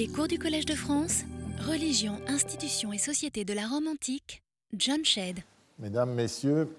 Les 0.00 0.08
cours 0.08 0.28
du 0.28 0.38
Collège 0.38 0.64
de 0.64 0.72
France, 0.72 1.24
Religion, 1.68 2.14
institutions 2.26 2.90
et 2.90 2.96
société 2.96 3.44
de 3.44 3.52
la 3.52 3.66
Rome 3.66 3.86
antique, 3.86 4.42
John 4.74 5.04
Shedd. 5.04 5.40
Mesdames, 5.78 6.14
Messieurs, 6.14 6.74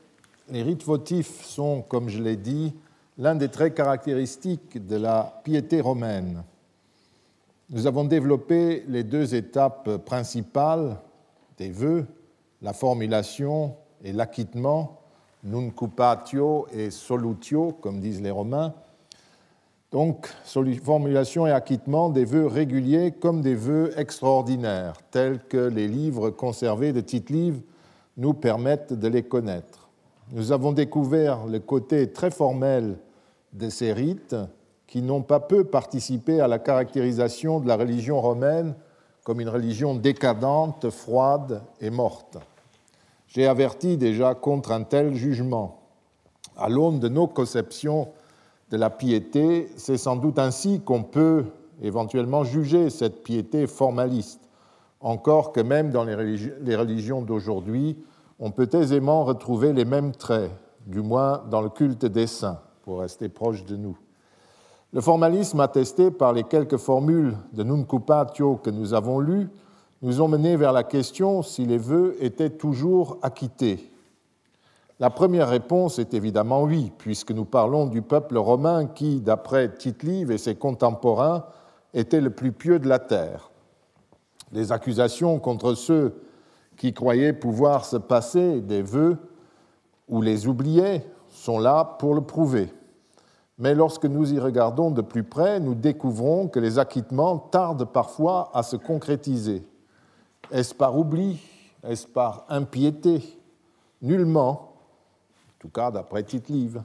les 0.50 0.64
rites 0.64 0.84
votifs 0.84 1.44
sont, 1.44 1.84
comme 1.84 2.10
je 2.10 2.20
l'ai 2.20 2.36
dit, 2.36 2.74
l'un 3.20 3.36
des 3.36 3.50
traits 3.50 3.76
caractéristiques 3.76 4.88
de 4.88 4.96
la 4.96 5.40
piété 5.44 5.82
romaine. 5.82 6.44
Nous 7.70 7.86
avons 7.86 8.06
développé 8.06 8.84
les 8.88 9.04
deux 9.04 9.36
étapes 9.36 9.98
principales 9.98 10.98
des 11.60 11.70
vœux, 11.70 12.08
la 12.64 12.74
formulation 12.74 13.76
et 14.04 14.14
l'acquittement, 14.14 15.00
nuncupatio 15.44 16.66
et 16.74 16.90
solutio, 16.90 17.74
comme 17.82 18.00
disent 18.00 18.24
les 18.24 18.32
Romains. 18.32 18.74
Donc, 19.92 20.30
formulation 20.84 21.48
et 21.48 21.52
acquittement 21.52 22.10
des 22.10 22.24
vœux 22.24 22.48
réguliers 22.48 23.12
comme 23.12 23.42
des 23.42 23.56
vœux 23.56 23.92
extraordinaires, 24.00 24.94
tels 25.12 25.40
que 25.40 25.58
les 25.58 25.90
livres 25.90 26.30
conservés 26.30 26.94
de 26.94 27.02
Tite-Livre 27.02 27.60
nous 28.16 28.34
permettent 28.34 28.94
de 28.94 29.08
les 29.10 29.24
connaître. 29.24 29.90
Nous 30.32 30.54
avons 30.54 30.72
découvert 30.72 31.46
le 31.46 31.60
côté 31.60 32.10
très 32.10 32.32
formel 32.32 32.98
de 33.52 33.70
ces 33.70 33.92
rites 33.92 34.36
qui 34.88 35.02
n'ont 35.02 35.24
pas 35.24 35.42
peu 35.42 35.66
participé 35.66 36.40
à 36.40 36.48
la 36.48 36.60
caractérisation 36.60 37.60
de 37.60 37.68
la 37.68 37.76
religion 37.76 38.22
romaine 38.22 38.76
comme 39.26 39.42
une 39.42 39.50
religion 39.50 39.94
décadente, 39.94 40.90
froide 40.90 41.62
et 41.82 41.90
morte. 41.90 42.38
J'ai 43.28 43.46
averti 43.46 43.98
déjà 43.98 44.36
contre 44.36 44.72
un 44.72 44.84
tel 44.84 45.16
jugement. 45.16 45.80
À 46.58 46.70
l'aune 46.70 47.00
de 47.00 47.10
nos 47.10 47.28
conceptions 47.28 48.10
de 48.72 48.78
la 48.78 48.90
piété, 48.90 49.70
c'est 49.76 49.98
sans 49.98 50.16
doute 50.16 50.40
ainsi 50.40 50.80
qu'on 50.80 51.04
peut 51.04 51.46
éventuellement 51.82 52.44
juger 52.44 52.90
cette 52.90 53.22
piété 53.22 53.68
formaliste, 53.68 54.42
encore 55.02 55.52
que 55.52 55.60
même 55.60 55.92
dans 55.92 56.06
les 56.06 56.76
religions 56.76 57.22
d'aujourd'hui, 57.22 57.98
on 58.40 58.52
peut 58.52 58.70
aisément 58.74 59.26
retrouver 59.26 59.74
les 59.74 59.86
mêmes 59.86 60.14
traits, 60.14 60.52
du 60.88 61.02
moins 61.02 61.44
dans 61.50 61.62
le 61.62 61.70
culte 61.70 62.06
des 62.06 62.28
saints, 62.28 62.60
pour 62.84 63.02
rester 63.02 63.30
proche 63.30 63.66
de 63.66 63.76
nous. 63.76 63.98
Le 64.94 65.02
formalisme 65.02 65.60
attesté 65.60 66.10
par 66.10 66.34
les 66.34 66.44
quelques 66.44 66.78
formules 66.78 67.36
de 67.54 67.64
Nuncupatio 67.64 68.56
que 68.56 68.70
nous 68.70 68.94
avons 68.94 69.20
lues 69.20 69.50
nous 70.02 70.22
ont 70.22 70.28
mené 70.28 70.56
vers 70.56 70.74
la 70.74 70.84
question 70.84 71.44
si 71.44 71.66
les 71.66 71.78
vœux 71.78 72.16
étaient 72.20 72.50
toujours 72.50 73.18
acquittés. 73.22 73.91
La 75.02 75.10
première 75.10 75.50
réponse 75.50 75.98
est 75.98 76.14
évidemment 76.14 76.62
oui, 76.62 76.92
puisque 77.00 77.32
nous 77.32 77.44
parlons 77.44 77.88
du 77.88 78.04
peuple 78.04 78.38
romain 78.38 78.86
qui, 78.86 79.20
d'après 79.20 79.74
Tite-Live 79.74 80.30
et 80.30 80.38
ses 80.38 80.54
contemporains, 80.54 81.46
était 81.96 82.22
le 82.22 82.30
plus 82.30 82.52
pieux 82.52 82.78
de 82.78 82.88
la 82.88 83.00
terre. 83.00 83.50
Les 84.52 84.72
accusations 84.72 85.40
contre 85.40 85.74
ceux 85.74 86.22
qui 86.78 86.94
croyaient 86.94 87.34
pouvoir 87.34 87.84
se 87.84 87.98
passer 87.98 88.62
des 88.62 88.84
vœux 88.84 89.18
ou 90.08 90.22
les 90.22 90.48
oubliaient 90.48 91.04
sont 91.30 91.58
là 91.58 91.84
pour 91.84 92.14
le 92.14 92.22
prouver. 92.22 92.72
Mais 93.58 93.74
lorsque 93.74 94.06
nous 94.06 94.32
y 94.32 94.40
regardons 94.40 94.92
de 94.92 95.02
plus 95.02 95.24
près, 95.24 95.60
nous 95.60 95.74
découvrons 95.74 96.48
que 96.48 96.60
les 96.60 96.78
acquittements 96.78 97.40
tardent 97.40 97.86
parfois 97.86 98.52
à 98.54 98.62
se 98.62 98.76
concrétiser. 98.76 99.68
Est-ce 100.52 100.76
par 100.76 100.96
oubli? 100.96 101.42
Est-ce 101.84 102.06
par 102.06 102.46
impiété? 102.50 103.24
Nullement, 104.04 104.68
en 104.68 104.71
tout 105.62 105.70
cas 105.70 105.92
d'après 105.92 106.24
Tite-Live. 106.24 106.82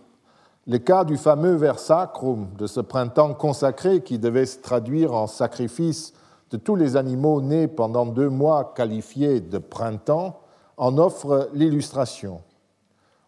Le 0.66 0.76
cas 0.76 1.04
du 1.04 1.16
fameux 1.16 1.54
vers 1.54 1.78
sacrum 1.78 2.48
de 2.58 2.66
ce 2.66 2.80
printemps 2.80 3.32
consacré 3.32 4.02
qui 4.02 4.18
devait 4.18 4.44
se 4.44 4.60
traduire 4.60 5.14
en 5.14 5.26
sacrifice 5.26 6.12
de 6.50 6.58
tous 6.58 6.76
les 6.76 6.96
animaux 6.96 7.40
nés 7.40 7.68
pendant 7.68 8.04
deux 8.04 8.28
mois 8.28 8.74
qualifiés 8.76 9.40
de 9.40 9.56
printemps 9.56 10.40
en 10.76 10.98
offre 10.98 11.48
l'illustration. 11.54 12.42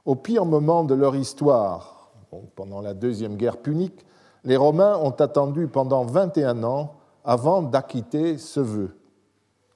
Au 0.04 0.16
pire 0.16 0.44
moment 0.44 0.84
de 0.84 0.94
leur 0.94 1.16
histoire, 1.16 2.10
pendant 2.54 2.82
la 2.82 2.92
Deuxième 2.92 3.36
Guerre 3.36 3.56
punique, 3.56 4.04
les 4.44 4.56
Romains 4.58 4.98
ont 4.98 5.12
attendu 5.12 5.66
pendant 5.66 6.04
21 6.04 6.62
ans 6.62 6.96
avant 7.24 7.62
d'acquitter 7.62 8.36
ce 8.36 8.60
vœu. 8.60 8.98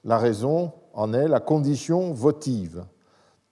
La 0.03 0.19
raison 0.19 0.71
en 0.93 1.13
est 1.13 1.27
la 1.27 1.39
condition 1.39 2.13
votive. 2.13 2.85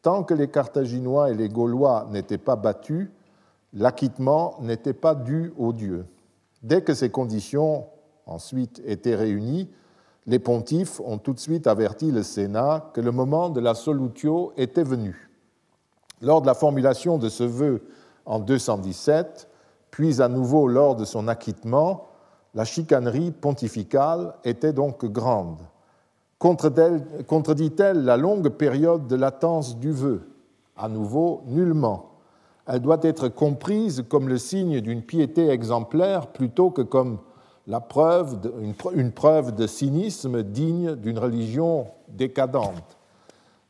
Tant 0.01 0.23
que 0.23 0.33
les 0.33 0.49
Carthaginois 0.49 1.29
et 1.29 1.35
les 1.35 1.49
Gaulois 1.49 2.07
n'étaient 2.09 2.37
pas 2.37 2.55
battus, 2.55 3.09
l'acquittement 3.73 4.57
n'était 4.61 4.93
pas 4.93 5.15
dû 5.15 5.53
aux 5.57 5.73
dieux. 5.73 6.05
Dès 6.63 6.81
que 6.81 6.93
ces 6.93 7.09
conditions 7.09 7.85
ensuite 8.25 8.81
étaient 8.85 9.15
réunies, 9.15 9.69
les 10.27 10.39
pontifes 10.39 10.99
ont 11.01 11.17
tout 11.17 11.33
de 11.33 11.39
suite 11.39 11.67
averti 11.67 12.11
le 12.11 12.23
Sénat 12.23 12.91
que 12.93 13.01
le 13.01 13.11
moment 13.11 13.49
de 13.49 13.59
la 13.59 13.73
solutio 13.73 14.53
était 14.57 14.83
venu. 14.83 15.29
Lors 16.21 16.41
de 16.41 16.47
la 16.47 16.53
formulation 16.53 17.17
de 17.17 17.29
ce 17.29 17.43
vœu 17.43 17.83
en 18.25 18.39
217, 18.39 19.47
puis 19.89 20.21
à 20.21 20.27
nouveau 20.27 20.67
lors 20.67 20.95
de 20.95 21.05
son 21.05 21.27
acquittement, 21.27 22.07
la 22.53 22.65
chicanerie 22.65 23.31
pontificale 23.31 24.35
était 24.43 24.73
donc 24.73 25.05
grande. 25.05 25.59
Contredit-elle 26.41 28.03
la 28.03 28.17
longue 28.17 28.49
période 28.49 29.05
de 29.05 29.15
latence 29.15 29.77
du 29.77 29.91
vœu? 29.91 30.27
À 30.75 30.89
nouveau, 30.89 31.43
nullement. 31.45 32.13
Elle 32.65 32.79
doit 32.79 32.97
être 33.03 33.27
comprise 33.27 34.03
comme 34.09 34.27
le 34.27 34.39
signe 34.39 34.81
d'une 34.81 35.03
piété 35.03 35.49
exemplaire 35.49 36.25
plutôt 36.25 36.71
que 36.71 36.81
comme 36.81 37.19
la 37.67 37.79
preuve 37.79 38.39
une 38.95 39.11
preuve 39.11 39.53
de 39.53 39.67
cynisme 39.67 40.41
digne 40.41 40.95
d'une 40.95 41.19
religion 41.19 41.85
décadente. 42.07 42.97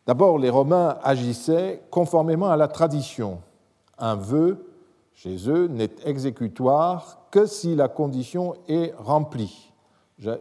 D'abord, 0.07 0.39
les 0.39 0.49
Romains 0.49 0.97
agissaient 1.03 1.81
conformément 1.91 2.51
à 2.51 2.55
la 2.55 2.69
tradition. 2.69 3.39
Un 3.99 4.15
vœu, 4.15 4.65
chez 5.13 5.49
eux, 5.49 5.67
n'est 5.67 5.91
exécutoire 6.05 7.19
que 7.31 7.45
si 7.45 7.75
la 7.75 7.89
condition 7.89 8.53
est 8.69 8.93
remplie 8.97 9.70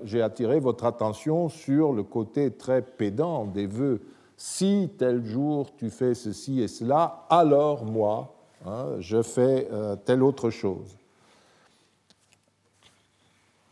j'ai 0.04 0.20
attiré 0.20 0.60
votre 0.60 0.84
attention 0.84 1.48
sur 1.48 1.92
le 1.92 2.02
côté 2.02 2.50
très 2.50 2.82
pédant 2.82 3.46
des 3.46 3.66
vœux. 3.66 4.02
Si 4.36 4.91
tel 4.98 5.24
jour 5.24 5.74
tu 5.76 5.91
fais 5.91 6.14
ceci 6.14 6.60
et 6.60 6.68
cela, 6.68 7.26
alors 7.30 7.84
moi, 7.84 8.34
hein, 8.66 8.96
je 8.98 9.22
fais 9.22 9.69
euh, 9.72 9.96
telle 9.96 10.22
autre 10.22 10.50
chose. 10.50 10.96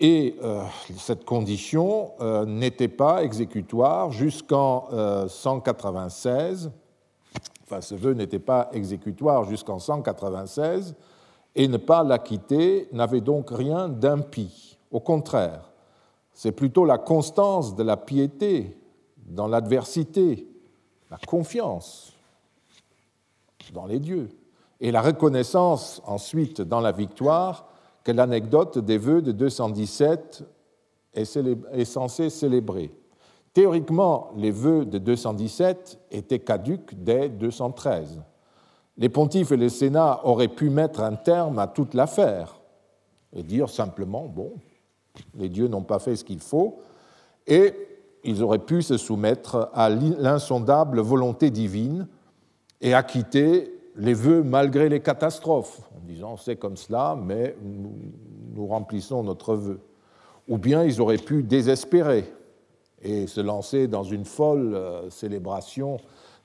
Et 0.00 0.36
euh, 0.42 0.62
cette 0.96 1.24
condition 1.24 2.12
euh, 2.20 2.46
n'était 2.46 2.88
pas 2.88 3.24
exécutoire 3.24 4.12
jusqu'en 4.12 4.88
196, 5.28 6.70
enfin 7.64 7.80
ce 7.80 7.94
vœu 7.94 8.12
n'était 8.12 8.38
pas 8.38 8.70
exécutoire 8.72 9.44
jusqu'en 9.44 9.78
196, 9.78 10.94
et 11.56 11.66
ne 11.66 11.76
pas 11.76 12.02
l'acquitter 12.04 12.88
n'avait 12.92 13.20
donc 13.20 13.50
rien 13.50 13.88
d'impie. 13.88 14.78
Au 14.92 15.00
contraire, 15.00 15.68
c'est 16.38 16.52
plutôt 16.52 16.84
la 16.84 16.98
constance 16.98 17.74
de 17.74 17.82
la 17.82 17.96
piété 17.96 18.78
dans 19.26 19.48
l'adversité, 19.48 20.46
la 21.10 21.18
confiance 21.18 22.12
dans 23.74 23.86
les 23.86 23.98
dieux, 23.98 24.28
et 24.80 24.92
la 24.92 25.02
reconnaissance 25.02 26.00
ensuite 26.06 26.60
dans 26.62 26.78
la 26.78 26.92
victoire 26.92 27.66
que 28.04 28.12
l'anecdote 28.12 28.78
des 28.78 28.98
vœux 28.98 29.20
de 29.20 29.32
217 29.32 30.44
est, 31.14 31.84
censée 31.84 32.30
célébrer. 32.30 32.92
Théoriquement, 33.52 34.30
les 34.36 34.52
vœux 34.52 34.84
de 34.84 34.98
217 34.98 35.98
étaient 36.12 36.38
caducs 36.38 36.94
dès 37.02 37.28
213. 37.28 38.22
Les 38.96 39.08
pontifes 39.08 39.50
et 39.50 39.56
le 39.56 39.68
Sénat 39.68 40.20
auraient 40.22 40.46
pu 40.46 40.70
mettre 40.70 41.00
un 41.00 41.16
terme 41.16 41.58
à 41.58 41.66
toute 41.66 41.94
l'affaire 41.94 42.60
et 43.32 43.42
dire 43.42 43.68
simplement, 43.68 44.26
bon, 44.26 44.52
les 45.36 45.48
dieux 45.48 45.68
n'ont 45.68 45.82
pas 45.82 45.98
fait 45.98 46.16
ce 46.16 46.24
qu'il 46.24 46.40
faut, 46.40 46.80
et 47.46 47.74
ils 48.24 48.42
auraient 48.42 48.58
pu 48.58 48.82
se 48.82 48.96
soumettre 48.96 49.70
à 49.72 49.88
l'insondable 49.88 51.00
volonté 51.00 51.50
divine 51.50 52.08
et 52.80 52.94
acquitter 52.94 53.72
les 53.96 54.14
vœux 54.14 54.42
malgré 54.42 54.88
les 54.88 55.00
catastrophes, 55.00 55.80
en 55.96 56.06
disant 56.06 56.36
c'est 56.36 56.56
comme 56.56 56.76
cela, 56.76 57.16
mais 57.20 57.56
nous 57.62 58.66
remplissons 58.66 59.22
notre 59.22 59.54
vœu. 59.54 59.80
Ou 60.48 60.58
bien 60.58 60.84
ils 60.84 61.00
auraient 61.00 61.16
pu 61.16 61.42
désespérer 61.42 62.24
et 63.02 63.26
se 63.26 63.40
lancer 63.40 63.86
dans 63.86 64.02
une 64.02 64.24
folle 64.24 64.74
euh, 64.74 65.10
célébration 65.10 65.98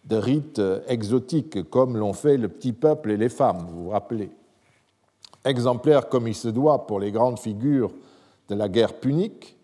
de 0.06 0.16
rites 0.16 0.60
euh, 0.60 0.82
exotiques, 0.88 1.70
comme 1.70 1.98
l'ont 1.98 2.14
fait 2.14 2.38
le 2.38 2.50
petit 2.50 2.74
peuple 2.74 3.12
et 3.12 3.18
les 3.18 3.30
femmes, 3.30 3.66
vous 3.70 3.86
vous 3.86 3.90
rappelez. 3.90 4.30
Exemplaire 5.46 6.10
comme 6.10 6.28
il 6.28 6.36
se 6.36 6.48
doit 6.48 6.86
pour 6.86 7.00
les 7.00 7.12
grandes 7.12 7.40
figures 7.40 7.92
de 8.50 8.56
la 8.56 8.70
guerre 8.70 8.94
punique, 8.94 9.58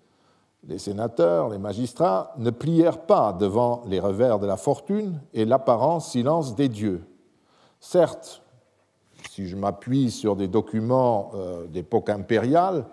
les 0.68 0.78
sénateurs, 0.78 1.50
les 1.50 1.58
magistrats 1.58 2.34
ne 2.38 2.50
plièrent 2.50 3.02
pas 3.02 3.34
devant 3.34 3.82
les 3.88 4.00
revers 4.00 4.40
de 4.40 4.48
la 4.48 4.58
fortune 4.58 5.22
et 5.34 5.46
l'apparent 5.46 6.02
silence 6.02 6.56
des 6.56 6.70
dieux. 6.70 7.04
Certes, 7.80 8.42
si 9.30 9.48
je 9.48 9.56
m'appuie 9.56 10.12
sur 10.12 10.36
des 10.36 10.48
documents 10.48 11.32
euh, 11.36 11.66
d'époque 11.68 12.10
impériale, 12.10 12.86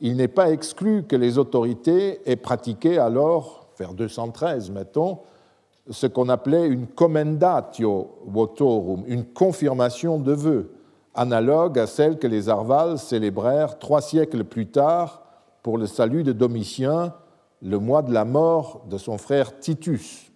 il 0.00 0.16
n'est 0.16 0.28
pas 0.28 0.50
exclu 0.50 1.04
que 1.04 1.14
les 1.14 1.38
autorités 1.38 2.20
aient 2.28 2.36
pratiqué 2.36 2.98
alors, 2.98 3.68
vers 3.78 3.94
213 3.94 4.70
mettons, 4.70 5.20
ce 5.90 6.06
qu'on 6.06 6.28
appelait 6.28 6.66
une 6.66 6.86
commendatio 6.86 8.10
votorum, 8.26 9.04
une 9.06 9.24
confirmation 9.24 10.18
de 10.18 10.32
vœux, 10.32 10.72
analogue 11.14 11.78
à 11.78 11.86
celle 11.86 12.18
que 12.18 12.26
les 12.26 12.48
Arvales 12.48 12.98
célébrèrent 12.98 13.78
trois 13.78 14.00
siècles 14.00 14.44
plus 14.44 14.66
tard 14.66 15.21
pour 15.62 15.78
le 15.78 15.86
salut 15.86 16.22
de 16.22 16.32
Domitien, 16.32 17.14
le 17.62 17.78
mois 17.78 18.02
de 18.02 18.12
la 18.12 18.24
mort 18.24 18.84
de 18.88 18.98
son 18.98 19.18
frère 19.18 19.58
Titus. 19.60 20.32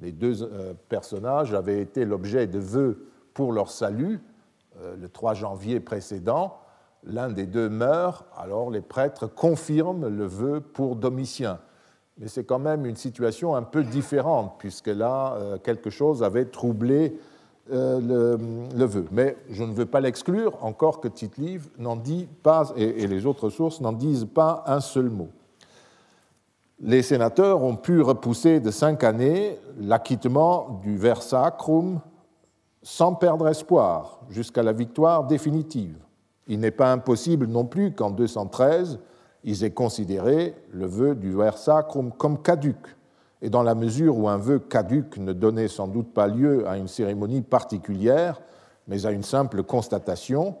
Les 0.00 0.12
deux 0.12 0.42
euh, 0.42 0.74
personnages 0.88 1.54
avaient 1.54 1.80
été 1.80 2.04
l'objet 2.04 2.46
de 2.46 2.58
vœux 2.58 3.06
pour 3.34 3.52
leur 3.52 3.70
salut 3.70 4.20
euh, 4.80 4.96
le 4.96 5.08
3 5.08 5.34
janvier 5.34 5.80
précédent. 5.80 6.58
L'un 7.04 7.30
des 7.30 7.46
deux 7.46 7.68
meurt, 7.68 8.26
alors 8.36 8.70
les 8.70 8.80
prêtres 8.80 9.26
confirment 9.26 10.08
le 10.08 10.26
vœu 10.26 10.60
pour 10.60 10.96
Domitien. 10.96 11.58
Mais 12.18 12.28
c'est 12.28 12.44
quand 12.44 12.58
même 12.58 12.84
une 12.84 12.96
situation 12.96 13.56
un 13.56 13.62
peu 13.62 13.82
différente, 13.82 14.56
puisque 14.58 14.88
là, 14.88 15.34
euh, 15.34 15.58
quelque 15.58 15.88
chose 15.88 16.22
avait 16.22 16.44
troublé 16.44 17.18
euh, 17.70 18.36
le, 18.74 18.84
vœu. 18.84 19.06
Mais 19.12 19.36
je 19.48 19.62
ne 19.62 19.72
veux 19.72 19.86
pas 19.86 20.00
l'exclure, 20.00 20.58
encore 20.62 21.00
que 21.00 21.06
Tite-Livre 21.06 21.68
n'en 21.78 21.94
dit 21.94 22.28
pas, 22.42 22.72
et, 22.76 23.06
les 23.06 23.24
autres 23.24 23.50
sources 23.50 23.80
n'en 23.80 23.92
disent 23.92 24.26
pas 24.26 24.64
un 24.66 24.80
seul 24.80 25.08
mot. 25.08 25.28
Les 26.80 27.02
sénateurs 27.02 27.62
ont 27.62 27.76
pu 27.76 28.00
repousser 28.00 28.58
de 28.58 28.72
cinq 28.72 29.04
années 29.04 29.60
l'acquittement 29.78 30.80
du 30.82 30.96
versacrum 30.96 32.00
sans 32.82 33.14
perdre 33.14 33.46
espoir 33.46 34.22
jusqu'à 34.28 34.64
la 34.64 34.72
victoire 34.72 35.24
définitive. 35.24 35.96
Il 36.48 36.58
n'est 36.58 36.72
pas 36.72 36.90
impossible 36.90 37.46
non 37.46 37.64
plus 37.64 37.94
qu'en 37.94 38.10
213, 38.10 38.98
ils 39.44 39.62
aient 39.62 39.70
considéré 39.70 40.56
le 40.72 40.86
vœu 40.86 41.14
du 41.14 41.32
versacrum 41.32 42.10
comme 42.10 42.42
caduc, 42.42 42.76
et 43.42 43.50
dans 43.50 43.64
la 43.64 43.74
mesure 43.74 44.16
où 44.16 44.28
un 44.28 44.36
vœu 44.36 44.60
caduc 44.60 45.18
ne 45.18 45.32
donnait 45.32 45.68
sans 45.68 45.88
doute 45.88 46.14
pas 46.14 46.28
lieu 46.28 46.66
à 46.68 46.78
une 46.78 46.86
cérémonie 46.86 47.42
particulière, 47.42 48.40
mais 48.86 49.04
à 49.04 49.10
une 49.10 49.24
simple 49.24 49.64
constatation, 49.64 50.56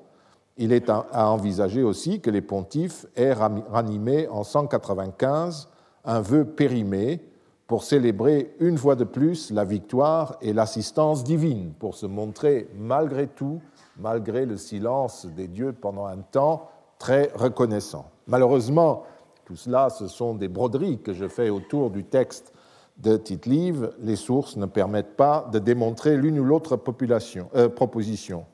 il 0.58 0.72
est 0.72 0.90
à 0.90 1.30
envisager 1.30 1.82
aussi 1.82 2.20
que 2.20 2.28
les 2.28 2.42
pontifes 2.42 3.06
aient 3.16 3.32
ranimé 3.32 4.28
en 4.28 4.42
195 4.42 5.68
un 6.04 6.20
vœu 6.20 6.44
périmé 6.44 7.24
pour 7.68 7.84
célébrer 7.84 8.54
une 8.58 8.76
fois 8.76 8.96
de 8.96 9.04
plus 9.04 9.50
la 9.50 9.64
victoire 9.64 10.36
et 10.42 10.52
l'assistance 10.52 11.24
divine, 11.24 11.72
pour 11.78 11.94
se 11.94 12.06
montrer 12.06 12.68
malgré 12.76 13.28
tout, 13.28 13.60
malgré 13.96 14.44
le 14.44 14.56
silence 14.56 15.24
des 15.26 15.46
dieux 15.46 15.72
pendant 15.72 16.06
un 16.06 16.18
temps, 16.18 16.68
très 16.98 17.30
reconnaissant. 17.34 18.10
Malheureusement, 18.26 19.04
tout 19.44 19.56
cela, 19.56 19.88
ce 19.88 20.06
sont 20.06 20.34
des 20.34 20.48
broderies 20.48 21.00
que 21.00 21.12
je 21.12 21.28
fais 21.28 21.48
autour 21.48 21.90
du 21.90 22.04
texte 22.04 22.52
de 22.98 23.16
Tite-Live, 23.16 23.92
les 24.00 24.16
sources 24.16 24.56
ne 24.56 24.66
permettent 24.66 25.16
pas 25.16 25.48
de 25.52 25.58
démontrer 25.58 26.16
l'une 26.16 26.38
ou 26.38 26.44
l'autre 26.44 26.74
euh, 26.76 27.68
proposition. 27.68 28.44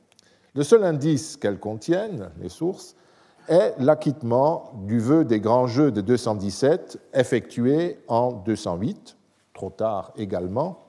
Le 0.54 0.62
seul 0.62 0.84
indice 0.84 1.36
qu'elles 1.36 1.58
contiennent, 1.58 2.30
les 2.40 2.48
sources, 2.48 2.96
est 3.48 3.74
l'acquittement 3.78 4.72
du 4.86 4.98
vœu 4.98 5.24
des 5.24 5.40
grands 5.40 5.66
jeux 5.66 5.90
de 5.90 6.00
217 6.00 6.98
effectué 7.14 7.98
en 8.08 8.32
208, 8.32 9.16
trop 9.54 9.70
tard 9.70 10.12
également, 10.16 10.80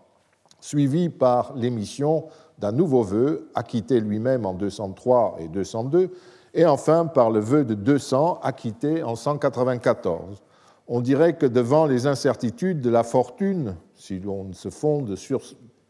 suivi 0.59 1.09
par 1.09 1.53
l'émission 1.55 2.25
d'un 2.57 2.73
nouveau 2.73 3.03
vœu 3.03 3.49
acquitté 3.55 3.99
lui-même 4.01 4.45
en 4.45 4.53
203 4.53 5.37
et 5.39 5.47
202, 5.47 6.11
et 6.53 6.65
enfin 6.65 7.05
par 7.05 7.29
le 7.29 7.39
vœu 7.39 7.63
de 7.63 7.75
200 7.75 8.39
acquitté 8.43 9.03
en 9.03 9.15
194 9.15 10.41
on 10.91 11.01
dirait 11.01 11.37
que 11.37 11.45
devant 11.45 11.85
les 11.85 12.07
incertitudes 12.07 12.81
de 12.81 12.89
la 12.89 13.03
fortune, 13.03 13.75
si 13.93 14.19
l'on 14.19 14.51
se 14.53 14.69
fonde 14.69 15.15
sur 15.15 15.41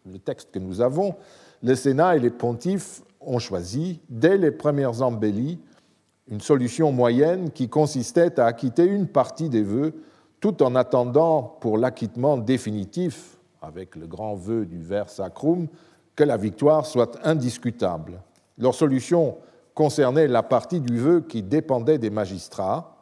le 0.06 0.20
texte 0.20 0.52
que 0.52 0.60
nous 0.60 0.82
avons, 0.82 1.16
le 1.64 1.74
Sénat 1.74 2.18
et 2.18 2.20
les 2.20 2.30
pontifes 2.30 3.02
ont 3.22 3.40
choisi, 3.40 4.02
dès 4.10 4.38
les 4.38 4.52
premières 4.52 5.02
embellies, 5.02 5.58
une 6.28 6.42
solution 6.42 6.92
moyenne 6.92 7.50
qui 7.50 7.70
consistait 7.70 8.40
à 8.42 8.46
acquitter 8.46 8.84
une 8.84 9.08
partie 9.08 9.48
des 9.48 9.64
vœux, 9.64 9.94
tout 10.42 10.62
en 10.62 10.76
attendant 10.76 11.44
pour 11.44 11.78
l'acquittement 11.78 12.38
définitif, 12.38 13.38
avec 13.62 13.96
le 13.96 14.06
grand 14.06 14.36
vœu 14.36 14.66
du 14.66 14.82
vers 14.82 15.10
sacrum, 15.10 15.68
que 16.14 16.26
la 16.26 16.36
victoire 16.36 16.86
soit 16.86 17.26
indiscutable. 17.26 18.22
Leur 18.58 18.76
solution 18.76 19.38
concernait 19.74 20.28
la 20.28 20.44
partie 20.44 20.82
du 20.82 20.98
vœu 20.98 21.22
qui 21.22 21.42
dépendait 21.42 21.98
des 21.98 22.10
magistrats, 22.10 22.99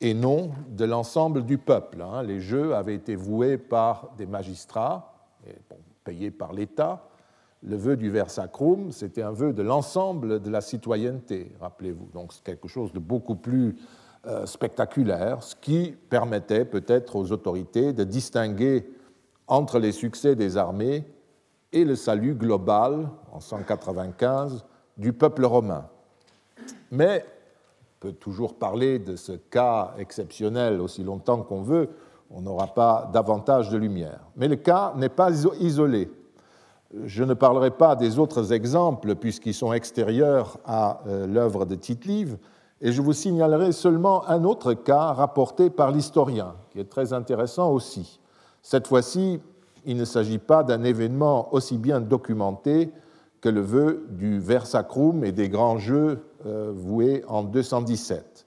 et 0.00 0.14
non 0.14 0.50
de 0.68 0.84
l'ensemble 0.84 1.44
du 1.44 1.58
peuple. 1.58 2.02
Hein. 2.02 2.22
Les 2.22 2.40
jeux 2.40 2.74
avaient 2.74 2.94
été 2.94 3.14
voués 3.14 3.58
par 3.58 4.10
des 4.16 4.26
magistrats, 4.26 5.14
payés 6.04 6.30
par 6.30 6.52
l'État. 6.52 7.06
Le 7.62 7.76
vœu 7.76 7.96
du 7.96 8.10
vers 8.10 8.30
sacrum, 8.30 8.90
c'était 8.90 9.22
un 9.22 9.32
vœu 9.32 9.52
de 9.52 9.62
l'ensemble 9.62 10.40
de 10.40 10.50
la 10.50 10.62
citoyenneté, 10.62 11.52
rappelez-vous. 11.60 12.08
Donc 12.14 12.32
c'est 12.32 12.42
quelque 12.42 12.68
chose 12.68 12.92
de 12.92 12.98
beaucoup 12.98 13.36
plus 13.36 13.76
euh, 14.26 14.46
spectaculaire, 14.46 15.42
ce 15.42 15.54
qui 15.54 15.94
permettait 16.08 16.64
peut-être 16.64 17.16
aux 17.16 17.32
autorités 17.32 17.92
de 17.92 18.04
distinguer 18.04 18.90
entre 19.46 19.78
les 19.78 19.92
succès 19.92 20.36
des 20.36 20.56
armées 20.56 21.04
et 21.72 21.84
le 21.84 21.96
salut 21.96 22.34
global, 22.34 23.10
en 23.30 23.40
195, 23.40 24.64
du 24.96 25.12
peuple 25.12 25.44
romain. 25.44 25.86
Mais 26.90 27.24
peut 28.00 28.12
toujours 28.12 28.54
parler 28.54 28.98
de 28.98 29.14
ce 29.14 29.32
cas 29.32 29.92
exceptionnel 29.98 30.80
aussi 30.80 31.04
longtemps 31.04 31.42
qu'on 31.42 31.60
veut, 31.60 31.90
on 32.30 32.40
n'aura 32.40 32.68
pas 32.68 33.10
davantage 33.12 33.68
de 33.68 33.76
lumière. 33.76 34.20
Mais 34.36 34.48
le 34.48 34.56
cas 34.56 34.94
n'est 34.96 35.10
pas 35.10 35.30
isolé. 35.60 36.10
Je 37.04 37.22
ne 37.22 37.34
parlerai 37.34 37.70
pas 37.70 37.96
des 37.96 38.18
autres 38.18 38.54
exemples 38.54 39.14
puisqu'ils 39.16 39.54
sont 39.54 39.74
extérieurs 39.74 40.56
à 40.64 41.02
euh, 41.06 41.26
l'œuvre 41.26 41.66
de 41.66 41.74
Tite-Live, 41.74 42.38
et 42.80 42.92
je 42.92 43.02
vous 43.02 43.12
signalerai 43.12 43.72
seulement 43.72 44.26
un 44.26 44.44
autre 44.44 44.72
cas 44.72 45.12
rapporté 45.12 45.68
par 45.68 45.90
l'historien, 45.90 46.54
qui 46.70 46.80
est 46.80 46.88
très 46.88 47.12
intéressant 47.12 47.70
aussi. 47.70 48.18
Cette 48.62 48.86
fois-ci, 48.86 49.40
il 49.84 49.98
ne 49.98 50.06
s'agit 50.06 50.38
pas 50.38 50.62
d'un 50.62 50.82
événement 50.84 51.52
aussi 51.54 51.76
bien 51.76 52.00
documenté 52.00 52.90
que 53.42 53.50
le 53.50 53.60
vœu 53.60 54.06
du 54.08 54.38
Versacrum 54.38 55.22
et 55.24 55.32
des 55.32 55.50
grands 55.50 55.76
jeux 55.76 56.22
euh, 56.46 56.72
voués 56.74 57.22
en 57.28 57.42
217. 57.42 58.46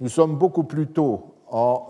Nous 0.00 0.08
sommes 0.08 0.36
beaucoup 0.36 0.64
plus 0.64 0.86
tôt 0.86 1.34
en 1.50 1.88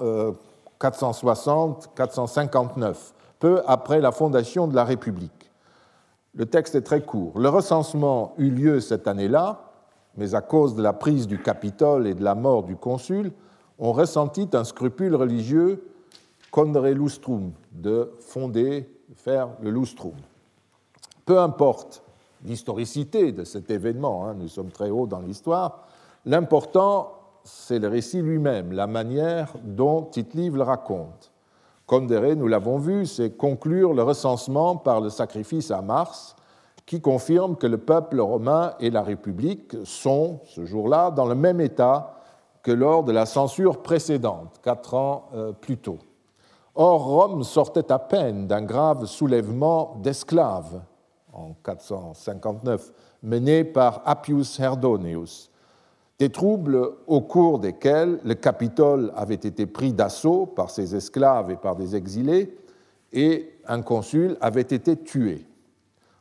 460-459, 0.81 2.85
euh, 2.85 2.93
peu 3.39 3.63
après 3.67 4.01
la 4.01 4.13
fondation 4.13 4.69
de 4.69 4.75
la 4.75 4.85
République. 4.85 5.51
Le 6.35 6.47
texte 6.47 6.75
est 6.75 6.83
très 6.83 7.03
court. 7.03 7.39
Le 7.39 7.49
recensement 7.49 8.35
eut 8.39 8.51
lieu 8.51 8.81
cette 8.81 9.09
année-là, 9.09 9.73
mais 10.17 10.35
à 10.35 10.41
cause 10.41 10.75
de 10.75 10.83
la 10.83 10.93
prise 10.93 11.27
du 11.27 11.41
Capitole 11.41 12.07
et 12.07 12.15
de 12.15 12.23
la 12.23 12.35
mort 12.35 12.63
du 12.63 12.77
consul, 12.77 13.33
on 13.79 13.93
ressentit 13.93 14.49
un 14.53 14.65
scrupule 14.65 15.15
religieux 15.15 15.83
condere 16.51 16.95
lustrum, 16.95 17.53
de 17.73 18.13
fonder, 18.21 18.89
faire 19.15 19.49
le 19.61 19.71
lustrum. 19.71 20.15
Peu 21.27 21.39
importe 21.39 22.03
l'historicité 22.47 23.33
de 23.33 23.45
cet 23.45 23.71
événement, 23.71 24.27
hein, 24.27 24.35
nous 24.39 24.49
sommes 24.49 24.71
très 24.71 24.91
hauts 24.91 25.07
dans 25.07 25.21
l'histoire, 25.21 25.87
l'important, 26.25 27.13
c'est 27.45 27.79
le 27.79 27.89
récit 27.89 28.23
lui-même, 28.23 28.73
la 28.73 28.87
manière 28.87 29.53
dont 29.63 30.03
Tite-Live 30.03 30.57
le 30.57 30.63
raconte. 30.63 31.33
Condéré, 31.87 32.35
nous 32.35 32.49
l'avons 32.49 32.79
vu, 32.79 33.07
c'est 33.07 33.37
conclure 33.37 33.93
le 33.93 34.03
recensement 34.03 34.77
par 34.77 35.01
le 35.01 35.11
sacrifice 35.11 35.71
à 35.71 35.83
Mars, 35.83 36.35
qui 36.85 37.01
confirme 37.01 37.57
que 37.57 37.67
le 37.67 37.79
peuple 37.79 38.21
romain 38.21 38.75
et 38.81 38.91
la 38.91 39.03
République 39.03 39.77
sont, 39.85 40.41
ce 40.45 40.65
jour-là, 40.65 41.11
dans 41.11 41.27
le 41.27 41.35
même 41.35 41.61
état 41.61 42.15
que 42.63 42.73
lors 42.73 43.05
de 43.05 43.13
la 43.13 43.27
censure 43.27 43.83
précédente, 43.83 44.61
quatre 44.63 44.95
ans 44.95 45.29
euh, 45.35 45.53
plus 45.53 45.79
tôt. 45.79 45.99
Or, 46.75 47.05
Rome 47.05 47.43
sortait 47.43 47.91
à 47.91 47.99
peine 47.99 48.47
d'un 48.47 48.63
grave 48.63 49.07
soulèvement 49.07 49.97
d'esclaves 50.03 50.81
en 51.37 51.55
459, 51.63 52.93
mené 53.23 53.65
par 53.65 54.03
Appius 54.07 54.59
Herdoneus. 54.59 55.51
Des 56.19 56.31
troubles 56.31 56.93
au 57.07 57.21
cours 57.21 57.59
desquels 57.59 58.19
le 58.25 58.35
Capitole 58.35 59.13
avait 59.15 59.35
été 59.35 59.67
pris 59.67 59.93
d'assaut 59.93 60.47
par 60.47 60.71
ses 60.71 60.97
esclaves 60.97 61.51
et 61.51 61.57
par 61.57 61.77
des 61.77 61.95
exilés, 61.95 62.57
et 63.13 63.53
un 63.67 63.83
consul 63.83 64.37
avait 64.41 64.63
été 64.63 64.97
tué. 64.97 65.47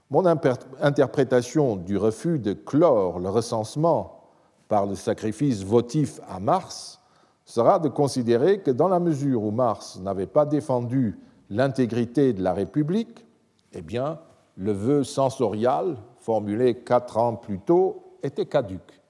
Mon 0.10 0.26
interprétation 0.26 1.78
du 1.78 1.98
refus 1.98 2.40
de 2.40 2.54
clore 2.54 3.20
le 3.20 3.30
recensement 3.30 4.22
par 4.68 4.86
le 4.86 4.96
sacrifice 4.96 5.64
votif 5.64 6.20
à 6.28 6.40
Mars 6.40 7.00
sera 7.46 7.80
de 7.80 7.90
considérer 7.90 8.60
que 8.60 8.72
dans 8.72 8.88
la 8.88 9.00
mesure 9.00 9.44
où 9.44 9.52
Mars 9.52 10.00
n'avait 10.02 10.28
pas 10.28 10.46
défendu 10.46 11.18
l'intégrité 11.50 12.34
de 12.34 12.44
la 12.44 12.54
République, 12.54 13.26
eh 13.74 13.82
bien, 13.82 14.20
le 14.58 14.72
vœu 14.72 15.04
sensorial, 15.04 15.98
formulé 16.20 16.76
quatre 16.76 17.18
ans 17.18 17.36
plus 17.36 17.60
tôt, 17.60 18.04
était 18.24 18.46
caduque. 18.46 19.02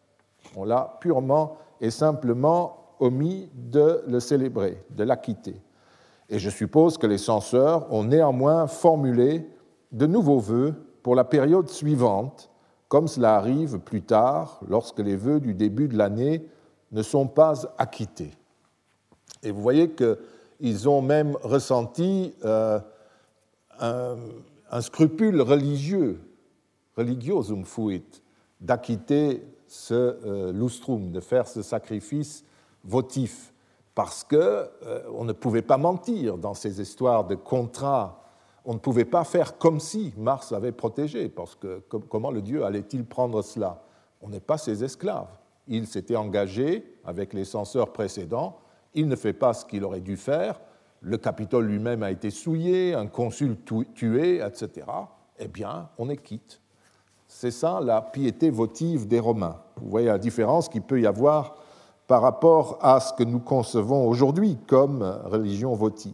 On 0.56 0.64
l'a 0.64 0.98
purement 1.00 1.58
et 1.82 1.92
simplement 1.92 2.96
omis 3.00 3.50
de 3.54 4.04
le 4.08 4.20
célébrer, 4.20 4.84
de 4.90 5.04
l'acquitter. 5.04 5.62
Et 6.30 6.40
je 6.40 6.50
suppose 6.50 6.98
que 6.98 7.08
les 7.08 7.18
censeurs 7.18 7.92
ont 7.94 8.04
néanmoins 8.04 8.68
formulé 8.68 9.48
de 9.92 10.08
nouveaux 10.08 10.40
vœux 10.40 10.74
pour 11.04 11.16
la 11.16 11.24
période 11.24 11.70
suivante, 11.70 12.50
comme 12.88 13.08
cela 13.08 13.36
arrive 13.36 13.80
plus 13.80 14.02
tard 14.02 14.60
lorsque 14.68 15.00
les 15.00 15.16
vœux 15.16 15.40
du 15.40 15.54
début 15.54 15.88
de 15.88 15.98
l'année 15.98 16.48
ne 16.92 17.02
sont 17.04 17.28
pas 17.28 17.54
acquittés. 17.78 18.32
Et 19.44 19.52
vous 19.52 19.62
voyez 19.62 19.92
qu'ils 19.92 20.90
ont 20.90 21.02
même 21.02 21.38
ressenti 21.44 22.34
euh, 22.44 22.80
un, 23.80 24.16
scrupule 24.82 25.42
religieux, 25.42 26.22
religiosum 26.96 27.66
fuit, 27.66 28.22
d'acquitter 28.62 29.44
ce 29.68 29.94
euh, 29.94 30.52
lustrum, 30.52 31.12
de 31.12 31.20
faire 31.20 31.48
ce 31.48 31.62
sacrifice 31.62 32.44
votif, 32.84 33.54
parce 33.94 34.24
qu'on 34.24 34.36
euh, 34.38 35.24
ne 35.24 35.34
pouvait 35.34 35.62
pas 35.62 35.78
mentir 35.78 36.38
dans 36.38 36.54
ces 36.54 36.82
histoires 36.82 37.26
de 37.26 37.36
contrats. 37.36 38.24
On 38.66 38.74
ne 38.74 38.80
pouvait 38.80 39.06
pas 39.06 39.24
faire 39.24 39.58
comme 39.58 39.80
si 39.80 40.14
Mars 40.18 40.52
avait 40.52 40.72
protégé, 40.72 41.30
parce 41.30 41.56
que 41.56 41.84
comment 42.10 42.32
le 42.32 42.42
Dieu 42.42 42.66
allait-il 42.66 43.06
prendre 43.06 43.42
cela? 43.42 43.84
On 44.22 44.30
n'est 44.30 44.40
pas 44.40 44.58
ses 44.58 44.84
esclaves. 44.84 45.30
Il 45.68 45.88
s'était 45.88 46.16
engagé 46.16 46.98
avec 47.04 47.34
les 47.34 47.46
censeurs 47.46 47.92
précédents, 47.94 48.60
il 48.94 49.08
ne 49.08 49.16
fait 49.16 49.34
pas 49.34 49.54
ce 49.54 49.66
qu'il 49.66 49.84
aurait 49.84 50.02
dû 50.02 50.18
faire, 50.18 50.60
le 51.06 51.18
Capitole 51.18 51.66
lui-même 51.68 52.02
a 52.02 52.10
été 52.10 52.32
souillé, 52.32 52.96
un 52.96 53.06
consul 53.06 53.58
tué, 53.94 54.38
etc. 54.38 54.88
Eh 55.38 55.48
bien, 55.48 55.90
on 56.00 56.10
est 56.10 56.18
quitte. 56.18 56.62
C'est 57.28 57.52
ça 57.52 57.80
la 57.80 58.02
piété 58.02 58.50
votive 58.50 59.08
des 59.08 59.20
Romains. 59.20 59.58
Vous 59.78 59.90
voyez 59.90 60.08
la 60.08 60.18
différence 60.18 60.68
qu'il 60.68 60.82
peut 60.82 61.00
y 61.00 61.06
avoir 61.06 61.58
par 62.08 62.24
rapport 62.24 62.80
à 62.82 63.00
ce 63.00 63.14
que 63.14 63.24
nous 63.24 63.40
concevons 63.40 64.08
aujourd'hui 64.08 64.58
comme 64.68 65.04
religion 65.26 65.74
votive. 65.76 66.14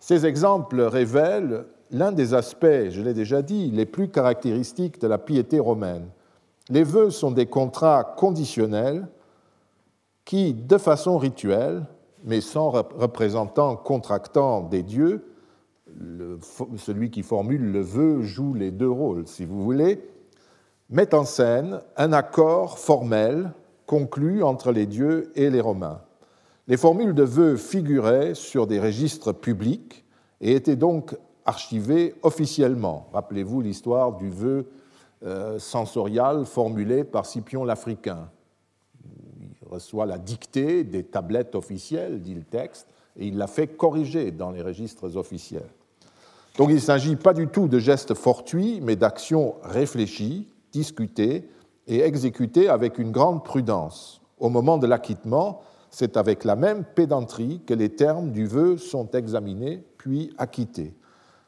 Ces 0.00 0.26
exemples 0.26 0.80
révèlent 0.80 1.66
l'un 1.92 2.10
des 2.10 2.34
aspects, 2.34 2.90
je 2.90 3.00
l'ai 3.02 3.14
déjà 3.14 3.42
dit, 3.42 3.70
les 3.70 3.86
plus 3.86 4.08
caractéristiques 4.08 5.00
de 5.00 5.06
la 5.06 5.18
piété 5.18 5.60
romaine. 5.60 6.08
Les 6.68 6.82
vœux 6.82 7.10
sont 7.10 7.30
des 7.30 7.46
contrats 7.46 8.02
conditionnels 8.02 9.06
qui, 10.24 10.52
de 10.52 10.78
façon 10.78 11.16
rituelle, 11.16 11.86
mais 12.26 12.40
sans 12.40 12.70
représentant 12.70 13.76
contractant 13.76 14.60
des 14.60 14.82
dieux, 14.82 15.32
celui 16.76 17.10
qui 17.10 17.22
formule 17.22 17.72
le 17.72 17.80
vœu 17.80 18.22
joue 18.22 18.52
les 18.52 18.72
deux 18.72 18.90
rôles, 18.90 19.26
si 19.26 19.44
vous 19.44 19.62
voulez, 19.62 20.04
met 20.90 21.14
en 21.14 21.24
scène 21.24 21.80
un 21.96 22.12
accord 22.12 22.78
formel 22.78 23.52
conclu 23.86 24.42
entre 24.42 24.72
les 24.72 24.86
dieux 24.86 25.30
et 25.36 25.50
les 25.50 25.60
Romains. 25.60 26.00
Les 26.66 26.76
formules 26.76 27.14
de 27.14 27.22
vœux 27.22 27.56
figuraient 27.56 28.34
sur 28.34 28.66
des 28.66 28.80
registres 28.80 29.32
publics 29.32 30.04
et 30.40 30.52
étaient 30.52 30.76
donc 30.76 31.16
archivées 31.44 32.16
officiellement. 32.22 33.08
Rappelez-vous 33.12 33.60
l'histoire 33.60 34.16
du 34.16 34.28
vœu 34.30 34.68
euh, 35.24 35.60
sensorial 35.60 36.44
formulé 36.44 37.04
par 37.04 37.24
Scipion 37.24 37.64
l'Africain. 37.64 38.28
Reçoit 39.76 40.06
la 40.06 40.16
dictée 40.16 40.84
des 40.84 41.02
tablettes 41.02 41.54
officielles, 41.54 42.22
dit 42.22 42.32
le 42.32 42.44
texte, 42.44 42.86
et 43.14 43.26
il 43.26 43.36
la 43.36 43.46
fait 43.46 43.66
corriger 43.66 44.30
dans 44.30 44.50
les 44.50 44.62
registres 44.62 45.18
officiels. 45.18 45.68
Donc 46.56 46.70
il 46.70 46.76
ne 46.76 46.80
s'agit 46.80 47.16
pas 47.16 47.34
du 47.34 47.48
tout 47.48 47.68
de 47.68 47.78
gestes 47.78 48.14
fortuits, 48.14 48.80
mais 48.80 48.96
d'actions 48.96 49.56
réfléchies, 49.62 50.48
discutées 50.72 51.50
et 51.86 52.00
exécuté 52.00 52.70
avec 52.70 52.98
une 52.98 53.12
grande 53.12 53.44
prudence. 53.44 54.22
Au 54.38 54.48
moment 54.48 54.78
de 54.78 54.86
l'acquittement, 54.86 55.60
c'est 55.90 56.16
avec 56.16 56.44
la 56.44 56.56
même 56.56 56.82
pédanterie 56.82 57.60
que 57.66 57.74
les 57.74 57.90
termes 57.90 58.30
du 58.30 58.46
vœu 58.46 58.78
sont 58.78 59.10
examinés 59.10 59.84
puis 59.98 60.32
acquittés. 60.38 60.94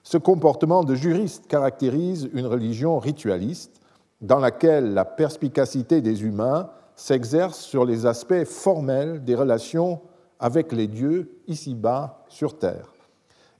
Ce 0.02 0.18
comportement 0.18 0.84
de 0.84 0.94
juriste 0.94 1.46
caractérise 1.46 2.28
une 2.34 2.46
religion 2.46 2.98
ritualiste 2.98 3.80
dans 4.20 4.38
laquelle 4.38 4.92
la 4.92 5.06
perspicacité 5.06 6.02
des 6.02 6.24
humains 6.24 6.68
s'exerce 6.98 7.60
sur 7.60 7.84
les 7.84 8.06
aspects 8.06 8.44
formels 8.44 9.24
des 9.24 9.34
relations 9.34 10.00
avec 10.40 10.72
les 10.72 10.88
dieux 10.88 11.40
ici-bas 11.46 12.24
sur 12.28 12.58
Terre. 12.58 12.92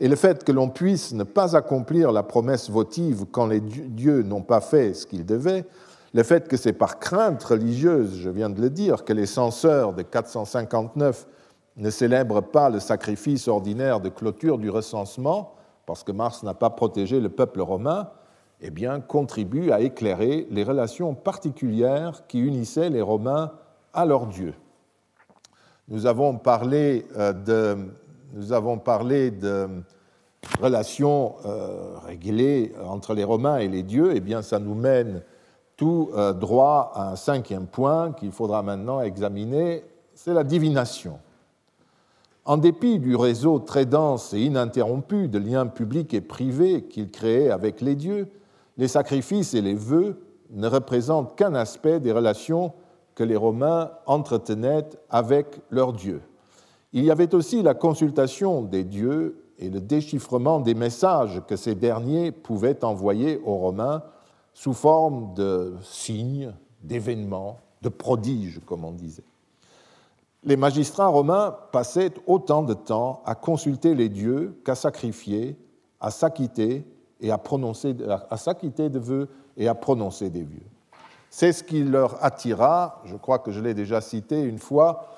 Et 0.01 0.09
le 0.09 0.17
fait 0.17 0.45
que 0.45 0.53
l'on 0.53 0.69
puisse 0.69 1.13
ne 1.13 1.25
pas 1.25 1.57
accomplir 1.57 2.13
la 2.13 2.23
promesse 2.23 2.69
votive 2.69 3.27
quand 3.31 3.47
les 3.47 3.61
dieux 3.61 4.23
n'ont 4.23 4.43
pas 4.43 4.61
fait 4.61 4.93
ce 4.93 5.07
qu'ils 5.07 5.25
devaient 5.25 5.65
le 6.15 6.23
fait 6.23 6.49
que 6.49 6.57
c'est 6.57 6.73
par 6.73 6.99
crainte 6.99 7.43
religieuse, 7.45 8.17
je 8.17 8.31
viens 8.31 8.49
de 8.49 8.61
le 8.61 8.71
dire, 8.71 9.05
que 9.05 9.13
les 9.13 9.27
censeurs 9.27 9.93
de 9.93 10.03
459 10.03 11.27
ne 11.77 11.91
célèbrent 11.91 12.43
pas 12.43 12.71
le 12.71 12.81
sacrifice 12.81 13.47
ordinaire 13.47 14.01
de 14.01 14.09
clôture 14.09 14.59
du 14.59 14.71
recensement, 14.71 15.55
parce 15.87 16.03
que 16.03 16.13
Mars 16.13 16.43
n'a 16.43 16.55
pas 16.55 16.71
protégé 16.71 17.21
le 17.21 17.29
peuple 17.29 17.61
romain, 17.61 18.11
eh 18.61 18.71
bien, 18.71 19.01
contribue 19.01 19.71
à 19.71 19.81
éclairer 19.81 20.47
les 20.51 20.65
relations 20.65 21.15
particulières 21.15 22.27
qui 22.27 22.41
unissaient 22.41 22.91
les 22.91 23.03
Romains 23.03 23.53
à 23.95 24.05
leur 24.05 24.27
Dieu. 24.27 24.55
Nous 25.89 26.07
avons 26.07 26.37
parlé 26.37 27.07
euh, 27.17 27.33
de, 27.33 27.77
nous 28.35 28.53
avons 28.53 28.79
parlé 28.79 29.31
de 29.31 29.69
relations 30.61 31.37
euh, 31.47 31.99
réglées 32.05 32.73
entre 32.85 33.15
les 33.15 33.25
Romains 33.25 33.59
et 33.59 33.69
les 33.69 33.83
dieux, 33.83 34.13
eh 34.15 34.21
bien, 34.21 34.43
ça 34.43 34.59
nous 34.59 34.75
mène 34.75 35.23
tout 35.77 36.11
euh, 36.15 36.33
droit 36.33 36.93
à 36.95 37.13
un 37.13 37.17
cinquième 37.17 37.67
point 37.67 38.13
qu'il 38.13 38.33
faudra 38.33 38.63
maintenant 38.63 39.01
examiner, 39.01 39.85
c'est 40.15 40.35
la 40.35 40.45
divination. 40.45 41.19
En 42.45 42.57
dépit 42.57 42.99
du 42.99 43.15
réseau 43.15 43.59
très 43.59 43.87
dense 43.87 44.33
et 44.35 44.41
ininterrompu 44.41 45.29
de 45.29 45.39
liens 45.39 45.67
publics 45.67 46.15
et 46.15 46.21
privés 46.21 46.85
qu'il 46.85 47.11
créait 47.11 47.51
avec 47.51 47.81
les 47.81 47.95
dieux, 47.95 48.29
les 48.79 48.89
sacrifices 48.89 49.55
et 49.55 49.61
les 49.61 49.75
vœux 49.75 50.23
ne 50.51 50.69
représentent 50.69 51.37
qu'un 51.37 51.55
aspect 51.55 52.01
des 52.01 52.13
relations 52.13 52.73
que 53.15 53.25
les 53.25 53.37
Romains 53.37 53.91
entretenaient 54.07 54.89
avec 55.11 55.61
leurs 55.71 55.93
dieux. 55.93 56.23
Il 56.93 57.05
y 57.05 57.11
avait 57.11 57.35
aussi 57.35 57.63
la 57.63 57.75
consultation 57.75 58.63
des 58.63 58.85
dieux 58.85 59.45
et 59.59 59.69
le 59.69 59.81
déchiffrement 59.81 60.61
des 60.61 60.75
messages 60.75 61.43
que 61.47 61.57
ces 61.57 61.75
derniers 61.75 62.31
pouvaient 62.31 62.85
envoyer 62.85 63.41
aux 63.45 63.57
Romains 63.57 64.05
sous 64.55 64.73
forme 64.73 65.35
de 65.35 65.75
signes, 65.83 66.55
d'événements, 66.83 67.59
de 67.83 67.89
prodiges, 67.89 68.61
comme 68.65 68.85
on 68.85 68.93
disait. 68.93 69.25
Les 70.45 70.57
magistrats 70.57 71.09
romains 71.09 71.57
passaient 71.73 72.15
autant 72.27 72.63
de 72.63 72.75
temps 72.75 73.23
à 73.27 73.35
consulter 73.35 73.95
les 73.95 74.09
dieux 74.09 74.61
qu'à 74.65 74.77
sacrifier, 74.77 75.57
à 76.01 76.11
s'acquitter 76.11 76.85
et 77.21 77.31
à 77.31 77.39
prononcer, 77.39 77.97
à 78.31 78.37
s'acquitter 78.37 78.89
de 78.89 78.99
vœux 78.99 79.29
et 79.57 79.69
à 79.69 79.75
prononcer 79.75 80.31
des 80.31 80.45
vœux. 80.45 80.67
C'est 81.31 81.53
ce 81.53 81.63
qui 81.63 81.85
leur 81.85 82.25
attira, 82.25 83.03
je 83.05 83.17
crois 83.17 83.39
que 83.39 83.51
je 83.51 83.61
l'ai 83.61 83.75
déjà 83.75 84.01
cité 84.01 84.41
une 84.41 84.59
fois, 84.59 85.09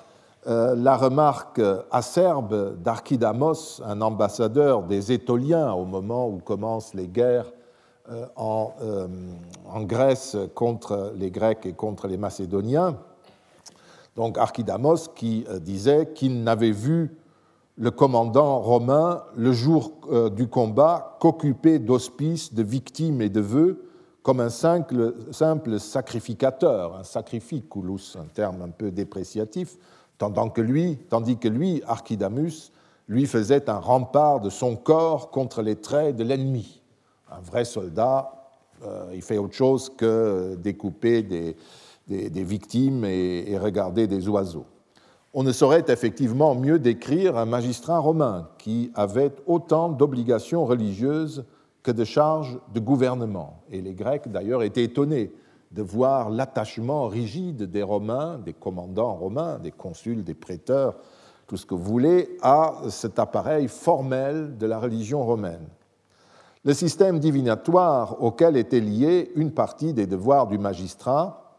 euh, 0.47 0.75
la 0.75 0.97
remarque 0.97 1.61
acerbe 1.91 2.81
d'Archidamos, 2.81 3.81
un 3.85 4.01
ambassadeur 4.01 4.83
des 4.83 5.11
Étoliens 5.11 5.71
au 5.73 5.85
moment 5.85 6.27
où 6.27 6.39
commencent 6.39 6.95
les 6.95 7.07
guerres 7.07 7.51
euh, 8.09 8.25
euh, 8.81 9.07
en, 9.69 9.81
Grèce 9.83 10.35
contre 10.55 11.13
les 11.15 11.29
Grecs 11.29 11.65
et 11.65 11.73
contre 11.73 12.07
les 12.07 12.17
Macédoniens. 12.17 12.97
Donc 14.15 14.37
Archidamos 14.39 15.09
qui 15.15 15.45
disait 15.61 16.11
qu'il 16.13 16.43
n'avait 16.43 16.71
vu 16.71 17.15
le 17.81 17.89
commandant 17.89 18.59
romain 18.59 19.23
le 19.35 19.51
jour 19.51 19.91
du 20.35 20.47
combat 20.47 21.17
qu'occupé 21.19 21.79
d'hospices, 21.79 22.53
de 22.53 22.61
victimes 22.61 23.21
et 23.21 23.29
de 23.29 23.41
vœux 23.41 23.87
comme 24.21 24.39
un 24.39 24.49
simple, 24.49 25.15
sacrificateur, 25.79 26.95
un 26.95 27.03
sacrificulus, 27.03 28.15
un 28.15 28.27
terme 28.33 28.61
un 28.61 28.69
peu 28.69 28.91
dépréciatif, 28.91 29.77
tandis 30.19 30.51
que 30.53 30.61
lui, 30.61 30.99
que 31.09 31.47
lui 31.47 31.81
Archidamus, 31.87 32.71
lui 33.07 33.25
faisait 33.25 33.67
un 33.67 33.79
rempart 33.79 34.39
de 34.41 34.51
son 34.51 34.75
corps 34.75 35.31
contre 35.31 35.63
les 35.63 35.75
traits 35.75 36.15
de 36.15 36.23
l'ennemi 36.23 36.81
un 37.31 37.39
vrai 37.39 37.65
soldat, 37.65 38.31
euh, 38.83 39.11
il 39.13 39.21
fait 39.21 39.37
autre 39.37 39.53
chose 39.53 39.89
que 39.89 40.55
découper 40.55 41.23
des, 41.23 41.55
victimes 42.07 43.05
et, 43.05 43.57
regarder 43.57 44.07
des 44.07 44.27
oiseaux. 44.27 44.65
On 45.33 45.43
ne 45.43 45.51
saurait 45.51 45.85
effectivement 45.87 46.55
mieux 46.55 46.79
décrire 46.79 47.37
un 47.37 47.45
magistrat 47.45 47.99
romain 47.99 48.49
qui 48.57 48.91
avait 48.95 49.31
autant 49.45 49.89
d'obligations 49.89 50.65
religieuses 50.65 51.45
que 51.83 51.91
de 51.91 52.03
charges 52.03 52.59
de 52.73 52.79
gouvernement. 52.79 53.63
Et 53.69 53.81
les 53.81 53.93
Grecs, 53.93 54.27
d'ailleurs, 54.27 54.63
étaient 54.63 54.83
étonnés 54.83 55.31
de 55.71 55.81
voir 55.81 56.29
l'attachement 56.29 57.07
rigide 57.07 57.63
des 57.63 57.83
Romains, 57.83 58.39
des 58.39 58.53
commandants 58.53 59.13
romains, 59.13 59.57
des 59.57 59.71
consuls, 59.71 60.23
des 60.23 60.33
prêteurs, 60.33 60.95
tout 61.47 61.55
ce 61.55 61.65
que 61.65 61.75
vous 61.75 61.83
voulez, 61.83 62.37
à 62.41 62.75
cet 62.89 63.17
appareil 63.17 63.69
formel 63.69 64.57
de 64.57 64.65
la 64.65 64.79
religion 64.79 65.23
romaine 65.23 65.67
le 66.63 66.73
système 66.73 67.19
divinatoire 67.19 68.21
auquel 68.21 68.55
était 68.55 68.79
lié 68.79 69.31
une 69.35 69.51
partie 69.51 69.93
des 69.93 70.05
devoirs 70.05 70.47
du 70.47 70.57
magistrat 70.57 71.50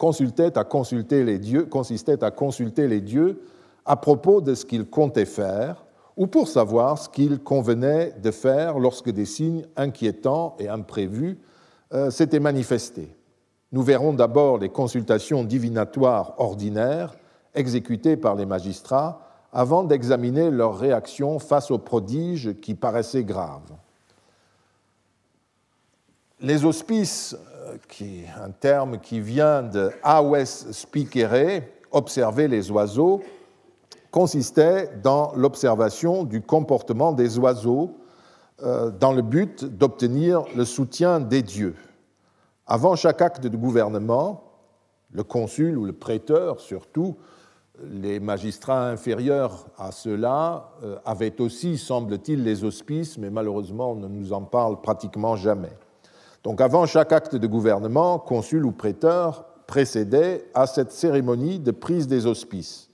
consistait 0.00 0.56
à 0.56 0.64
consulter 0.64 1.24
les 1.24 1.38
dieux, 1.38 1.66
consistait 1.66 2.24
à 2.24 2.30
consulter 2.30 2.88
les 2.88 3.02
dieux 3.02 3.42
à 3.84 3.96
propos 3.96 4.40
de 4.40 4.54
ce 4.54 4.64
qu'ils 4.64 4.88
comptaient 4.88 5.26
faire 5.26 5.84
ou 6.16 6.26
pour 6.26 6.48
savoir 6.48 6.96
ce 6.96 7.10
qu'il 7.10 7.38
convenait 7.40 8.14
de 8.22 8.30
faire 8.30 8.78
lorsque 8.78 9.10
des 9.10 9.26
signes 9.26 9.66
inquiétants 9.76 10.56
et 10.58 10.70
imprévus 10.70 11.36
euh, 11.92 12.10
s'étaient 12.10 12.40
manifestés. 12.40 13.14
Nous 13.72 13.82
verrons 13.82 14.14
d'abord 14.14 14.56
les 14.56 14.70
consultations 14.70 15.44
divinatoires 15.44 16.32
ordinaires 16.38 17.14
exécutées 17.54 18.16
par 18.16 18.36
les 18.36 18.46
magistrats 18.46 19.20
avant 19.52 19.84
d'examiner 19.84 20.50
leur 20.50 20.78
réaction 20.78 21.38
face 21.38 21.70
aux 21.70 21.78
prodiges 21.78 22.54
qui 22.62 22.74
paraissaient 22.74 23.24
graves. 23.24 23.76
Les 26.40 26.64
hospices, 26.64 27.36
euh, 27.38 27.49
qui 27.88 28.22
un 28.42 28.50
terme 28.50 28.98
qui 28.98 29.20
vient 29.20 29.62
de 29.62 29.90
Aves 30.02 30.44
spicere, 30.44 31.62
observer 31.90 32.48
les 32.48 32.70
oiseaux, 32.70 33.22
consistait 34.10 34.90
dans 35.02 35.32
l'observation 35.36 36.24
du 36.24 36.42
comportement 36.42 37.12
des 37.12 37.38
oiseaux 37.38 37.96
euh, 38.62 38.90
dans 38.90 39.12
le 39.12 39.22
but 39.22 39.64
d'obtenir 39.64 40.44
le 40.56 40.64
soutien 40.64 41.20
des 41.20 41.42
dieux. 41.42 41.76
Avant 42.66 42.96
chaque 42.96 43.22
acte 43.22 43.46
de 43.46 43.56
gouvernement, 43.56 44.44
le 45.12 45.22
consul 45.22 45.78
ou 45.78 45.84
le 45.84 45.92
prêteur 45.92 46.60
surtout, 46.60 47.16
les 47.82 48.20
magistrats 48.20 48.88
inférieurs 48.88 49.66
à 49.78 49.92
ceux-là 49.92 50.70
euh, 50.82 50.98
avaient 51.04 51.40
aussi, 51.40 51.78
semble-t-il, 51.78 52.44
les 52.44 52.64
auspices, 52.64 53.16
mais 53.16 53.30
malheureusement 53.30 53.92
on 53.92 53.96
ne 53.96 54.08
nous 54.08 54.32
en 54.32 54.42
parle 54.42 54.80
pratiquement 54.80 55.36
jamais. 55.36 55.72
Donc 56.42 56.60
avant 56.60 56.86
chaque 56.86 57.12
acte 57.12 57.36
de 57.36 57.46
gouvernement, 57.46 58.18
consul 58.18 58.64
ou 58.64 58.72
prêteur 58.72 59.44
précédait 59.66 60.50
à 60.54 60.66
cette 60.66 60.90
cérémonie 60.90 61.58
de 61.58 61.70
prise 61.70 62.06
des 62.06 62.26
auspices. 62.26 62.88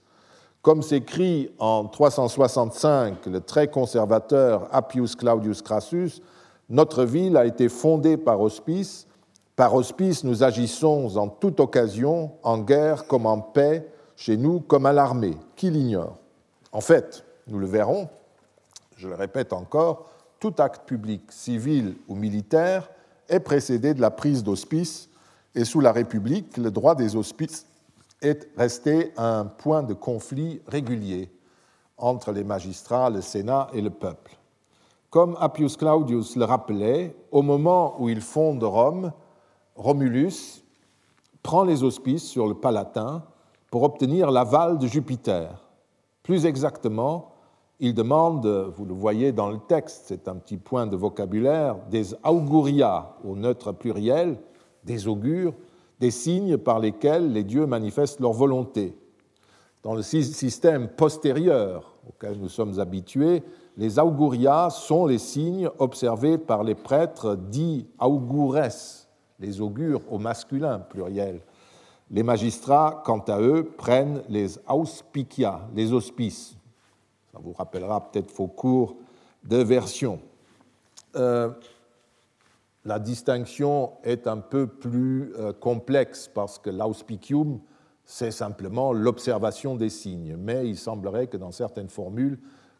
Comme 0.61 0.81
s'écrit 0.81 1.49
en 1.59 1.85
365 1.85 3.25
le 3.27 3.39
très 3.39 3.69
conservateur 3.69 4.67
Appius 4.71 5.15
Claudius 5.15 5.61
Crassus, 5.61 6.21
notre 6.69 7.05
ville 7.05 7.37
a 7.37 7.45
été 7.45 7.69
fondée 7.69 8.17
par 8.17 8.41
hospice. 8.41 9.07
Par 9.55 9.73
hospice, 9.73 10.25
nous 10.25 10.43
agissons 10.43 11.15
en 11.15 11.29
toute 11.29 11.61
occasion, 11.61 12.31
en 12.43 12.59
guerre 12.59 13.07
comme 13.07 13.25
en 13.25 13.39
paix, 13.39 13.87
chez 14.17 14.35
nous 14.35 14.59
comme 14.59 14.85
à 14.85 14.91
l'armée. 14.91 15.37
Qui 15.55 15.69
l'ignore? 15.69 16.17
En 16.73 16.81
fait, 16.81 17.23
nous 17.47 17.59
le 17.59 17.65
verrons, 17.65 18.09
je 18.97 19.07
le 19.07 19.15
répète 19.15 19.53
encore, 19.53 20.09
tout 20.39 20.53
acte 20.57 20.85
public, 20.85 21.31
civil 21.31 21.95
ou 22.09 22.15
militaire, 22.15 22.89
est 23.29 23.39
précédé 23.39 23.93
de 23.93 24.01
la 24.01 24.11
prise 24.11 24.43
d'hospice, 24.43 25.09
et 25.55 25.65
sous 25.65 25.79
la 25.79 25.91
République, 25.91 26.57
le 26.57 26.71
droit 26.71 26.95
des 26.95 27.15
hospices 27.15 27.65
est 28.21 28.49
resté 28.57 29.11
un 29.17 29.45
point 29.45 29.83
de 29.83 29.93
conflit 29.93 30.61
régulier 30.67 31.31
entre 31.97 32.31
les 32.31 32.43
magistrats, 32.43 33.09
le 33.09 33.21
Sénat 33.21 33.69
et 33.73 33.81
le 33.81 33.89
peuple. 33.89 34.37
Comme 35.09 35.37
Appius 35.39 35.77
Claudius 35.77 36.35
le 36.35 36.45
rappelait, 36.45 37.15
au 37.31 37.41
moment 37.41 37.95
où 37.99 38.09
il 38.09 38.21
fonde 38.21 38.63
Rome, 38.63 39.11
Romulus 39.75 40.63
prend 41.41 41.63
les 41.63 41.83
auspices 41.83 42.25
sur 42.25 42.47
le 42.47 42.55
Palatin 42.55 43.23
pour 43.71 43.83
obtenir 43.83 44.31
l'aval 44.31 44.77
de 44.77 44.87
Jupiter. 44.87 45.63
Plus 46.23 46.45
exactement, 46.45 47.31
il 47.79 47.93
demande, 47.93 48.47
vous 48.75 48.85
le 48.85 48.93
voyez 48.93 49.31
dans 49.31 49.49
le 49.49 49.59
texte, 49.59 50.05
c'est 50.07 50.27
un 50.27 50.35
petit 50.35 50.57
point 50.57 50.87
de 50.87 50.95
vocabulaire, 50.95 51.77
des 51.91 52.15
auguria 52.23 53.15
au 53.23 53.35
neutre 53.35 53.71
pluriel, 53.71 54.37
des 54.83 55.07
augures, 55.07 55.53
des 55.99 56.11
signes 56.11 56.57
par 56.57 56.79
lesquels 56.79 57.31
les 57.31 57.43
dieux 57.43 57.67
manifestent 57.67 58.19
leur 58.19 58.33
volonté. 58.33 58.97
Dans 59.83 59.93
le 59.93 60.01
système 60.01 60.87
postérieur 60.87 61.93
auquel 62.07 62.39
nous 62.39 62.49
sommes 62.49 62.79
habitués, 62.79 63.43
les 63.77 63.99
auguria 63.99 64.69
sont 64.71 65.05
les 65.05 65.19
signes 65.19 65.69
observés 65.77 66.39
par 66.39 66.63
les 66.63 66.75
prêtres 66.75 67.35
dits 67.35 67.87
augures, 67.99 68.59
les 69.39 69.61
augures 69.61 70.01
au 70.09 70.17
masculin 70.17 70.79
pluriel. 70.79 71.41
Les 72.09 72.23
magistrats, 72.23 73.03
quant 73.05 73.19
à 73.27 73.39
eux, 73.39 73.71
prennent 73.77 74.23
les 74.29 74.57
auspicia, 74.67 75.61
les 75.75 75.93
auspices. 75.93 76.56
Ça 77.31 77.39
vous 77.41 77.53
rappellera 77.53 78.11
peut-être 78.11 78.31
vos 78.33 78.47
cours 78.47 78.95
de 79.43 79.57
version. 79.57 80.19
Euh, 81.15 81.49
la 82.85 82.99
distinction 82.99 83.93
est 84.03 84.27
un 84.27 84.37
peu 84.37 84.67
plus 84.67 85.33
euh, 85.35 85.53
complexe 85.53 86.29
parce 86.33 86.57
que 86.59 86.69
l'auspicium, 86.69 87.59
c'est 88.05 88.31
simplement 88.31 88.93
l'observation 88.93 89.75
des 89.75 89.89
signes. 89.89 90.35
Mais 90.37 90.67
il 90.67 90.77
semblerait 90.77 91.27
que 91.27 91.37
dans 91.37 91.51
certaines 91.51 91.89
formules, 91.89 92.39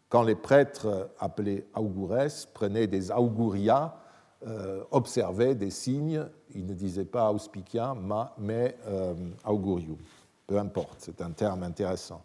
quand 0.10 0.24
les 0.24 0.36
prêtres 0.36 1.10
appelés 1.20 1.66
augures 1.76 2.30
prenaient 2.54 2.88
des 2.88 3.12
auguria, 3.12 3.98
euh, 4.46 4.84
observaient 4.92 5.56
des 5.56 5.72
signes, 5.72 6.24
ils 6.54 6.66
ne 6.68 6.76
disaient 6.76 7.06
pas 7.06 7.32
auspicia, 7.32 7.96
mais 8.38 8.78
euh, 8.88 9.16
augurium. 9.44 9.98
Peu 10.46 10.60
importe, 10.60 10.98
c'est 11.00 11.22
un 11.22 11.32
terme 11.32 11.64
intéressant. 11.64 12.22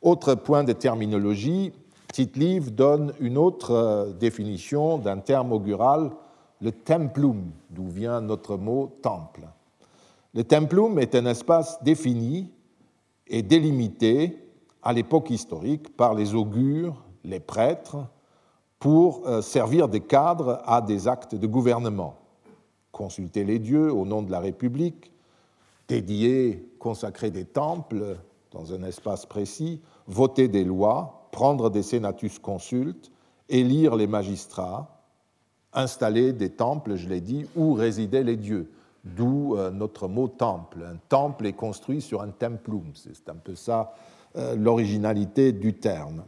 Autre 0.00 0.34
point 0.34 0.64
de 0.64 0.72
terminologie, 0.72 1.72
Tite-Live 2.12 2.74
donne 2.74 3.12
une 3.20 3.36
autre 3.36 4.14
définition 4.18 4.98
d'un 4.98 5.18
terme 5.18 5.52
augural 5.52 6.10
le 6.60 6.72
templum, 6.72 7.50
d'où 7.70 7.88
vient 7.88 8.20
notre 8.20 8.56
mot 8.56 8.98
temple. 9.02 9.48
Le 10.34 10.44
templum 10.44 10.98
est 10.98 11.14
un 11.14 11.26
espace 11.26 11.82
défini 11.82 12.50
et 13.26 13.42
délimité 13.42 14.38
à 14.82 14.92
l'époque 14.92 15.30
historique 15.30 15.96
par 15.96 16.14
les 16.14 16.34
augures, 16.34 17.02
les 17.24 17.40
prêtres, 17.40 17.96
pour 18.78 19.26
euh, 19.26 19.42
servir 19.42 19.88
de 19.88 19.98
cadre 19.98 20.62
à 20.64 20.80
des 20.80 21.08
actes 21.08 21.34
de 21.34 21.46
gouvernement. 21.46 22.18
Consulter 22.92 23.44
les 23.44 23.58
dieux 23.58 23.92
au 23.92 24.04
nom 24.04 24.22
de 24.22 24.30
la 24.30 24.40
République, 24.40 25.12
dédier, 25.88 26.70
consacrer 26.78 27.30
des 27.30 27.44
temples 27.44 28.16
dans 28.58 28.74
un 28.74 28.82
espace 28.82 29.24
précis, 29.24 29.80
voter 30.06 30.48
des 30.48 30.64
lois, 30.64 31.28
prendre 31.30 31.70
des 31.70 31.82
senatus 31.82 32.38
consultes, 32.38 33.12
élire 33.48 33.94
les 33.94 34.08
magistrats, 34.08 34.98
installer 35.72 36.32
des 36.32 36.50
temples, 36.50 36.96
je 36.96 37.08
l'ai 37.08 37.20
dit, 37.20 37.46
où 37.54 37.74
résidaient 37.74 38.24
les 38.24 38.36
dieux, 38.36 38.70
d'où 39.04 39.54
euh, 39.56 39.70
notre 39.70 40.08
mot 40.08 40.26
temple. 40.26 40.84
Un 40.84 40.96
temple 41.08 41.46
est 41.46 41.52
construit 41.52 42.00
sur 42.00 42.20
un 42.20 42.30
templum, 42.30 42.90
c'est 42.94 43.28
un 43.28 43.36
peu 43.36 43.54
ça 43.54 43.94
euh, 44.36 44.56
l'originalité 44.56 45.52
du 45.52 45.74
terme. 45.74 46.24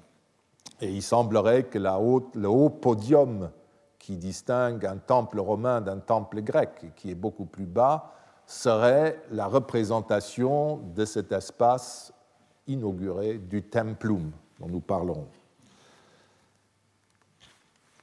Et 0.80 0.90
il 0.90 1.02
semblerait 1.02 1.64
que 1.64 1.78
le 1.78 2.48
haut 2.48 2.70
podium 2.70 3.50
qui 3.98 4.16
distingue 4.16 4.86
un 4.86 4.96
temple 4.96 5.40
romain 5.40 5.80
d'un 5.80 5.98
temple 5.98 6.42
grec, 6.42 6.92
qui 6.96 7.10
est 7.10 7.14
beaucoup 7.16 7.44
plus 7.44 7.66
bas, 7.66 8.12
serait 8.46 9.20
la 9.30 9.46
représentation 9.46 10.80
de 10.94 11.04
cet 11.04 11.32
espace 11.32 12.12
inauguré 12.66 13.38
du 13.38 13.62
templum 13.62 14.30
dont 14.58 14.68
nous 14.68 14.80
parlerons. 14.80 15.26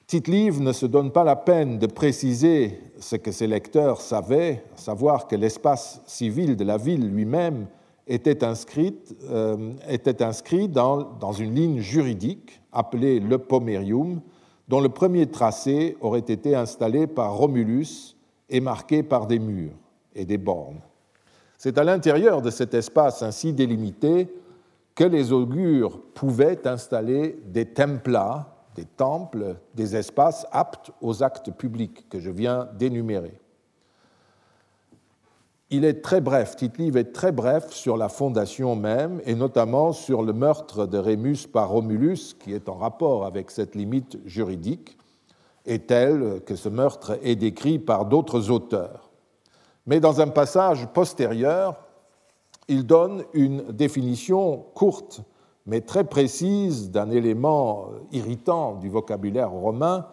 Tite-Livre 0.08 0.62
ne 0.62 0.72
se 0.72 0.86
donne 0.86 1.12
pas 1.12 1.26
la 1.26 1.36
peine 1.36 1.80
de 1.80 1.86
préciser 1.86 2.80
ce 2.98 3.18
que 3.18 3.32
ses 3.32 3.46
lecteurs 3.46 4.00
savaient, 4.00 4.64
savoir 4.76 5.28
que 5.28 5.36
l'espace 5.36 6.02
civil 6.06 6.56
de 6.56 6.64
la 6.64 6.78
ville 6.78 7.10
lui-même 7.10 7.68
était 8.08 8.46
inscrit, 8.46 8.96
euh, 9.30 9.74
était 9.90 10.24
inscrit 10.24 10.70
dans, 10.70 11.04
dans, 11.20 11.34
une 11.34 11.54
ligne 11.54 11.80
juridique 11.80 12.62
appelée 12.72 13.20
le 13.20 13.38
Pomerium, 13.38 14.22
dont 14.70 14.80
le 14.80 14.88
premier 14.88 15.28
tracé 15.28 15.98
aurait 16.00 16.20
été 16.20 16.56
installé 16.56 17.06
par 17.06 17.36
Romulus 17.36 18.16
et 18.50 18.62
marqué 18.62 19.04
par 19.04 19.28
des 19.28 19.40
murs 19.40 19.76
et 20.16 20.24
des 20.24 20.38
bornes. 20.38 20.80
C'est 21.58 21.78
à 21.78 21.84
l'intérieur 21.84 22.42
de 22.42 22.50
cet 22.50 22.74
espace 22.74 23.24
ainsi 23.24 23.52
délimité 23.52 24.30
que 24.98 25.06
les 25.06 25.32
augures 25.32 26.02
pouvaient 26.14 26.68
installer 26.68 27.40
des 27.46 27.66
templas 27.66 28.58
des 28.78 28.86
temples, 28.86 29.56
des 29.74 29.96
espaces 29.96 30.46
aptes 30.52 30.92
aux 31.02 31.24
actes 31.24 31.52
publics 31.52 32.08
que 32.10 32.20
je 32.20 32.30
viens 32.30 32.70
d'énumérer. 32.76 33.40
Il 35.72 35.84
est 35.84 36.02
très 36.02 36.22
bref, 36.22 36.56
tite 36.56 36.80
est 36.80 37.12
très 37.12 37.32
bref 37.32 37.72
sur 37.72 37.98
la 37.98 38.08
fondation 38.08 38.76
même, 38.76 39.20
et 39.26 39.34
notamment 39.34 39.92
sur 39.92 40.22
le 40.22 40.32
meurtre 40.32 40.86
de 40.86 40.98
Rémus 40.98 41.48
par 41.52 41.70
Romulus, 41.70 42.36
qui 42.40 42.54
est 42.54 42.70
en 42.70 42.76
rapport 42.76 43.26
avec 43.26 43.50
cette 43.50 43.76
limite 43.76 44.20
juridique, 44.26 44.98
et 45.66 45.80
tel 45.80 46.42
que 46.46 46.56
ce 46.56 46.70
meurtre 46.70 47.18
est 47.24 47.36
décrit 47.36 47.80
par 47.80 48.06
d'autres 48.06 48.52
auteurs. 48.52 49.10
Mais 49.88 50.00
dans 50.00 50.22
un 50.22 50.28
passage 50.28 50.88
postérieur, 50.94 51.87
il 52.68 52.86
donne 52.86 53.24
une 53.34 53.64
définition 53.72 54.66
courte 54.74 55.22
mais 55.68 55.82
très 55.82 56.06
précise 56.06 56.90
d'un 56.90 57.12
élément 57.12 57.90
irritant 58.12 58.76
du 58.76 58.90
vocabulaire 58.90 59.52
romain, 59.52 60.08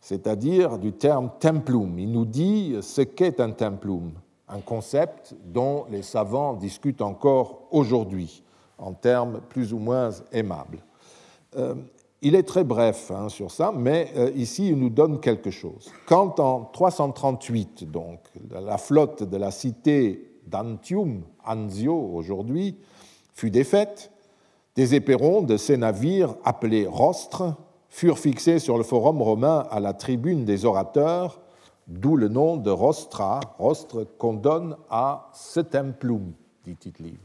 c'est-à-dire 0.00 0.78
du 0.78 0.92
terme 0.92 1.30
templum. 1.40 1.98
Il 1.98 2.12
nous 2.12 2.24
dit 2.24 2.76
ce 2.80 3.02
qu'est 3.02 3.40
un 3.40 3.50
templum. 3.50 4.12
un 4.48 4.60
concept 4.60 5.34
dont 5.44 5.86
les 5.90 6.02
savants 6.02 6.54
discutent 6.54 7.02
encore 7.02 7.62
aujourd'hui 7.70 8.42
en 8.78 8.92
termes 8.92 9.40
plus 9.48 9.72
ou 9.72 9.78
moins 9.78 10.10
aimables. 10.30 10.78
Euh, 11.56 11.74
il 12.20 12.34
est 12.34 12.42
très 12.44 12.62
bref 12.62 13.10
hein, 13.10 13.28
sur 13.28 13.50
ça, 13.50 13.72
mais 13.74 14.12
euh, 14.16 14.30
ici 14.36 14.68
il 14.68 14.76
nous 14.76 14.90
donne 14.90 15.20
quelque 15.20 15.50
chose. 15.50 15.90
Quand 16.06 16.38
en 16.38 16.64
338, 16.72 17.90
donc, 17.90 18.20
la 18.50 18.78
flotte 18.78 19.22
de 19.24 19.36
la 19.36 19.50
cité 19.50 20.31
d'Antium, 20.46 21.22
Anzio 21.44 21.94
aujourd'hui, 21.94 22.76
fut 23.34 23.50
défaite, 23.50 24.10
des 24.76 24.94
éperons 24.94 25.42
de 25.42 25.56
ces 25.56 25.76
navires 25.76 26.34
appelés 26.44 26.86
rostres 26.86 27.54
furent 27.92 28.18
fixés 28.18 28.58
sur 28.58 28.78
le 28.78 28.84
forum 28.84 29.20
romain 29.20 29.66
à 29.70 29.78
la 29.78 29.92
tribune 29.92 30.46
des 30.46 30.64
orateurs, 30.64 31.40
d'où 31.86 32.16
le 32.16 32.28
nom 32.28 32.56
de 32.56 32.70
rostra, 32.70 33.40
rostre 33.58 34.06
qu'on 34.16 34.32
donne 34.32 34.76
à 34.88 35.28
ce 35.34 35.60
templum, 35.60 36.32
dit 36.64 36.74
Tite-Livre. 36.74 37.20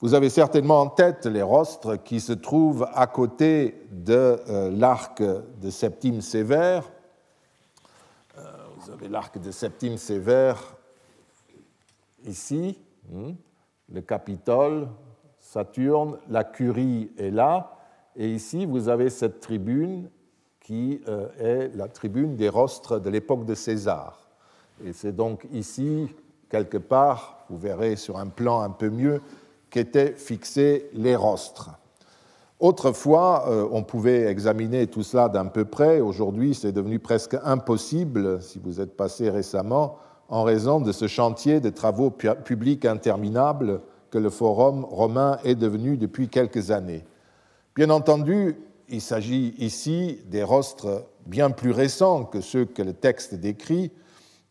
Vous 0.00 0.12
avez 0.12 0.28
certainement 0.28 0.80
en 0.82 0.88
tête 0.88 1.24
les 1.24 1.42
rostres 1.42 2.02
qui 2.02 2.20
se 2.20 2.32
trouvent 2.32 2.86
à 2.92 3.06
côté 3.06 3.86
de 3.90 4.40
euh, 4.48 4.70
l'arc 4.70 5.22
de 5.22 5.70
Septime 5.70 6.20
Sévère. 6.20 6.90
Euh, 8.36 8.42
vous 8.76 8.90
avez 8.90 9.08
l'arc 9.08 9.38
de 9.38 9.50
Septime 9.50 9.96
Sévère 9.96 10.76
ici, 12.26 12.78
hmm, 13.10 13.32
le 13.92 14.00
Capitole, 14.00 14.88
Saturne, 15.38 16.18
la 16.28 16.44
Curie 16.44 17.10
est 17.18 17.30
là, 17.30 17.76
et 18.16 18.28
ici 18.28 18.66
vous 18.66 18.88
avez 18.88 19.10
cette 19.10 19.40
tribune 19.40 20.10
qui 20.60 21.00
euh, 21.08 21.28
est 21.38 21.76
la 21.76 21.88
tribune 21.88 22.36
des 22.36 22.48
rostres 22.48 23.00
de 23.00 23.10
l'époque 23.10 23.44
de 23.44 23.54
César. 23.54 24.30
Et 24.84 24.92
c'est 24.92 25.14
donc 25.14 25.46
ici, 25.52 26.08
quelque 26.48 26.78
part, 26.78 27.44
vous 27.48 27.58
verrez 27.58 27.96
sur 27.96 28.18
un 28.18 28.28
plan 28.28 28.60
un 28.60 28.70
peu 28.70 28.90
mieux, 28.90 29.20
qu'étaient 29.70 30.12
fixés 30.12 30.90
les 30.94 31.16
rostres. 31.16 31.70
Autrefois, 32.58 33.46
euh, 33.48 33.66
on 33.72 33.82
pouvait 33.82 34.26
examiner 34.26 34.86
tout 34.86 35.02
cela 35.02 35.28
d'un 35.28 35.46
peu 35.46 35.64
près. 35.64 36.00
Aujourd'hui, 36.00 36.54
c'est 36.54 36.72
devenu 36.72 36.98
presque 36.98 37.36
impossible, 37.42 38.42
si 38.42 38.58
vous 38.58 38.80
êtes 38.80 38.96
passé 38.96 39.30
récemment, 39.30 39.96
en 40.30 40.44
raison 40.44 40.80
de 40.80 40.92
ce 40.92 41.08
chantier 41.08 41.60
de 41.60 41.70
travaux 41.70 42.10
publics 42.10 42.86
interminables 42.86 43.82
que 44.10 44.18
le 44.18 44.30
Forum 44.30 44.84
romain 44.84 45.38
est 45.44 45.56
devenu 45.56 45.96
depuis 45.96 46.28
quelques 46.28 46.70
années. 46.70 47.04
Bien 47.74 47.90
entendu, 47.90 48.56
il 48.88 49.00
s'agit 49.00 49.54
ici 49.58 50.20
des 50.26 50.42
rostres 50.42 51.04
bien 51.26 51.50
plus 51.50 51.72
récents 51.72 52.24
que 52.24 52.40
ceux 52.40 52.64
que 52.64 52.82
le 52.82 52.92
texte 52.92 53.34
décrit, 53.34 53.92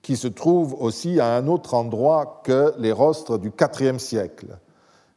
qui 0.02 0.16
se 0.16 0.28
trouvent 0.28 0.76
aussi 0.80 1.20
à 1.20 1.36
un 1.36 1.48
autre 1.48 1.74
endroit 1.74 2.42
que 2.46 2.74
les 2.78 2.92
rostres 2.92 3.38
du 3.38 3.52
IVe 3.82 4.00
siècle. 4.00 4.58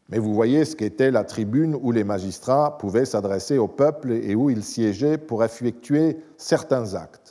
Mais 0.09 0.19
vous 0.19 0.35
voyez 0.35 0.65
ce 0.65 0.77
qu'était 0.77 1.11
la 1.11 1.25
tribune 1.25 1.77
où 1.81 1.93
les 1.93 2.05
magistrats 2.05 2.79
pouvaient 2.79 3.05
s'adresser 3.05 3.59
au 3.59 3.69
peuple 3.69 4.13
et 4.13 4.35
où 4.35 4.51
ils 4.51 4.65
siégeaient 4.65 5.19
pour 5.19 5.45
effectuer 5.45 6.19
certains 6.37 6.95
actes. 6.95 7.22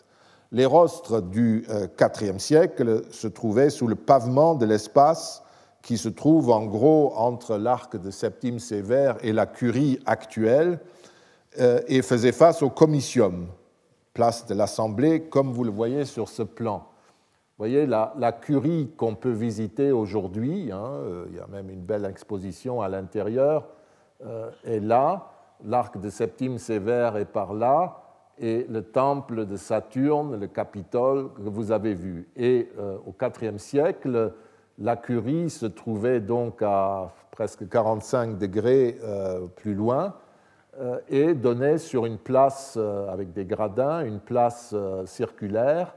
Les 0.51 0.65
rostres 0.65 1.21
du 1.21 1.65
IVe 1.99 2.39
siècle 2.39 3.03
se 3.11 3.27
trouvaient 3.27 3.69
sous 3.69 3.87
le 3.87 3.95
pavement 3.95 4.55
de 4.55 4.65
l'espace 4.65 5.43
qui 5.81 5.97
se 5.97 6.09
trouve 6.09 6.49
en 6.51 6.65
gros 6.65 7.13
entre 7.15 7.57
l'arc 7.57 7.97
de 7.97 8.11
Septime 8.11 8.59
Sévère 8.59 9.17
et 9.21 9.33
la 9.33 9.45
curie 9.45 9.99
actuelle 10.05 10.79
euh, 11.59 11.81
et 11.87 12.01
faisaient 12.01 12.31
face 12.31 12.61
au 12.61 12.69
comitium, 12.69 13.47
place 14.13 14.45
de 14.45 14.53
l'Assemblée, 14.53 15.23
comme 15.23 15.51
vous 15.51 15.63
le 15.63 15.71
voyez 15.71 16.05
sur 16.05 16.29
ce 16.29 16.43
plan. 16.43 16.87
Voyez, 17.57 17.85
la, 17.85 18.31
curie 18.41 18.91
qu'on 18.97 19.15
peut 19.15 19.31
visiter 19.31 19.91
aujourd'hui, 19.91 20.71
hein, 20.71 20.83
euh, 20.83 21.25
il 21.29 21.35
y 21.35 21.39
a 21.39 21.47
même 21.47 21.69
une 21.69 21.81
belle 21.81 22.05
exposition 22.05 22.81
à 22.81 22.89
l'intérieur, 22.89 23.67
euh, 24.25 24.49
est 24.63 24.79
là, 24.79 25.31
l'arc 25.63 25.99
de 25.99 26.09
Septime 26.09 26.57
Sévère 26.57 27.17
est 27.17 27.25
par 27.25 27.53
là, 27.53 28.00
et 28.41 28.65
le 28.69 28.81
temple 28.81 29.45
de 29.45 29.55
Saturne, 29.55 30.37
le 30.37 30.47
Capitole, 30.47 31.29
que 31.33 31.49
vous 31.49 31.71
avez 31.71 31.93
vu. 31.93 32.27
Et 32.35 32.69
euh, 32.77 32.97
au 33.05 33.15
IVe 33.41 33.57
siècle, 33.57 34.33
la 34.77 34.97
curie 34.97 35.49
se 35.49 35.67
trouvait 35.67 36.19
donc 36.19 36.61
à 36.61 37.13
presque 37.31 37.69
45 37.69 38.37
degrés 38.37 38.97
plus 39.55 39.73
loin 39.75 40.15
et 41.07 41.33
donnait 41.33 41.77
sur 41.77 42.05
une 42.05 42.17
place 42.17 42.77
avec 43.09 43.31
des 43.31 43.45
gradins, 43.45 44.03
une 44.03 44.19
place 44.19 44.75
circulaire 45.05 45.93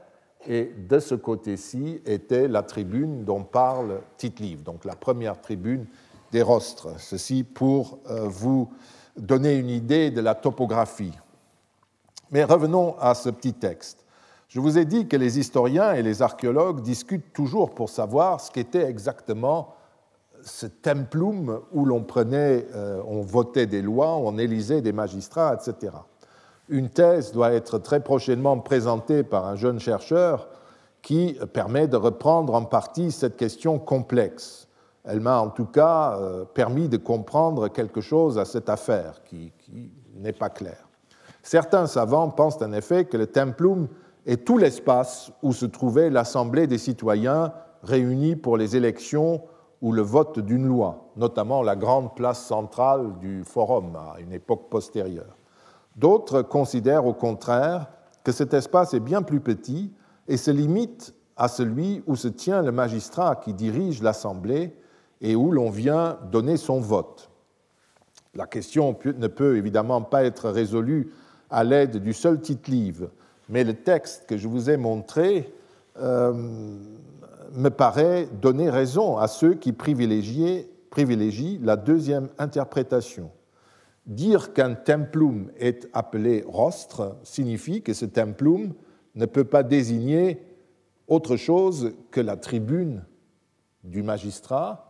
et 0.47 0.71
de 0.77 0.99
ce 0.99 1.15
côté-ci 1.15 2.01
était 2.05 2.47
la 2.47 2.61
tribune 2.61 3.23
dont 3.23 3.43
parle 3.43 4.01
Tite-Livre, 4.17 4.63
donc 4.63 4.85
la 4.85 4.95
première 4.95 5.41
tribune 5.41 5.85
des 6.31 6.41
rostres. 6.41 6.99
Ceci 6.99 7.43
pour 7.43 7.99
euh, 8.09 8.27
vous 8.27 8.69
donner 9.17 9.55
une 9.55 9.69
idée 9.69 10.11
de 10.11 10.21
la 10.21 10.35
topographie. 10.35 11.13
Mais 12.31 12.43
revenons 12.43 12.95
à 12.99 13.13
ce 13.13 13.29
petit 13.29 13.53
texte. 13.53 14.05
Je 14.47 14.59
vous 14.59 14.77
ai 14.77 14.85
dit 14.85 15.07
que 15.07 15.17
les 15.17 15.39
historiens 15.39 15.93
et 15.93 16.03
les 16.03 16.21
archéologues 16.21 16.81
discutent 16.81 17.33
toujours 17.33 17.73
pour 17.73 17.89
savoir 17.89 18.39
ce 18.39 18.51
qu'était 18.51 18.87
exactement 18.87 19.75
ce 20.43 20.67
templum 20.67 21.61
où 21.71 21.85
l'on 21.85 22.03
prenait, 22.03 22.67
euh, 22.75 23.01
on 23.07 23.21
votait 23.21 23.65
des 23.65 23.81
lois, 23.81 24.15
on 24.15 24.37
élisait 24.37 24.81
des 24.81 24.93
magistrats, 24.93 25.55
etc. 25.55 25.93
Une 26.69 26.89
thèse 26.89 27.31
doit 27.31 27.51
être 27.51 27.79
très 27.79 27.99
prochainement 27.99 28.59
présentée 28.59 29.23
par 29.23 29.45
un 29.45 29.55
jeune 29.55 29.79
chercheur 29.79 30.47
qui 31.01 31.37
permet 31.53 31.87
de 31.87 31.97
reprendre 31.97 32.53
en 32.55 32.65
partie 32.65 33.11
cette 33.11 33.37
question 33.37 33.77
complexe. 33.77 34.67
Elle 35.03 35.19
m'a 35.19 35.39
en 35.39 35.49
tout 35.49 35.65
cas 35.65 36.17
euh, 36.17 36.45
permis 36.45 36.89
de 36.89 36.97
comprendre 36.97 37.67
quelque 37.67 38.01
chose 38.01 38.39
à 38.39 38.45
cette 38.45 38.69
affaire 38.69 39.21
qui, 39.23 39.51
n'est 40.15 40.33
pas 40.33 40.49
claire. 40.49 40.84
Certains 41.45 41.85
savants 41.85 42.31
pensent 42.31 42.59
en 42.63 42.73
effet 42.73 43.05
que 43.05 43.17
le 43.17 43.27
templum 43.27 43.87
est 44.25 44.45
tout 44.47 44.57
l'espace 44.57 45.31
où 45.43 45.53
se 45.53 45.67
trouvait 45.67 46.09
l'Assemblée 46.09 46.65
des 46.65 46.79
citoyens 46.79 47.53
réunis 47.83 48.35
pour 48.35 48.57
les 48.57 48.75
élections 48.75 49.43
ou 49.79 49.91
le 49.91 50.01
vote 50.01 50.39
d'une 50.39 50.65
loi, 50.65 51.11
notamment 51.15 51.61
la 51.61 51.75
grande 51.75 52.15
place 52.15 52.43
centrale 52.43 53.19
du 53.19 53.43
forum 53.43 53.95
à 53.95 54.19
une 54.19 54.33
époque 54.33 54.71
postérieure. 54.71 55.37
D'autres 55.95 56.41
considèrent 56.41 57.05
au 57.05 57.13
contraire 57.13 57.91
que 58.23 58.31
cet 58.31 58.55
espace 58.55 58.95
est 58.95 58.99
bien 58.99 59.21
plus 59.21 59.39
petit 59.39 59.93
et 60.27 60.37
se 60.37 60.49
limite 60.49 61.13
à 61.37 61.47
celui 61.47 62.01
où 62.07 62.15
se 62.15 62.27
tient 62.27 62.63
le 62.63 62.71
magistrat 62.71 63.35
qui 63.35 63.53
dirige 63.53 64.01
l'Assemblée 64.01 64.75
et 65.21 65.35
où 65.35 65.51
l'on 65.51 65.69
vient 65.69 66.17
donner 66.31 66.57
son 66.57 66.79
vote. 66.79 67.29
La 68.33 68.47
question 68.47 68.97
ne 69.03 69.27
peut 69.27 69.57
évidemment 69.57 70.01
pas 70.01 70.23
être 70.23 70.49
résolue 70.49 71.11
à 71.49 71.63
l'aide 71.63 71.97
du 71.97 72.13
seul 72.13 72.41
titre 72.41 72.69
livre, 72.69 73.09
mais 73.49 73.63
le 73.63 73.73
texte 73.73 74.25
que 74.27 74.37
je 74.37 74.47
vous 74.47 74.69
ai 74.69 74.77
montré 74.77 75.53
euh, 75.97 76.33
me 77.53 77.69
paraît 77.69 78.27
donner 78.41 78.69
raison 78.69 79.17
à 79.17 79.27
ceux 79.27 79.53
qui 79.53 79.71
privilégient 79.71 80.67
la 81.61 81.75
deuxième 81.75 82.29
interprétation. 82.37 83.31
Dire 84.05 84.53
qu'un 84.53 84.75
templum 84.75 85.51
est 85.57 85.87
appelé 85.93 86.43
rostre 86.47 87.15
signifie 87.23 87.81
que 87.81 87.93
ce 87.93 88.05
templum 88.05 88.73
ne 89.15 89.25
peut 89.25 89.45
pas 89.45 89.63
désigner 89.63 90.41
autre 91.07 91.37
chose 91.37 91.93
que 92.11 92.21
la 92.21 92.37
tribune 92.37 93.03
du 93.83 94.03
magistrat 94.03 94.85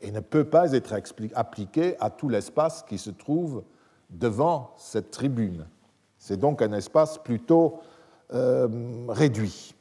et 0.00 0.10
ne 0.10 0.20
peut 0.20 0.44
pas 0.44 0.72
être 0.72 0.94
appliqué 1.34 1.96
à 2.00 2.10
tout 2.10 2.28
l'espace 2.28 2.82
qui 2.82 2.98
se 2.98 3.10
trouve 3.10 3.64
devant 4.10 4.74
cette 4.76 5.10
tribune. 5.10 5.66
C'est 6.18 6.38
donc 6.38 6.62
un 6.62 6.72
espace 6.72 7.18
plutôt 7.18 7.80
euh, 8.32 8.68
réduit. 9.08 9.74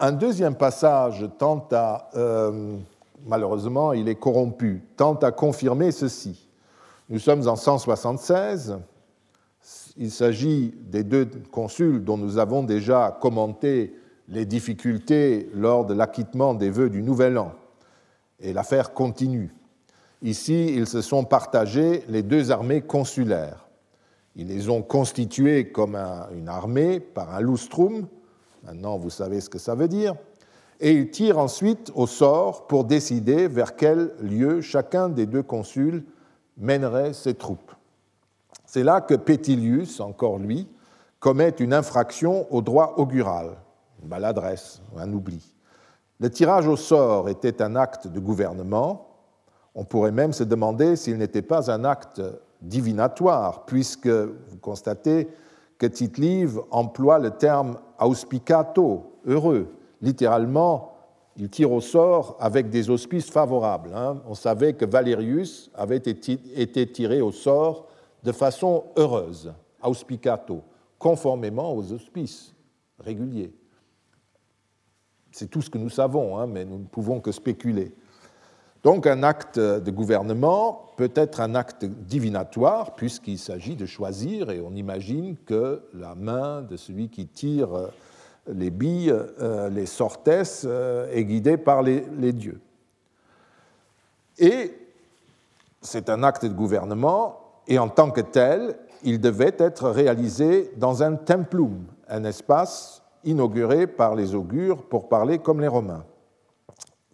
Un 0.00 0.12
deuxième 0.12 0.56
passage 0.56 1.24
tente 1.38 1.72
à, 1.72 2.10
euh, 2.16 2.76
malheureusement 3.24 3.92
il 3.92 4.08
est 4.08 4.16
corrompu, 4.16 4.82
tente 4.96 5.22
à 5.22 5.30
confirmer 5.30 5.92
ceci. 5.92 6.48
Nous 7.08 7.18
sommes 7.18 7.46
en 7.46 7.56
176. 7.56 8.78
Il 9.96 10.10
s'agit 10.10 10.74
des 10.80 11.04
deux 11.04 11.28
consuls 11.52 12.02
dont 12.02 12.16
nous 12.16 12.38
avons 12.38 12.62
déjà 12.62 13.16
commenté 13.20 13.94
les 14.28 14.46
difficultés 14.46 15.50
lors 15.54 15.84
de 15.84 15.94
l'acquittement 15.94 16.54
des 16.54 16.70
vœux 16.70 16.90
du 16.90 17.02
Nouvel 17.02 17.38
An. 17.38 17.52
Et 18.40 18.52
l'affaire 18.52 18.92
continue. 18.92 19.54
Ici, 20.24 20.72
ils 20.74 20.86
se 20.86 21.02
sont 21.02 21.24
partagés 21.24 22.02
les 22.08 22.22
deux 22.22 22.50
armées 22.50 22.80
consulaires. 22.80 23.68
Ils 24.34 24.48
les 24.48 24.70
ont 24.70 24.80
constituées 24.80 25.70
comme 25.70 25.96
une 26.34 26.48
armée 26.48 26.98
par 26.98 27.34
un 27.34 27.42
lustrum. 27.42 28.06
Maintenant, 28.62 28.96
vous 28.96 29.10
savez 29.10 29.42
ce 29.42 29.50
que 29.50 29.58
ça 29.58 29.74
veut 29.74 29.86
dire. 29.86 30.14
Et 30.80 30.92
ils 30.92 31.10
tirent 31.10 31.38
ensuite 31.38 31.92
au 31.94 32.06
sort 32.06 32.66
pour 32.66 32.84
décider 32.84 33.48
vers 33.48 33.76
quel 33.76 34.12
lieu 34.18 34.62
chacun 34.62 35.10
des 35.10 35.26
deux 35.26 35.42
consuls 35.42 36.02
mènerait 36.56 37.12
ses 37.12 37.34
troupes. 37.34 37.72
C'est 38.64 38.82
là 38.82 39.02
que 39.02 39.14
Pétilius, 39.14 40.00
encore 40.00 40.38
lui, 40.38 40.66
commet 41.20 41.50
une 41.50 41.74
infraction 41.74 42.46
au 42.50 42.62
droit 42.62 42.94
augural, 42.96 43.58
une 44.02 44.08
maladresse, 44.08 44.80
un 44.96 45.12
oubli. 45.12 45.54
Le 46.18 46.30
tirage 46.30 46.66
au 46.66 46.76
sort 46.76 47.28
était 47.28 47.60
un 47.60 47.76
acte 47.76 48.06
de 48.06 48.20
gouvernement. 48.20 49.13
On 49.74 49.84
pourrait 49.84 50.12
même 50.12 50.32
se 50.32 50.44
demander 50.44 50.96
s'il 50.96 51.18
n'était 51.18 51.42
pas 51.42 51.70
un 51.70 51.84
acte 51.84 52.22
divinatoire, 52.62 53.64
puisque 53.66 54.06
vous 54.06 54.58
constatez 54.60 55.28
que 55.78 55.86
tite 55.86 56.20
emploie 56.70 57.18
le 57.18 57.30
terme 57.30 57.78
auspicato, 57.98 59.18
heureux. 59.26 59.74
Littéralement, 60.00 60.92
il 61.36 61.50
tire 61.50 61.72
au 61.72 61.80
sort 61.80 62.36
avec 62.38 62.70
des 62.70 62.90
auspices 62.90 63.30
favorables. 63.30 63.92
Hein. 63.94 64.22
On 64.26 64.34
savait 64.34 64.74
que 64.74 64.84
Valerius 64.84 65.70
avait 65.74 65.96
été 65.96 66.92
tiré 66.92 67.20
au 67.20 67.32
sort 67.32 67.88
de 68.22 68.32
façon 68.32 68.84
heureuse, 68.96 69.52
auspicato, 69.82 70.62
conformément 70.98 71.74
aux 71.74 71.92
auspices 71.92 72.54
réguliers. 73.00 73.52
C'est 75.32 75.50
tout 75.50 75.60
ce 75.60 75.68
que 75.68 75.78
nous 75.78 75.90
savons, 75.90 76.38
hein, 76.38 76.46
mais 76.46 76.64
nous 76.64 76.78
ne 76.78 76.86
pouvons 76.86 77.20
que 77.20 77.32
spéculer. 77.32 77.92
Donc 78.84 79.06
un 79.06 79.22
acte 79.22 79.58
de 79.58 79.90
gouvernement 79.90 80.90
peut 80.96 81.12
être 81.14 81.40
un 81.40 81.54
acte 81.54 81.86
divinatoire 81.86 82.94
puisqu'il 82.94 83.38
s'agit 83.38 83.76
de 83.76 83.86
choisir 83.86 84.50
et 84.50 84.60
on 84.60 84.74
imagine 84.74 85.36
que 85.46 85.82
la 85.94 86.14
main 86.14 86.60
de 86.60 86.76
celui 86.76 87.08
qui 87.08 87.26
tire 87.26 87.74
euh, 87.74 87.88
les 88.46 88.70
billes, 88.70 89.10
euh, 89.10 89.70
les 89.70 89.86
sortes, 89.86 90.28
euh, 90.28 91.10
est 91.10 91.24
guidée 91.24 91.56
par 91.56 91.82
les, 91.82 92.04
les 92.18 92.34
dieux. 92.34 92.60
Et 94.38 94.74
c'est 95.80 96.10
un 96.10 96.22
acte 96.22 96.44
de 96.44 96.52
gouvernement 96.52 97.40
et 97.66 97.78
en 97.78 97.88
tant 97.88 98.10
que 98.10 98.20
tel, 98.20 98.76
il 99.02 99.18
devait 99.18 99.56
être 99.58 99.88
réalisé 99.88 100.72
dans 100.76 101.02
un 101.02 101.14
templum, 101.14 101.86
un 102.06 102.24
espace 102.24 103.02
inauguré 103.24 103.86
par 103.86 104.14
les 104.14 104.34
augures 104.34 104.82
pour 104.82 105.08
parler 105.08 105.38
comme 105.38 105.62
les 105.62 105.68
Romains 105.68 106.04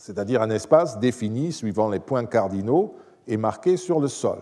c'est-à-dire 0.01 0.41
un 0.41 0.49
espace 0.49 0.99
défini 0.99 1.53
suivant 1.53 1.91
les 1.91 2.01
points 2.01 2.25
cardinaux 2.25 2.95
et 3.29 3.37
marqué 3.37 3.77
sur 3.77 4.01
le 4.01 4.09
sol. 4.09 4.39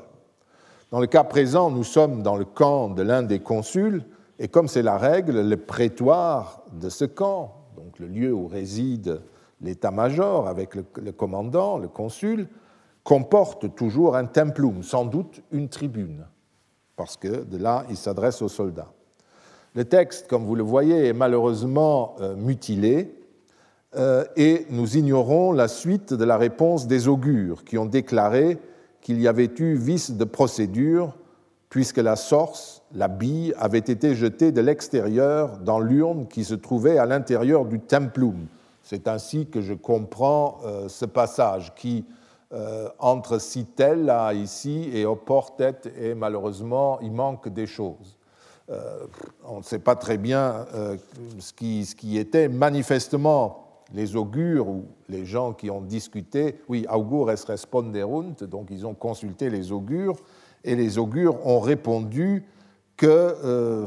Dans 0.93 1.01
le 1.01 1.09
cas 1.09 1.25
présent, 1.25 1.69
nous 1.69 1.83
sommes 1.83 2.23
dans 2.23 2.37
le 2.37 2.45
camp 2.45 2.91
de 2.91 3.03
l'un 3.03 3.25
des 3.25 3.41
consuls, 3.41 4.05
et 4.39 4.47
comme 4.47 4.69
c'est 4.69 4.83
la 4.83 4.97
règle, 4.97 5.41
le 5.41 5.57
prétoire 5.57 6.63
de 6.73 6.89
ce 6.89 7.05
camp, 7.05 7.57
donc 7.77 7.99
le 7.99 8.07
lieu 8.07 8.33
où 8.33 8.47
réside 8.47 9.21
l'état-major 9.61 10.47
avec 10.47 10.77
le, 10.77 11.11
commandant, 11.11 11.77
le 11.77 11.89
consul, 11.89 12.47
comporte 13.03 13.75
toujours 13.75 14.15
un 14.15 14.27
templum, 14.27 14.85
sans 14.85 15.07
doute 15.07 15.43
une 15.51 15.69
tribune, 15.69 16.25
parce 16.95 17.17
que 17.17 17.43
de 17.43 17.59
là, 17.59 17.85
il 17.91 17.97
s'adresse 17.97 18.43
aux 18.43 18.49
soldats. 18.49 18.93
Le 19.75 19.85
texte, 19.85 20.29
comme 20.29 20.45
vous 20.45 20.55
le 20.55 20.63
voyez, 20.63 21.09
est 21.09 21.13
malheureusement 21.13 22.15
euh, 22.21 22.37
mutilé, 22.37 23.18
et 24.37 24.67
nous 24.71 24.97
ignorons 24.97 25.53
la 25.53 25.67
suite 25.67 26.13
de 26.13 26.25
la 26.25 26.37
réponse 26.37 26.87
des 26.87 27.09
augures 27.09 27.65
qui 27.65 27.79
ont 27.79 27.87
déclaré 27.87 28.59
qu'il 29.01 29.21
y 29.21 29.29
avait 29.29 29.51
eu 29.59 29.75
vice 29.75 30.11
de 30.11 30.25
procédure 30.25 31.15
puisque 31.71 31.99
la 31.99 32.17
sorce, 32.17 32.83
la 32.95 33.09
bille, 33.09 33.55
avait 33.59 33.79
été 33.79 34.15
jetée 34.15 34.53
de 34.53 34.61
l'extérieur 34.61 35.59
dans 35.59 35.81
l'urne 35.81 36.27
qui 36.27 36.45
se 36.45 36.55
trouvait 36.55 36.99
à 36.99 37.07
l'intérieur 37.07 37.67
du 37.67 37.81
templum. 37.81 38.47
C'est 38.83 39.07
ainsi 39.07 39.47
que 39.47 39.61
je 39.61 39.75
comprends 39.75 40.59
euh, 40.65 40.89
ce 40.89 41.05
passage 41.05 41.75
qui, 41.75 42.07
euh, 42.53 42.89
entre 42.99 43.39
Citella 43.39 44.33
ici 44.33 44.89
et 44.95 45.05
Oportet, 45.05 45.81
et 46.01 46.15
malheureusement, 46.15 46.99
il 47.01 47.13
manque 47.13 47.49
des 47.49 47.67
choses. 47.67 48.17
on 49.45 49.59
ne 49.59 49.63
sait 49.63 49.79
pas 49.79 49.97
très 49.97 50.19
bien 50.19 50.67
ce, 51.39 51.53
qui, 51.55 52.19
était 52.19 52.49
manifestement 52.49 53.68
les 53.93 54.17
augures 54.17 54.69
ou 54.69 54.87
les 55.09 55.25
gens 55.25 55.53
qui 55.53 55.71
ont 55.71 55.81
discuté, 55.81 56.61
oui, 56.69 56.87
augures 56.91 57.27
responderunt, 57.27 58.35
donc 58.43 58.69
ils 58.71 58.87
ont 58.87 58.95
consulté 58.95 59.51
les 59.51 59.73
augures, 59.73 60.17
et 60.65 60.77
les 60.77 60.99
augures 60.99 61.47
ont 61.47 61.61
répondu 61.61 62.45
que 62.97 63.07
euh, 63.07 63.87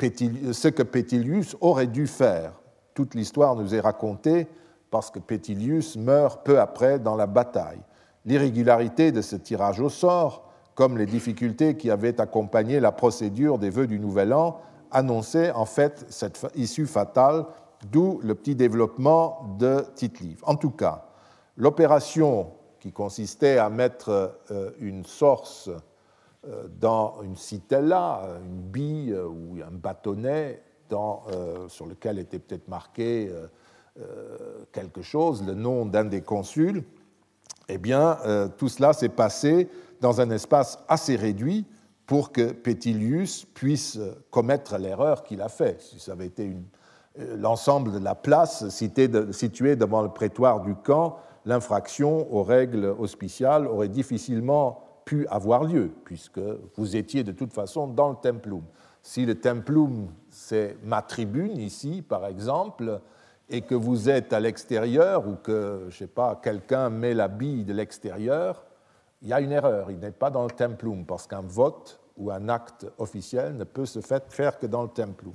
ce 0.00 0.68
que 0.68 0.82
Pétilius 0.82 1.56
aurait 1.60 1.86
dû 1.86 2.06
faire. 2.06 2.52
Toute 2.94 3.14
l'histoire 3.14 3.54
nous 3.54 3.74
est 3.74 3.80
racontée 3.80 4.48
parce 4.90 5.10
que 5.10 5.18
Pétilius 5.18 5.96
meurt 5.96 6.44
peu 6.44 6.58
après 6.58 6.98
dans 6.98 7.14
la 7.14 7.26
bataille. 7.26 7.80
L'irrégularité 8.24 9.12
de 9.12 9.22
ce 9.22 9.36
tirage 9.36 9.80
au 9.80 9.88
sort, 9.88 10.48
comme 10.74 10.96
les 10.96 11.06
difficultés 11.06 11.76
qui 11.76 11.90
avaient 11.90 12.20
accompagné 12.20 12.80
la 12.80 12.92
procédure 12.92 13.58
des 13.58 13.70
vœux 13.70 13.86
du 13.86 13.98
Nouvel 13.98 14.32
An, 14.32 14.60
annonçaient 14.90 15.50
en 15.52 15.66
fait 15.66 16.06
cette 16.08 16.46
issue 16.54 16.86
fatale 16.86 17.44
d'où 17.90 18.20
le 18.22 18.34
petit 18.34 18.54
développement 18.54 19.56
de 19.58 19.84
tite 19.94 20.20
En 20.42 20.56
tout 20.56 20.70
cas, 20.70 21.06
l'opération 21.56 22.52
qui 22.80 22.92
consistait 22.92 23.58
à 23.58 23.70
mettre 23.70 24.38
euh, 24.50 24.70
une 24.78 25.04
source 25.04 25.68
euh, 26.46 26.68
dans 26.80 27.20
une 27.22 27.36
citella, 27.36 28.38
une 28.44 28.60
bille 28.60 29.14
ou 29.14 29.56
un 29.62 29.70
bâtonnet 29.70 30.62
euh, 30.92 31.68
sur 31.68 31.86
lequel 31.86 32.18
était 32.18 32.38
peut-être 32.38 32.68
marqué 32.68 33.30
quelque 34.70 35.02
chose, 35.02 35.44
le 35.44 35.54
nom 35.54 35.84
d'un 35.84 36.04
des 36.04 36.20
consuls, 36.20 36.84
eh 37.68 37.78
bien, 37.78 38.16
tout 38.56 38.68
cela 38.68 38.92
s'est 38.92 39.08
passé 39.08 39.68
dans 40.00 40.20
un 40.20 40.30
espace 40.30 40.78
assez 40.86 41.16
réduit 41.16 41.66
pour 42.06 42.30
que 42.30 42.52
Pétilius 42.52 43.44
puisse 43.44 43.98
commettre 44.30 44.78
l'erreur 44.78 45.24
qu'il 45.24 45.42
a 45.42 45.48
faite. 45.48 45.80
Si 45.82 45.98
ça 45.98 46.12
avait 46.12 46.26
été 46.26 46.44
une 46.44 46.62
l'ensemble 47.16 47.92
de 47.92 47.98
la 47.98 48.14
place 48.14 48.68
située 48.68 49.76
devant 49.76 50.02
le 50.02 50.08
prétoire 50.08 50.60
du 50.60 50.74
camp, 50.74 51.18
l'infraction 51.44 52.32
aux 52.32 52.42
règles 52.42 52.94
hospiciales 52.98 53.66
aurait 53.66 53.88
difficilement 53.88 54.84
pu 55.04 55.26
avoir 55.28 55.64
lieu, 55.64 55.90
puisque 56.04 56.40
vous 56.76 56.96
étiez 56.96 57.24
de 57.24 57.32
toute 57.32 57.52
façon 57.52 57.86
dans 57.88 58.10
le 58.10 58.16
templum. 58.16 58.62
Si 59.02 59.24
le 59.24 59.40
templum, 59.40 60.08
c'est 60.28 60.76
ma 60.84 61.00
tribune 61.00 61.56
ici, 61.56 62.02
par 62.02 62.26
exemple, 62.26 63.00
et 63.48 63.62
que 63.62 63.74
vous 63.74 64.10
êtes 64.10 64.34
à 64.34 64.40
l'extérieur, 64.40 65.26
ou 65.26 65.36
que, 65.36 65.86
je 65.88 65.96
sais 65.96 66.06
pas, 66.06 66.38
quelqu'un 66.42 66.90
met 66.90 67.14
la 67.14 67.28
bille 67.28 67.64
de 67.64 67.72
l'extérieur, 67.72 68.66
il 69.22 69.28
y 69.28 69.32
a 69.32 69.40
une 69.40 69.52
erreur, 69.52 69.90
il 69.90 69.98
n'est 69.98 70.10
pas 70.10 70.30
dans 70.30 70.44
le 70.44 70.50
templum, 70.50 71.06
parce 71.06 71.26
qu'un 71.26 71.40
vote 71.40 71.98
ou 72.18 72.30
un 72.30 72.48
acte 72.50 72.86
officiel 72.98 73.56
ne 73.56 73.64
peut 73.64 73.86
se 73.86 74.00
faire 74.00 74.58
que 74.58 74.66
dans 74.66 74.82
le 74.82 74.88
templum. 74.88 75.32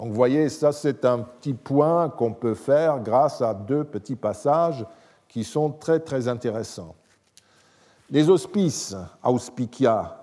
Donc 0.00 0.08
vous 0.08 0.14
voyez, 0.14 0.48
ça 0.48 0.72
c'est 0.72 1.04
un 1.04 1.18
petit 1.18 1.52
point 1.52 2.08
qu'on 2.08 2.32
peut 2.32 2.54
faire 2.54 3.00
grâce 3.00 3.42
à 3.42 3.52
deux 3.52 3.84
petits 3.84 4.16
passages 4.16 4.86
qui 5.28 5.44
sont 5.44 5.68
très 5.72 6.00
très 6.00 6.26
intéressants. 6.26 6.94
Les 8.08 8.30
auspices, 8.30 8.96
auspicia, 9.22 10.22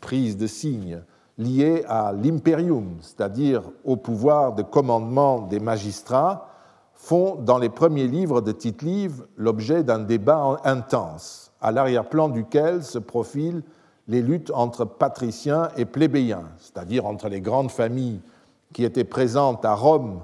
prises 0.00 0.36
de 0.36 0.46
signes, 0.46 1.02
liées 1.38 1.84
à 1.88 2.12
l'imperium, 2.12 2.98
c'est-à-dire 3.00 3.62
au 3.84 3.96
pouvoir 3.96 4.54
de 4.54 4.62
commandement 4.62 5.40
des 5.40 5.58
magistrats, 5.58 6.48
font 6.94 7.34
dans 7.34 7.58
les 7.58 7.68
premiers 7.68 8.06
livres 8.06 8.40
de 8.40 8.52
Tite-Livre 8.52 9.26
l'objet 9.36 9.82
d'un 9.82 9.98
débat 9.98 10.60
intense, 10.62 11.50
à 11.60 11.72
l'arrière-plan 11.72 12.28
duquel 12.28 12.84
se 12.84 13.00
profilent 13.00 13.64
les 14.06 14.22
luttes 14.22 14.52
entre 14.54 14.84
patriciens 14.84 15.70
et 15.76 15.84
plébéiens, 15.84 16.44
c'est-à-dire 16.58 17.06
entre 17.06 17.28
les 17.28 17.40
grandes 17.40 17.72
familles 17.72 18.20
qui 18.76 18.84
étaient 18.84 19.04
présentes 19.04 19.64
à 19.64 19.74
Rome 19.74 20.22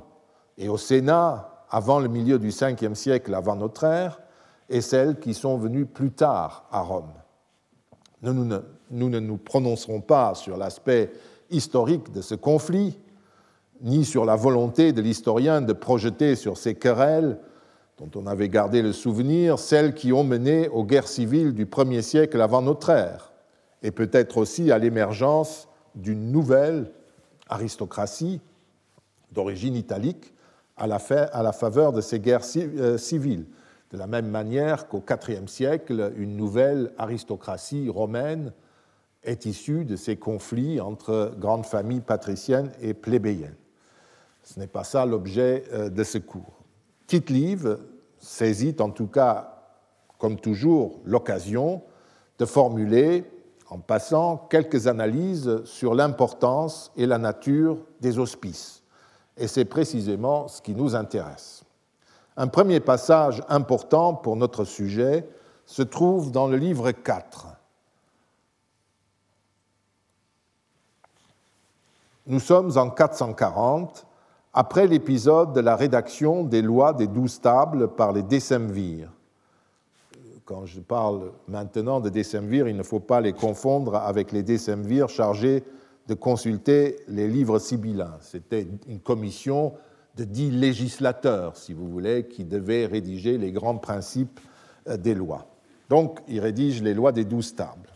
et 0.59 0.69
au 0.69 0.77
Sénat 0.77 1.65
avant 1.71 2.01
le 2.01 2.09
milieu 2.09 2.38
du 2.38 2.51
5e 2.51 2.95
siècle 2.95 3.35
avant 3.35 3.57
notre 3.57 3.85
ère, 3.85 4.21
et 4.69 4.83
celles 4.83 5.19
qui 5.19 5.33
sont 5.33 5.57
venues 5.57 5.87
plus 5.87 6.11
tard 6.11 6.69
à 6.71 6.83
Rome. 6.83 7.15
Nous, 8.21 8.35
nous, 8.35 8.45
ne, 8.45 8.59
nous 8.91 9.09
ne 9.09 9.21
nous 9.21 9.38
prononcerons 9.38 10.03
pas 10.03 10.35
sur 10.35 10.59
l'aspect 10.59 11.12
historique 11.49 12.12
de 12.12 12.21
ce 12.21 12.35
conflit, 12.35 12.99
ni 13.81 14.05
sur 14.05 14.27
la 14.27 14.37
volonté 14.37 14.93
de 14.93 15.01
l'historien 15.01 15.62
de 15.62 15.73
projeter 15.73 16.37
sur 16.37 16.59
ces 16.59 16.75
querelles, 16.75 17.38
dont 17.97 18.11
on 18.21 18.27
avait 18.27 18.51
gardé 18.51 18.83
le 18.83 18.93
souvenir, 18.93 19.59
celles 19.59 19.95
qui 19.95 20.12
ont 20.12 20.25
mené 20.25 20.69
aux 20.69 20.85
guerres 20.85 21.09
civiles 21.09 21.55
du 21.55 21.65
1er 21.65 22.03
siècle 22.03 22.38
avant 22.43 22.61
notre 22.61 22.91
ère, 22.91 23.33
et 23.83 23.93
peut-être 23.93 24.37
aussi 24.37 24.71
à 24.71 24.77
l'émergence 24.77 25.69
d'une 25.95 26.31
nouvelle 26.31 26.93
aristocratie 27.53 28.41
d'origine 29.31 29.77
italique 29.77 30.33
à 30.77 30.87
la, 30.87 31.53
faveur 31.53 31.93
de 31.93 32.01
ces 32.01 32.19
guerres 32.19 32.47
euh, 32.57 32.99
civiles. 32.99 33.47
De 33.91 33.99
la 33.99 34.07
même 34.07 34.29
manière 34.29 34.88
qu'au 34.88 35.03
IVe 35.09 35.47
siècle, 35.47 36.12
une 36.17 36.37
nouvelle 36.37 36.93
aristocratie 36.99 37.88
romaine 37.88 38.53
est 39.23 39.45
issue 39.47 39.85
de 39.85 39.97
ces 39.97 40.17
conflits 40.17 40.81
entre 40.81 41.35
grandes 41.38 41.67
familles 41.67 42.01
patriciennes 42.01 42.73
et 42.81 42.95
plébéiennes. 42.95 43.55
Ce 44.43 44.59
n'est 44.59 44.67
pas 44.67 44.83
ça 44.85 45.07
l'objet 45.07 45.65
euh, 45.73 45.88
de 45.91 46.03
ce 46.05 46.19
cours. 46.19 46.65
Tite-Live 47.07 47.79
saisit 48.19 48.77
en 48.81 48.91
tout 48.91 49.07
cas, 49.07 49.62
comme 50.19 50.41
toujours, 50.41 51.01
l'occasion 51.05 51.83
de 52.38 52.47
formuler 52.47 53.25
en 53.73 53.79
passant 53.79 54.37
quelques 54.51 54.87
analyses 54.87 55.65
sur 55.65 55.95
l'importance 55.95 56.93
et 56.95 57.07
la 57.07 57.17
nature 57.17 57.79
des 58.03 58.19
hospices. 58.19 58.83
Et 59.39 59.49
c'est 59.49 59.65
précisément 59.65 60.47
ce 60.47 60.61
qui 60.61 60.75
nous 60.75 60.95
intéresse. 60.95 61.65
Un 62.37 62.49
premier 62.49 62.81
passage 62.81 63.43
important 63.49 64.13
pour 64.13 64.37
notre 64.37 64.65
sujet 64.65 65.27
se 65.65 65.81
trouve 65.81 66.31
dans 66.31 66.49
le 66.49 66.59
livre 66.59 66.93
4. 66.93 67.47
Nous 72.27 72.41
sommes 72.41 72.77
en 72.77 72.91
440, 72.91 74.07
après 74.53 74.87
l'épisode 74.87 75.55
de 75.55 75.61
la 75.61 75.77
rédaction 75.77 76.45
des 76.45 76.61
lois 76.61 76.93
des 76.93 77.07
douze 77.07 77.41
tables 77.41 77.89
par 77.89 78.13
les 78.13 78.23
décemvirs. 78.23 79.12
Quand 80.44 80.66
je 80.66 80.81
parle 80.81 81.33
maintenant 81.46 82.00
de 82.00 82.09
décemvirs, 82.09 82.66
il 82.66 82.76
ne 82.76 82.83
faut 82.83 83.00
pas 83.00 83.20
les 83.20 83.33
confondre 83.33 83.94
avec 83.94 84.33
les 84.33 84.42
décemvirs 84.42 85.09
chargés 85.09 85.62
de 86.09 86.14
consulter 86.14 86.96
les 87.07 87.28
livres 87.28 87.61
sibyllins. 87.61 88.16
C'était 88.20 88.66
une 88.88 88.98
commission 88.98 89.74
de 90.16 90.24
dix 90.24 90.50
législateurs, 90.50 91.57
si 91.57 91.72
vous 91.72 91.88
voulez, 91.88 92.26
qui 92.26 92.44
devaient 92.44 92.87
rédiger 92.87 93.38
les 93.38 93.52
grands 93.52 93.78
principes 93.78 94.40
euh, 94.88 94.96
des 94.96 95.14
lois. 95.14 95.46
Donc, 95.88 96.18
ils 96.26 96.40
rédigent 96.40 96.83
les 96.83 96.94
lois 96.94 97.12
des 97.12 97.24
douze 97.24 97.55
tables. 97.55 97.90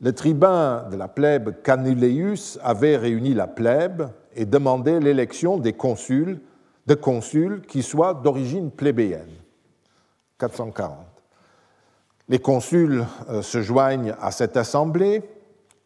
Le 0.00 0.12
tribun 0.12 0.88
de 0.90 0.96
la 0.96 1.08
plèbe 1.08 1.62
Canuleius 1.62 2.58
avait 2.62 2.96
réuni 2.96 3.34
la 3.34 3.46
plèbe 3.46 4.08
et 4.34 4.44
demandé 4.44 5.00
l'élection 5.00 5.58
des 5.58 5.72
consuls, 5.72 6.40
de 6.86 6.94
consuls 6.94 7.62
qui 7.66 7.82
soient 7.82 8.14
d'origine 8.14 8.70
plébéienne. 8.70 9.32
440. 10.38 11.15
Les 12.28 12.40
consuls 12.40 13.04
euh, 13.28 13.40
se 13.40 13.62
joignent 13.62 14.14
à 14.20 14.32
cette 14.32 14.56
assemblée 14.56 15.22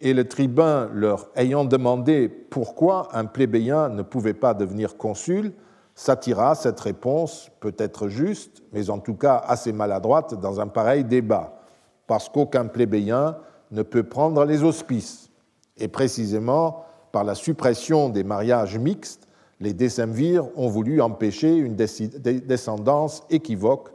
et 0.00 0.14
le 0.14 0.26
tribun 0.26 0.88
leur 0.94 1.28
ayant 1.36 1.66
demandé 1.66 2.28
pourquoi 2.28 3.08
un 3.12 3.26
plébéien 3.26 3.90
ne 3.90 4.00
pouvait 4.00 4.34
pas 4.34 4.54
devenir 4.54 4.96
consul, 4.96 5.52
s'attira 5.94 6.54
cette 6.54 6.80
réponse, 6.80 7.50
peut-être 7.60 8.08
juste, 8.08 8.62
mais 8.72 8.88
en 8.88 9.00
tout 9.00 9.16
cas 9.16 9.36
assez 9.36 9.72
maladroite 9.72 10.40
dans 10.40 10.60
un 10.60 10.66
pareil 10.66 11.04
débat, 11.04 11.60
parce 12.06 12.30
qu'aucun 12.30 12.66
plébéien 12.66 13.36
ne 13.70 13.82
peut 13.82 14.04
prendre 14.04 14.46
les 14.46 14.62
auspices. 14.62 15.28
Et 15.76 15.88
précisément, 15.88 16.84
par 17.12 17.24
la 17.24 17.34
suppression 17.34 18.08
des 18.08 18.24
mariages 18.24 18.78
mixtes, 18.78 19.28
les 19.60 19.74
décemvirs 19.74 20.48
ont 20.56 20.68
voulu 20.68 21.02
empêcher 21.02 21.54
une 21.54 21.76
descendance 21.76 23.24
équivoque 23.28 23.90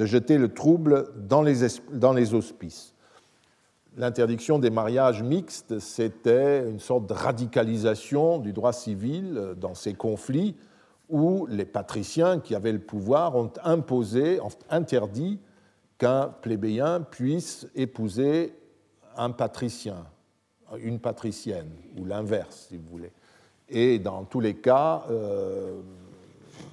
de 0.00 0.06
jeter 0.06 0.36
le 0.38 0.52
trouble 0.52 1.12
dans 1.16 1.42
les 1.42 2.34
auspices 2.34 2.94
l'interdiction 3.96 4.58
des 4.58 4.70
mariages 4.70 5.22
mixtes, 5.22 5.78
c'était 5.78 6.68
une 6.68 6.80
sorte 6.80 7.06
de 7.06 7.12
radicalisation 7.12 8.38
du 8.38 8.52
droit 8.52 8.72
civil 8.72 9.54
dans 9.56 9.74
ces 9.74 9.94
conflits 9.94 10.56
où 11.08 11.46
les 11.46 11.64
patriciens 11.64 12.38
qui 12.38 12.54
avaient 12.54 12.72
le 12.72 12.80
pouvoir 12.80 13.34
ont 13.36 13.52
imposé, 13.64 14.40
ont 14.40 14.48
interdit 14.70 15.40
qu'un 15.98 16.28
plébéien 16.40 17.00
puisse 17.00 17.66
épouser 17.74 18.54
un 19.16 19.30
patricien, 19.30 20.06
une 20.78 21.00
patricienne, 21.00 21.72
ou 21.98 22.04
l'inverse, 22.04 22.68
si 22.68 22.76
vous 22.76 22.88
voulez. 22.88 23.12
Et 23.68 23.98
dans 23.98 24.24
tous 24.24 24.40
les 24.40 24.54
cas, 24.54 25.04
euh, 25.10 25.80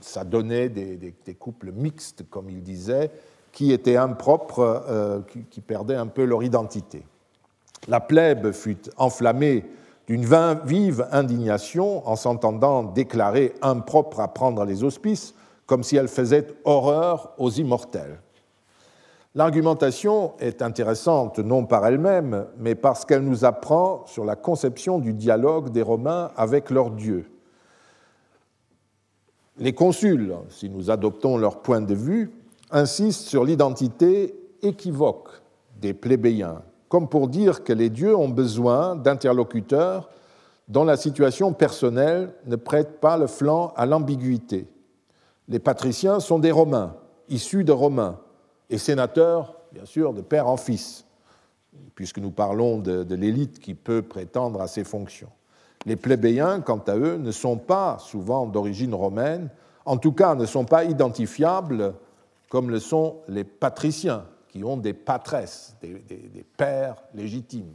ça 0.02 0.24
donnait 0.24 0.70
des, 0.70 1.34
couples 1.40 1.72
mixtes, 1.72 2.24
comme 2.30 2.50
il 2.50 2.62
disait, 2.62 3.12
qui 3.52 3.72
étaient 3.72 3.98
impropres, 3.98 4.84
euh, 4.90 5.22
qui, 5.50 5.62
perdaient 5.62 5.96
un 5.96 6.08
peu 6.08 6.24
leur 6.26 6.44
identité. 6.44 7.04
La 7.88 8.00
plèbe 8.00 8.52
fut 8.52 8.90
enflammée 8.98 9.66
d'une 10.08 10.26
vive 10.66 11.08
indignation 11.12 12.08
en 12.08 12.16
s'entendant 12.16 12.84
déclarer 12.84 13.54
impropre 13.62 14.20
à 14.20 14.34
prendre 14.34 14.64
les 14.64 14.84
auspices, 14.84 15.36
comme 15.66 15.84
si 15.84 15.98
elle 15.98 16.08
faisait 16.08 16.48
horreur 16.64 17.34
aux 17.38 17.52
immortels. 17.52 18.22
L'argumentation 19.36 20.34
est 20.40 20.62
intéressante 20.62 21.38
non 21.38 21.66
par 21.66 21.86
elle-même, 21.86 22.48
mais 22.58 22.74
parce 22.74 23.06
qu'elle 23.06 23.22
nous 23.22 23.46
apprend 23.46 24.04
sur 24.08 24.26
la 24.26 24.36
conception 24.36 24.98
du 24.98 25.14
dialogue 25.14 25.70
des 25.70 25.84
Romains 25.84 26.32
avec 26.36 26.72
leur 26.72 26.90
Dieu. 26.90 27.30
Les 29.60 29.74
consuls, 29.74 30.36
si 30.50 30.70
nous 30.70 30.92
adoptons 30.92 31.38
leur 31.38 31.62
point 31.62 31.82
de 31.82 31.96
vue, 31.96 32.32
insistent 32.70 33.28
sur 33.28 33.44
l'identité 33.44 34.36
équivoque 34.62 35.30
des 35.82 35.94
plébéiens, 35.94 36.62
comme 36.90 37.10
pour 37.10 37.28
dire 37.28 37.64
que 37.64 37.74
les 37.74 37.90
dieux 37.90 38.16
ont 38.16 38.30
besoin 38.30 38.96
d'interlocuteurs 38.96 40.10
dont 40.68 40.84
la 40.84 40.98
situation 40.98 41.54
personnelle 41.54 42.34
ne 42.46 42.56
prête 42.56 43.00
pas 43.00 43.18
le 43.18 43.28
flanc 43.28 43.74
à 43.76 43.86
l'ambiguïté. 43.86 44.68
Les 45.48 45.60
patriciens 45.60 46.20
sont 46.20 46.40
des 46.40 46.52
Romains, 46.52 46.96
issus 47.30 47.64
de 47.64 47.72
Romains, 47.72 48.20
et 48.70 48.78
sénateurs, 48.78 49.56
bien 49.72 49.86
sûr, 49.86 50.14
de 50.14 50.22
père 50.22 50.48
en 50.48 50.58
fils, 50.58 51.06
puisque 51.96 52.20
nous 52.20 52.32
parlons 52.32 52.80
de, 52.80 53.16
l'élite 53.16 53.60
qui 53.60 53.74
peut 53.74 54.02
prétendre 54.02 54.62
à 54.62 54.68
ces 54.68 54.84
fonctions. 54.84 55.32
Les 55.88 55.96
plébéiens, 55.96 56.60
quant 56.60 56.84
à 56.86 56.98
eux, 56.98 57.16
ne 57.16 57.32
sont 57.32 57.56
pas 57.56 57.98
souvent 58.00 58.46
d'origine 58.46 58.94
romaine, 58.94 59.50
en 59.86 59.96
tout 59.96 60.12
cas 60.12 60.36
ne 60.36 60.46
sont 60.46 60.66
pas 60.66 60.84
identifiables 60.84 61.94
comme 62.50 62.70
le 62.70 62.80
sont 62.80 63.20
les 63.30 63.46
patriciens, 63.46 64.26
qui 64.50 64.66
ont 64.66 64.76
des 64.76 64.92
patresses, 64.92 65.78
des, 65.82 66.46
pères 66.58 66.98
légitimes. 67.14 67.72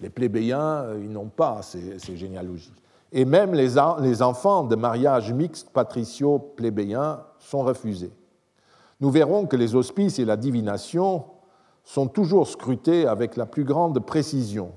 Les 0.00 0.10
plébéiens, 0.10 0.82
euh, 0.82 1.00
ils 1.00 1.12
n'ont 1.12 1.28
pas 1.28 1.60
ces, 1.62 2.16
généalogies. 2.16 2.74
Et 3.12 3.24
même 3.24 3.54
les, 3.54 4.22
enfants 4.22 4.64
de 4.64 4.74
mariage 4.74 5.32
mixte 5.32 5.70
patricio-plébéien 5.70 7.20
sont 7.38 7.62
refusés. 7.62 8.10
Nous 9.00 9.12
verrons 9.12 9.46
que 9.46 9.54
les 9.54 9.76
auspices 9.76 10.18
et 10.18 10.24
la 10.24 10.36
divination 10.36 11.24
sont 11.84 12.08
toujours 12.08 12.48
scrutés 12.48 13.06
avec 13.06 13.36
la 13.36 13.46
plus 13.46 13.62
grande 13.62 14.04
précision. 14.04 14.72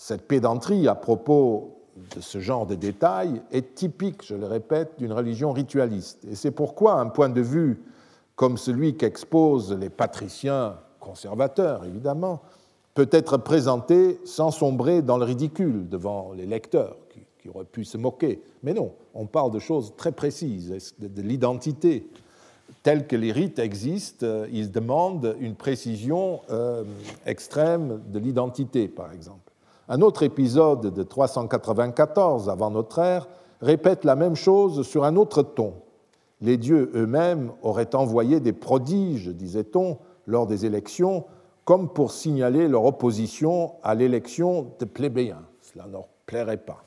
Cette 0.00 0.28
pédanterie 0.28 0.86
à 0.86 0.94
propos 0.94 1.74
de 2.14 2.20
ce 2.20 2.38
genre 2.38 2.66
de 2.66 2.76
détails 2.76 3.42
est 3.50 3.74
typique, 3.74 4.24
je 4.24 4.36
le 4.36 4.46
répète, 4.46 4.92
d'une 4.96 5.12
religion 5.12 5.50
ritualiste. 5.52 6.24
Et 6.30 6.36
c'est 6.36 6.52
pourquoi 6.52 7.00
un 7.00 7.06
point 7.06 7.28
de 7.28 7.40
vue 7.40 7.82
comme 8.36 8.58
celui 8.58 8.96
qu'exposent 8.96 9.72
les 9.72 9.90
patriciens 9.90 10.78
conservateurs, 11.00 11.84
évidemment, 11.84 12.42
peut 12.94 13.08
être 13.10 13.38
présenté 13.38 14.20
sans 14.24 14.52
sombrer 14.52 15.02
dans 15.02 15.18
le 15.18 15.24
ridicule 15.24 15.88
devant 15.88 16.30
les 16.32 16.46
lecteurs 16.46 16.96
qui, 17.40 17.48
auraient 17.48 17.64
pu 17.64 17.84
se 17.84 17.98
moquer. 17.98 18.40
Mais 18.62 18.74
non, 18.74 18.92
on 19.14 19.26
parle 19.26 19.50
de 19.50 19.58
choses 19.58 19.94
très 19.96 20.12
précises, 20.12 20.94
de, 21.00 21.22
l'identité. 21.22 22.06
Telle 22.84 23.08
que 23.08 23.16
les 23.16 23.32
rites 23.32 23.58
existent, 23.58 24.26
euh, 24.26 24.46
ils 24.52 24.70
demandent 24.70 25.34
une 25.40 25.56
précision 25.56 26.42
euh, 26.50 26.84
extrême 27.26 28.00
de 28.12 28.20
l'identité, 28.20 28.86
par 28.86 29.12
exemple. 29.12 29.47
Un 29.88 30.02
autre 30.02 30.22
épisode 30.22 30.92
de 30.92 31.02
394 31.02 32.48
avant 32.48 32.70
notre 32.70 32.98
ère 32.98 33.28
répète 33.60 34.04
la 34.04 34.16
même 34.16 34.36
chose 34.36 34.86
sur 34.86 35.04
un 35.04 35.16
autre 35.16 35.42
ton 35.42 35.74
les 36.40 36.56
dieux 36.56 36.90
eux-mêmes 36.94 37.52
auraient 37.62 37.94
envoyé 37.94 38.40
des 38.40 38.52
prodiges, 38.52 39.28
disait-on, 39.28 39.98
lors 40.26 40.46
des 40.46 40.66
élections, 40.66 41.24
comme 41.64 41.88
pour 41.88 42.12
signaler 42.12 42.68
leur 42.68 42.84
opposition 42.84 43.72
à 43.82 43.94
l'élection 43.94 44.72
de 44.78 44.84
plébéiens. 44.84 45.42
Cela 45.60 45.86
ne 45.86 45.92
leur 45.92 46.08
plairait 46.26 46.58
pas. 46.58 46.84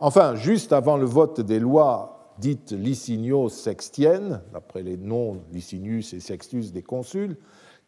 Enfin, 0.00 0.34
juste 0.36 0.72
avant 0.72 0.96
le 0.96 1.06
vote 1.06 1.40
des 1.40 1.58
lois 1.58 2.34
dites 2.38 2.70
Licinio-Sextiennes, 2.70 4.42
d'après 4.52 4.82
les 4.82 4.96
noms 4.96 5.40
Licinius 5.52 6.14
et 6.14 6.20
Sextus 6.20 6.72
des 6.72 6.82
consuls, 6.82 7.36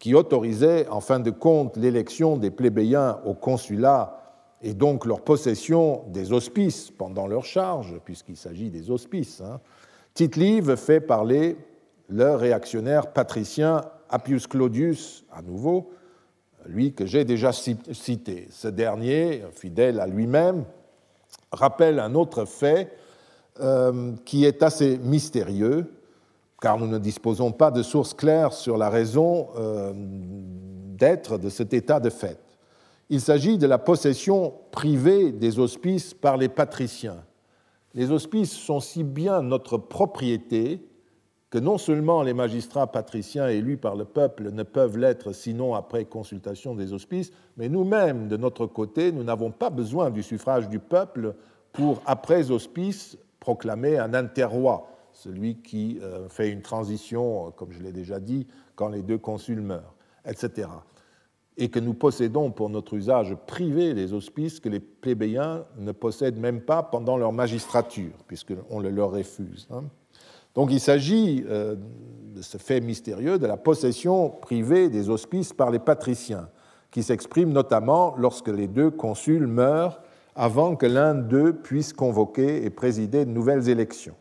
qui 0.00 0.14
autorisaient 0.14 0.88
en 0.88 1.00
fin 1.00 1.20
de 1.20 1.30
compte 1.30 1.76
l'élection 1.76 2.36
des 2.36 2.50
plébéiens 2.50 3.20
au 3.24 3.34
consulat 3.34 4.19
et 4.62 4.74
donc 4.74 5.06
leur 5.06 5.22
possession 5.22 6.04
des 6.08 6.32
hospices 6.32 6.90
pendant 6.90 7.26
leur 7.26 7.44
charge, 7.44 7.98
puisqu'il 8.04 8.36
s'agit 8.36 8.70
des 8.70 8.90
hospices, 8.90 9.40
hein, 9.40 9.60
Tite-Live 10.14 10.76
fait 10.76 11.00
parler 11.00 11.56
le 12.08 12.34
réactionnaire 12.34 13.12
patricien 13.12 13.82
Appius 14.08 14.46
Claudius, 14.46 15.24
à 15.32 15.40
nouveau, 15.40 15.92
lui 16.66 16.92
que 16.92 17.06
j'ai 17.06 17.24
déjà 17.24 17.52
cité. 17.52 18.48
Ce 18.50 18.68
dernier, 18.68 19.44
fidèle 19.52 20.00
à 20.00 20.06
lui-même, 20.06 20.64
rappelle 21.52 21.98
un 22.00 22.14
autre 22.14 22.44
fait 22.44 22.92
euh, 23.60 24.12
qui 24.24 24.44
est 24.44 24.62
assez 24.62 24.98
mystérieux, 24.98 25.92
car 26.60 26.78
nous 26.78 26.86
ne 26.86 26.98
disposons 26.98 27.52
pas 27.52 27.70
de 27.70 27.82
sources 27.82 28.14
claires 28.14 28.52
sur 28.52 28.76
la 28.76 28.90
raison 28.90 29.48
euh, 29.56 29.92
d'être 29.94 31.38
de 31.38 31.48
cet 31.48 31.72
état 31.72 32.00
de 32.00 32.10
fait. 32.10 32.38
Il 33.10 33.20
s'agit 33.20 33.58
de 33.58 33.66
la 33.66 33.78
possession 33.78 34.54
privée 34.70 35.32
des 35.32 35.58
hospices 35.58 36.14
par 36.14 36.36
les 36.36 36.48
patriciens 36.48 37.22
les 37.94 38.10
hospices 38.10 38.52
sont 38.52 38.80
si 38.80 39.02
bien 39.02 39.42
notre 39.42 39.76
propriété 39.76 40.86
que 41.50 41.58
non 41.58 41.78
seulement 41.78 42.22
les 42.22 42.34
magistrats 42.34 42.86
patriciens 42.86 43.48
élus 43.48 43.76
par 43.76 43.96
le 43.96 44.04
peuple 44.04 44.52
ne 44.52 44.62
peuvent 44.62 44.96
l'être 44.96 45.32
sinon 45.32 45.74
après 45.74 46.04
consultation 46.04 46.76
des 46.76 46.92
hospices, 46.92 47.32
mais 47.56 47.68
nous-mêmes, 47.68 48.28
de 48.28 48.36
notre 48.36 48.66
côté, 48.66 49.10
nous 49.10 49.24
n'avons 49.24 49.50
pas 49.50 49.70
besoin 49.70 50.10
du 50.10 50.22
suffrage 50.22 50.68
du 50.68 50.78
peuple 50.78 51.34
pour, 51.72 52.00
après 52.06 52.52
hospice, 52.52 53.18
proclamer 53.40 53.98
un 53.98 54.14
interroi, 54.14 54.86
celui 55.12 55.56
qui 55.56 55.98
euh, 56.02 56.28
fait 56.28 56.50
une 56.50 56.62
transition, 56.62 57.50
comme 57.56 57.72
je 57.72 57.82
l'ai 57.82 57.92
déjà 57.92 58.20
dit, 58.20 58.46
quand 58.76 58.88
les 58.88 59.02
deux 59.02 59.18
consuls 59.18 59.60
meurent, 59.60 59.96
etc. 60.24 60.68
Et 61.56 61.68
que 61.68 61.78
nous 61.78 61.94
possédons 61.94 62.50
pour 62.50 62.70
notre 62.70 62.94
usage 62.94 63.36
privé 63.46 63.92
les 63.92 64.12
hospices 64.12 64.60
que 64.60 64.68
les 64.68 64.80
plébéiens 64.80 65.64
ne 65.78 65.92
possèdent 65.92 66.38
même 66.38 66.60
pas 66.60 66.82
pendant 66.82 67.16
leur 67.16 67.32
magistrature, 67.32 68.12
puisqu'on 68.26 68.80
le 68.80 68.90
leur 68.90 69.10
refuse. 69.10 69.68
Hein. 69.70 69.84
Donc 70.54 70.70
il 70.72 70.80
s'agit 70.80 71.44
euh, 71.48 71.76
de 72.34 72.42
ce 72.42 72.58
fait 72.58 72.80
mystérieux 72.80 73.38
de 73.38 73.46
la 73.46 73.56
possession 73.56 74.30
privée 74.30 74.88
des 74.88 75.10
hospices 75.10 75.52
par 75.52 75.70
les 75.70 75.78
patriciens, 75.78 76.48
qui 76.90 77.02
s'exprime 77.02 77.52
notamment 77.52 78.14
lorsque 78.16 78.48
les 78.48 78.66
deux 78.66 78.90
consuls 78.90 79.46
meurent 79.46 80.00
avant 80.34 80.76
que 80.76 80.86
l'un 80.86 81.14
d'eux 81.14 81.52
puisse 81.52 81.92
convoquer 81.92 82.64
et 82.64 82.70
présider 82.70 83.24
de 83.24 83.30
nouvelles 83.30 83.68
élections. 83.68 84.16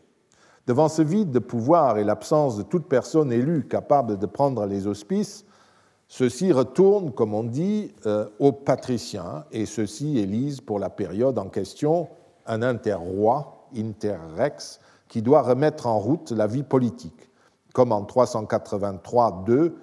Devant 0.66 0.88
ce 0.88 1.02
vide 1.02 1.30
de 1.30 1.38
pouvoir 1.38 1.98
et 1.98 2.04
l'absence 2.04 2.56
de 2.56 2.62
toute 2.62 2.86
personne 2.86 3.32
élue 3.32 3.66
capable 3.66 4.18
de 4.18 4.26
prendre 4.26 4.66
les 4.66 4.86
auspices, 4.86 5.44
ceux-ci 6.12 6.50
retournent, 6.50 7.12
comme 7.12 7.34
on 7.34 7.44
dit, 7.44 7.94
euh, 8.04 8.26
aux 8.40 8.50
patriciens 8.50 9.44
et 9.52 9.64
ceux-ci 9.64 10.18
élisent 10.18 10.60
pour 10.60 10.80
la 10.80 10.90
période 10.90 11.38
en 11.38 11.48
question 11.48 12.08
un 12.46 12.62
interroi, 12.62 13.68
interrex, 13.76 14.80
qui 15.06 15.22
doit 15.22 15.42
remettre 15.42 15.86
en 15.86 16.00
route 16.00 16.32
la 16.32 16.48
vie 16.48 16.64
politique, 16.64 17.30
comme 17.72 17.92
en 17.92 18.02
383-2, 18.02 19.74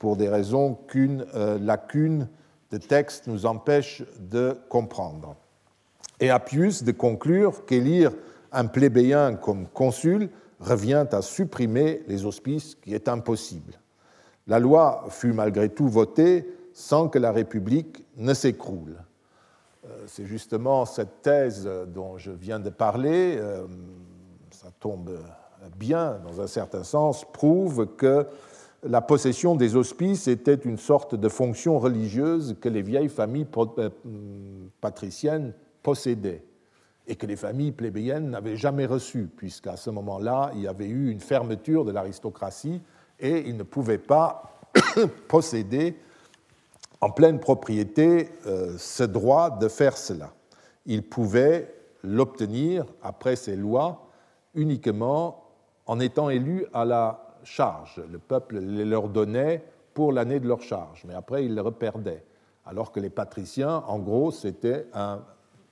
pour 0.00 0.16
des 0.16 0.28
raisons 0.28 0.74
qu'une 0.88 1.24
euh, 1.36 1.56
lacune 1.60 2.28
de 2.72 2.78
texte 2.78 3.28
nous 3.28 3.46
empêche 3.46 4.02
de 4.18 4.58
comprendre. 4.68 5.36
Et 6.18 6.30
Appius 6.30 6.82
de 6.82 6.90
conclure 6.90 7.64
qu'élire 7.64 8.10
un 8.50 8.66
plébéien 8.66 9.36
comme 9.36 9.68
consul 9.68 10.30
revient 10.58 11.06
à 11.12 11.22
supprimer 11.22 12.02
les 12.08 12.24
auspices, 12.24 12.74
qui 12.74 12.92
est 12.92 13.06
impossible. 13.06 13.78
La 14.46 14.58
loi 14.58 15.04
fut 15.08 15.32
malgré 15.32 15.68
tout 15.68 15.88
votée 15.88 16.46
sans 16.72 17.08
que 17.08 17.18
la 17.18 17.32
République 17.32 18.04
ne 18.16 18.34
s'écroule. 18.34 18.96
Euh, 19.84 20.04
c'est 20.06 20.26
justement 20.26 20.84
cette 20.84 21.22
thèse 21.22 21.68
dont 21.88 22.18
je 22.18 22.30
viens 22.30 22.60
de 22.60 22.70
parler, 22.70 23.36
euh, 23.38 23.66
ça 24.50 24.68
tombe 24.78 25.18
bien 25.76 26.20
dans 26.24 26.40
un 26.40 26.46
certain 26.46 26.84
sens, 26.84 27.24
prouve 27.32 27.96
que 27.96 28.26
la 28.82 29.00
possession 29.00 29.56
des 29.56 29.74
hospices 29.74 30.28
était 30.28 30.54
une 30.54 30.78
sorte 30.78 31.14
de 31.14 31.28
fonction 31.28 31.78
religieuse 31.78 32.56
que 32.60 32.68
les 32.68 32.82
vieilles 32.82 33.08
familles 33.08 33.46
euh, 33.78 33.90
patriciennes 34.80 35.54
possédaient 35.82 36.44
et 37.08 37.16
que 37.16 37.26
les 37.26 37.36
familles 37.36 37.72
plébéiennes 37.72 38.30
n'avaient 38.30 38.56
jamais 38.56 38.86
reçu, 38.86 39.28
puisqu'à 39.36 39.76
ce 39.76 39.90
moment-là, 39.90 40.50
il 40.54 40.62
y 40.62 40.68
avait 40.68 40.88
eu 40.88 41.10
une 41.10 41.20
fermeture 41.20 41.84
de 41.84 41.92
l'aristocratie 41.92 42.80
et 43.20 43.48
ils 43.48 43.56
ne 43.56 43.62
pouvaient 43.62 43.98
pas 43.98 44.60
posséder 45.28 45.96
en 47.00 47.10
pleine 47.10 47.40
propriété 47.40 48.30
euh, 48.46 48.76
ce 48.78 49.02
droit 49.02 49.50
de 49.50 49.68
faire 49.68 49.96
cela. 49.96 50.32
Ils 50.86 51.06
pouvaient 51.06 51.74
l'obtenir, 52.02 52.86
après 53.02 53.36
ces 53.36 53.56
lois, 53.56 54.08
uniquement 54.54 55.44
en 55.86 56.00
étant 56.00 56.30
élus 56.30 56.66
à 56.72 56.84
la 56.84 57.36
charge. 57.44 58.02
Le 58.10 58.18
peuple 58.18 58.58
les 58.58 58.84
leur 58.84 59.08
donnait 59.08 59.64
pour 59.94 60.12
l'année 60.12 60.40
de 60.40 60.48
leur 60.48 60.62
charge, 60.62 61.04
mais 61.06 61.14
après 61.14 61.44
ils 61.44 61.54
les 61.54 61.60
reperdaient. 61.60 62.24
Alors 62.64 62.92
que 62.92 63.00
les 63.00 63.10
patriciens, 63.10 63.84
en 63.86 63.98
gros, 63.98 64.30
c'était 64.30 64.86
un, 64.92 65.22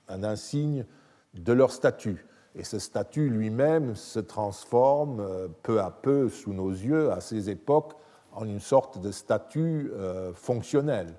un 0.07 0.23
insigne 0.23 0.85
de 1.33 1.53
leur 1.53 1.71
statut. 1.71 2.25
Et 2.55 2.63
ce 2.63 2.79
statut 2.79 3.29
lui-même 3.29 3.95
se 3.95 4.19
transforme 4.19 5.19
euh, 5.19 5.47
peu 5.63 5.81
à 5.81 5.91
peu 5.91 6.29
sous 6.29 6.53
nos 6.53 6.69
yeux 6.69 7.11
à 7.11 7.19
ces 7.19 7.49
époques 7.49 7.93
en 8.31 8.45
une 8.45 8.59
sorte 8.59 8.99
de 8.99 9.11
statut 9.11 9.91
euh, 9.93 10.33
fonctionnel. 10.33 11.13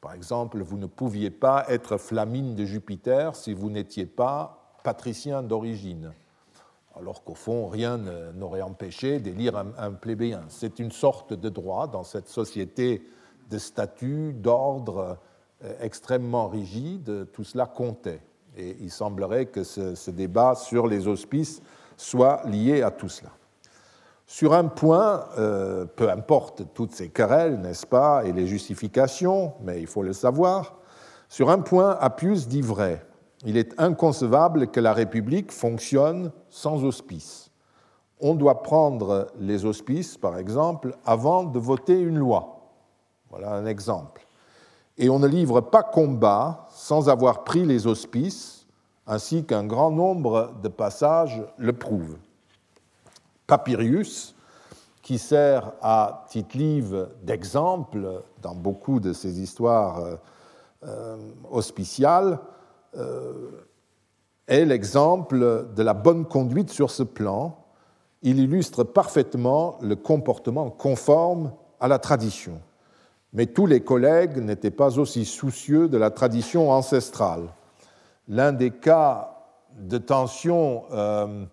Par 0.00 0.12
exemple, 0.12 0.60
vous 0.60 0.78
ne 0.78 0.86
pouviez 0.86 1.30
pas 1.30 1.64
être 1.68 1.96
flamine 1.96 2.56
de 2.56 2.64
Jupiter 2.64 3.36
si 3.36 3.54
vous 3.54 3.70
n'étiez 3.70 4.06
pas 4.06 4.78
patricien 4.82 5.44
d'origine, 5.44 6.12
alors 6.96 7.22
qu'au 7.22 7.34
fond, 7.34 7.68
rien 7.68 7.98
n'aurait 8.34 8.62
empêché 8.62 9.20
d'élire 9.20 9.56
un, 9.78 9.92
plébéien. 9.92 10.42
C'est 10.48 10.80
une 10.80 10.90
sorte 10.90 11.32
de 11.32 11.48
droit 11.48 11.86
dans 11.86 12.02
cette 12.02 12.28
société 12.28 13.08
de 13.48 13.58
statut, 13.58 14.32
d'ordre 14.32 15.18
euh, 15.62 15.74
extrêmement 15.80 16.48
rigide, 16.48 17.28
tout 17.32 17.44
cela 17.44 17.66
comptait. 17.66 18.20
Et 18.56 18.76
il 18.80 18.90
semblerait 18.90 19.46
que 19.46 19.64
ce, 19.64 20.10
débat 20.10 20.54
sur 20.54 20.86
les 20.86 21.08
auspices 21.08 21.62
soit 21.96 22.42
lié 22.44 22.82
à 22.82 22.90
tout 22.90 23.08
cela. 23.08 23.30
Sur 24.26 24.54
un 24.54 24.64
point, 24.64 25.24
euh, 25.38 25.84
peu 25.84 26.10
importe 26.10 26.62
toutes 26.74 26.92
ces 26.92 27.08
querelles, 27.08 27.60
n'est-ce 27.60 27.86
pas, 27.86 28.24
et 28.24 28.32
les 28.32 28.46
justifications, 28.46 29.54
mais 29.62 29.80
il 29.80 29.86
faut 29.86 30.02
le 30.02 30.12
savoir, 30.12 30.76
sur 31.28 31.50
un 31.50 31.60
point, 31.60 31.96
Appius 32.00 32.46
dit 32.46 32.62
vrai. 32.62 33.04
Il 33.44 33.56
est 33.56 33.78
inconcevable 33.80 34.68
que 34.68 34.80
la 34.80 34.92
République 34.92 35.50
fonctionne 35.50 36.30
sans 36.50 36.84
auspices. 36.84 37.50
On 38.20 38.34
doit 38.34 38.62
prendre 38.62 39.26
les 39.38 39.64
auspices, 39.64 40.16
par 40.16 40.38
exemple, 40.38 40.94
avant 41.04 41.44
de 41.44 41.58
voter 41.58 41.98
une 41.98 42.18
loi. 42.18 42.70
Voilà 43.30 43.52
un 43.54 43.66
exemple 43.66 44.26
et 44.98 45.08
on 45.08 45.18
ne 45.18 45.26
livre 45.26 45.60
pas 45.60 45.82
combat 45.82 46.66
sans 46.82 47.08
avoir 47.08 47.44
pris 47.44 47.64
les 47.64 47.86
auspices, 47.86 48.66
ainsi 49.06 49.44
qu'un 49.44 49.62
grand 49.62 49.92
nombre 49.92 50.52
de 50.64 50.68
passages 50.68 51.40
le 51.56 51.72
prouvent. 51.72 52.16
Papirius, 53.46 54.34
qui 55.00 55.16
sert 55.18 55.74
à 55.80 56.26
Tite-Live 56.28 57.08
d'exemple 57.22 58.24
dans 58.40 58.56
beaucoup 58.56 58.98
de 58.98 59.12
ces 59.12 59.40
histoires 59.40 60.00
euh, 60.00 60.16
euh, 62.96 63.50
est 64.48 64.64
l'exemple 64.64 65.68
de 65.76 65.82
la 65.84 65.94
bonne 65.94 66.24
conduite 66.24 66.70
sur 66.70 66.90
ce 66.90 67.04
plan. 67.04 67.64
Il 68.22 68.40
illustre 68.40 68.82
parfaitement 68.82 69.78
le 69.82 69.94
comportement 69.94 70.68
conforme 70.68 71.52
à 71.78 71.86
la 71.86 72.00
tradition 72.00 72.60
mais 73.32 73.46
tous 73.46 73.66
les 73.66 73.80
collègues 73.80 74.38
n'étaient 74.38 74.70
pas 74.70 74.98
aussi 74.98 75.24
soucieux 75.24 75.88
de 75.88 75.96
la 75.96 76.10
tradition 76.10 76.70
ancestrale. 76.70 77.48
L'un 78.28 78.52
des 78.52 78.70
cas 78.70 79.38
de 79.78 79.98
tension 79.98 80.84
euh, 80.92 81.44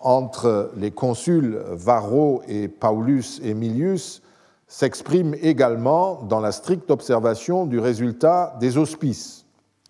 entre 0.00 0.70
les 0.76 0.90
consuls 0.90 1.62
Varro 1.70 2.42
et 2.48 2.68
Paulus 2.68 3.40
Emilius 3.42 4.22
s'exprime 4.66 5.34
également 5.40 6.22
dans 6.22 6.40
la 6.40 6.52
stricte 6.52 6.90
observation 6.90 7.66
du 7.66 7.78
résultat 7.78 8.56
des 8.60 8.76
auspices. 8.76 9.46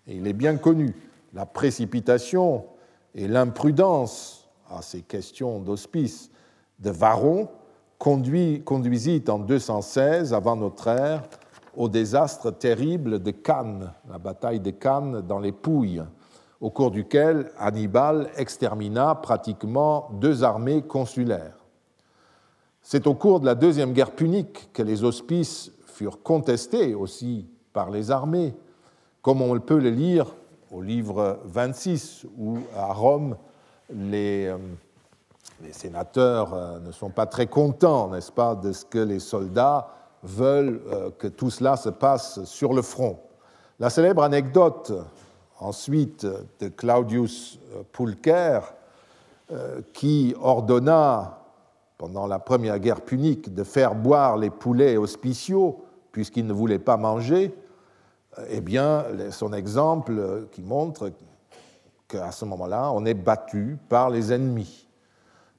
Et 0.07 0.15
il 0.15 0.27
est 0.27 0.33
bien 0.33 0.57
connu, 0.57 0.95
la 1.33 1.45
précipitation 1.45 2.65
et 3.13 3.27
l'imprudence 3.27 4.47
à 4.69 4.81
ces 4.81 5.01
questions 5.01 5.59
d'auspices 5.59 6.29
de 6.79 6.91
Varro 6.91 7.49
conduisit 7.97 9.23
en 9.29 9.39
216 9.39 10.33
avant 10.33 10.55
notre 10.55 10.87
ère 10.87 11.23
au 11.75 11.89
désastre 11.89 12.51
terrible 12.51 13.21
de 13.21 13.31
Cannes, 13.31 13.91
la 14.09 14.17
bataille 14.17 14.59
de 14.59 14.71
Cannes 14.71 15.21
dans 15.21 15.39
les 15.39 15.51
Pouilles, 15.51 16.03
au 16.61 16.69
cours 16.69 16.91
duquel 16.91 17.51
Hannibal 17.57 18.29
extermina 18.37 19.15
pratiquement 19.15 20.09
deux 20.13 20.43
armées 20.43 20.81
consulaires. 20.81 21.57
C'est 22.81 23.07
au 23.07 23.13
cours 23.13 23.39
de 23.39 23.45
la 23.45 23.55
Deuxième 23.55 23.93
Guerre 23.93 24.11
punique 24.11 24.69
que 24.71 24.83
les 24.83 25.03
auspices 25.03 25.71
furent 25.85 26.21
contestés 26.21 26.93
aussi 26.93 27.47
par 27.73 27.89
les 27.89 28.11
armées, 28.11 28.53
comme 29.21 29.41
on 29.41 29.59
peut 29.59 29.79
le 29.79 29.89
lire 29.89 30.35
au 30.71 30.81
livre 30.81 31.39
26, 31.45 32.25
où 32.37 32.59
à 32.75 32.93
Rome, 32.93 33.37
les, 33.89 34.47
euh, 34.47 34.57
les 35.61 35.73
sénateurs 35.73 36.53
euh, 36.53 36.79
ne 36.79 36.91
sont 36.91 37.09
pas 37.09 37.25
très 37.25 37.47
contents, 37.47 38.09
n'est-ce 38.09 38.31
pas, 38.31 38.55
de 38.55 38.71
ce 38.71 38.85
que 38.85 38.99
les 38.99 39.19
soldats 39.19 39.87
veulent 40.23 40.81
euh, 40.87 41.09
que 41.11 41.27
tout 41.27 41.49
cela 41.49 41.77
se 41.77 41.89
passe 41.89 42.43
sur 42.45 42.73
le 42.73 42.81
front. 42.81 43.19
La 43.79 43.89
célèbre 43.89 44.23
anecdote 44.23 44.91
ensuite 45.59 46.25
de 46.59 46.67
Claudius 46.67 47.59
euh, 47.73 47.83
Pulcher, 47.91 48.59
qui 49.93 50.33
ordonna 50.41 51.37
pendant 51.99 52.25
la 52.25 52.39
première 52.39 52.79
guerre 52.79 53.01
punique 53.01 53.53
de 53.53 53.63
faire 53.63 53.93
boire 53.93 54.37
les 54.37 54.49
poulets 54.49 54.97
auspiciaux 54.97 55.85
puisqu'ils 56.11 56.47
ne 56.47 56.53
voulaient 56.53 56.79
pas 56.79 56.97
manger, 56.97 57.55
eh 58.49 58.59
bien, 58.59 59.05
son 59.29 59.53
exemple 59.53 60.47
qui 60.51 60.63
montre 60.63 61.11
qu'à 62.07 62.31
ce 62.31 62.43
moment-là, 62.45 62.91
on 62.91 63.05
est 63.05 63.13
battu 63.13 63.77
par 63.87 64.09
les 64.09 64.33
ennemis. 64.33 64.84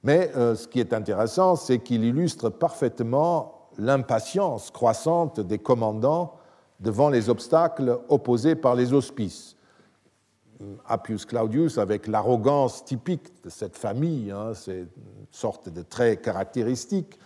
Mais 0.07 0.31
euh, 0.37 0.55
ce 0.55 0.69
qui 0.69 0.79
est 0.79 0.93
intéressant, 0.93 1.57
c'est 1.57 1.81
qu'il 1.81 2.05
illustre 2.05 2.49
parfaitement 2.49 3.71
l'impatience 3.77 4.71
croissante 4.71 5.41
des 5.41 5.59
commandants 5.59 6.37
devant 6.79 7.11
les 7.11 7.29
obstacles 7.29 7.99
opposés 8.09 8.55
par 8.55 8.77
les 8.77 8.93
auspices. 8.93 9.57
Appius 10.87 11.25
Claudius 11.25 11.77
avec 11.77 12.07
l'arrogance 12.07 12.85
typique 12.85 13.43
de 13.43 13.51
cette 13.51 13.77
famille, 13.77 14.31
hein, 14.31 14.53
c'est 14.55 14.79
une 14.79 15.27
sorte 15.33 15.71
de 15.71 15.83
trait 15.83 16.19
caractéristique, 16.19 17.19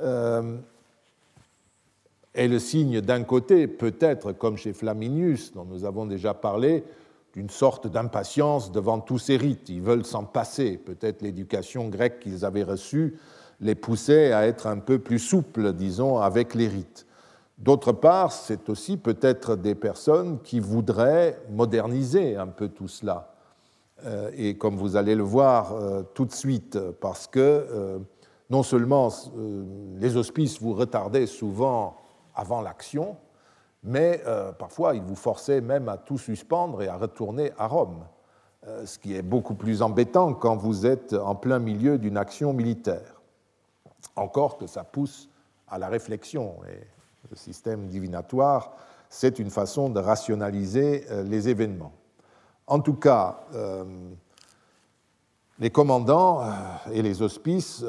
euh, 0.00 0.58
est 2.34 2.48
le 2.48 2.58
signe 2.58 3.00
d'un 3.02 3.22
côté, 3.22 3.68
peut-être 3.68 4.32
comme 4.32 4.56
chez 4.56 4.72
Flaminius, 4.72 5.52
dont 5.52 5.64
nous 5.64 5.84
avons 5.84 6.06
déjà 6.06 6.34
parlé, 6.34 6.82
d'une 7.36 7.50
sorte 7.50 7.86
d'impatience 7.86 8.72
devant 8.72 8.98
tous 8.98 9.18
ces 9.18 9.36
rites. 9.36 9.68
Ils 9.68 9.82
veulent 9.82 10.06
s'en 10.06 10.24
passer. 10.24 10.78
Peut-être 10.78 11.20
l'éducation 11.20 11.88
grecque 11.88 12.20
qu'ils 12.20 12.46
avaient 12.46 12.62
reçue 12.62 13.18
les 13.60 13.74
poussait 13.74 14.32
à 14.32 14.46
être 14.46 14.66
un 14.66 14.78
peu 14.78 14.98
plus 14.98 15.18
souples, 15.18 15.74
disons, 15.74 16.18
avec 16.18 16.54
les 16.54 16.66
rites. 16.66 17.06
D'autre 17.58 17.92
part, 17.92 18.32
c'est 18.32 18.68
aussi 18.70 18.96
peut-être 18.96 19.54
des 19.54 19.74
personnes 19.74 20.40
qui 20.42 20.60
voudraient 20.60 21.38
moderniser 21.50 22.36
un 22.36 22.48
peu 22.48 22.68
tout 22.68 22.88
cela. 22.88 23.34
Euh, 24.04 24.30
et 24.34 24.56
comme 24.56 24.76
vous 24.76 24.96
allez 24.96 25.14
le 25.14 25.22
voir 25.22 25.74
euh, 25.74 26.02
tout 26.14 26.24
de 26.24 26.32
suite, 26.32 26.78
parce 27.00 27.26
que 27.26 27.40
euh, 27.40 27.98
non 28.48 28.62
seulement 28.62 29.10
les 29.98 30.16
hospices 30.16 30.60
vous 30.60 30.72
retardaient 30.74 31.26
souvent 31.26 31.96
avant 32.34 32.62
l'action, 32.62 33.16
mais 33.86 34.22
parfois 34.58 34.94
ils 34.94 35.02
vous 35.02 35.16
forçaient 35.16 35.60
même 35.60 35.88
à 35.88 35.96
tout 35.96 36.18
suspendre 36.18 36.82
et 36.82 36.88
à 36.88 36.96
retourner 36.96 37.52
à 37.56 37.66
Rome, 37.66 38.04
ce 38.84 38.98
qui 38.98 39.16
est 39.16 39.22
beaucoup 39.22 39.54
plus 39.54 39.80
embêtant 39.80 40.34
quand 40.34 40.56
vous 40.56 40.84
êtes 40.84 41.14
en 41.14 41.34
plein 41.34 41.58
milieu 41.58 41.96
d'une 41.96 42.18
action 42.18 42.52
militaire. 42.52 43.22
Encore 44.16 44.58
que 44.58 44.66
ça 44.66 44.84
pousse 44.84 45.28
à 45.68 45.78
la 45.78 45.88
réflexion. 45.88 46.56
Et 46.68 46.86
le 47.30 47.36
système 47.36 47.88
divinatoire, 47.88 48.72
c'est 49.08 49.38
une 49.38 49.50
façon 49.50 49.88
de 49.88 50.00
rationaliser 50.00 51.06
euh, 51.10 51.22
les 51.22 51.48
événements. 51.48 51.92
En 52.66 52.80
tout 52.80 52.94
cas, 52.94 53.40
euh, 53.54 53.84
les 55.58 55.70
commandants 55.70 56.42
euh, 56.42 56.50
et 56.92 57.02
les 57.02 57.22
hospices 57.22 57.84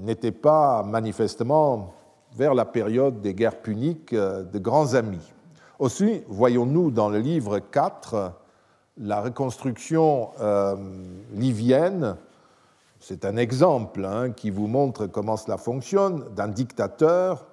n'étaient 0.00 0.32
pas 0.32 0.82
manifestement, 0.82 1.94
vers 2.34 2.54
la 2.54 2.64
période 2.64 3.20
des 3.20 3.34
guerres 3.34 3.60
puniques, 3.60 4.14
de 4.14 4.58
grands 4.58 4.94
amis. 4.94 5.32
Aussi, 5.78 6.22
voyons-nous 6.28 6.90
dans 6.90 7.08
le 7.08 7.18
livre 7.18 7.58
4 7.58 8.32
la 8.98 9.20
reconstruction 9.20 10.30
livienne, 11.32 12.16
c'est 13.00 13.24
un 13.24 13.36
exemple 13.36 14.04
hein, 14.04 14.30
qui 14.30 14.50
vous 14.50 14.66
montre 14.66 15.06
comment 15.06 15.36
cela 15.36 15.56
fonctionne, 15.56 16.24
d'un 16.34 16.48
dictateur 16.48 17.46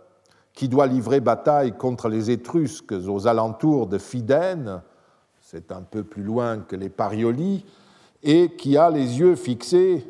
qui 0.53 0.69
doit 0.69 0.87
livrer 0.87 1.19
bataille 1.19 1.71
contre 1.73 2.09
les 2.09 2.29
Étrusques 2.29 2.93
aux 2.93 3.27
alentours 3.27 3.87
de 3.87 3.97
Fidène, 3.97 4.81
c'est 5.39 5.71
un 5.71 5.81
peu 5.81 6.03
plus 6.03 6.23
loin 6.23 6.59
que 6.59 6.75
les 6.75 6.89
Parioli, 6.89 7.65
et 8.23 8.55
qui 8.55 8.77
a 8.77 8.89
les 8.89 9.19
yeux 9.19 9.35
fixés 9.35 10.05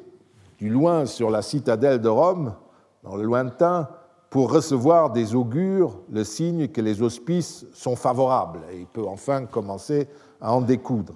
du 0.57 0.69
loin 0.69 1.05
sur 1.05 1.29
la 1.29 1.41
citadelle 1.41 2.01
de 2.01 2.09
Rome, 2.09 2.53
dans 3.03 3.15
le 3.15 3.23
lointain, 3.23 3.87
pour 4.31 4.49
recevoir 4.49 5.11
des 5.11 5.35
augures 5.35 5.99
le 6.09 6.23
signe 6.23 6.69
que 6.69 6.79
les 6.79 7.01
auspices 7.01 7.65
sont 7.73 7.97
favorables, 7.97 8.61
et 8.71 8.79
il 8.79 8.87
peut 8.87 9.05
enfin 9.05 9.45
commencer 9.45 10.07
à 10.39 10.53
en 10.53 10.61
découdre. 10.61 11.15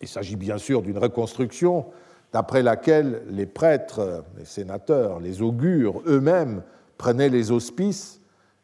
Il 0.00 0.08
s'agit 0.08 0.36
bien 0.36 0.56
sûr 0.56 0.80
d'une 0.80 0.96
reconstruction 0.96 1.84
d'après 2.32 2.62
laquelle 2.62 3.22
les 3.28 3.44
prêtres, 3.44 4.24
les 4.38 4.46
sénateurs, 4.46 5.20
les 5.20 5.42
augures 5.42 6.00
eux-mêmes 6.06 6.62
prenaient 6.96 7.28
les 7.28 7.50
auspices 7.50 8.18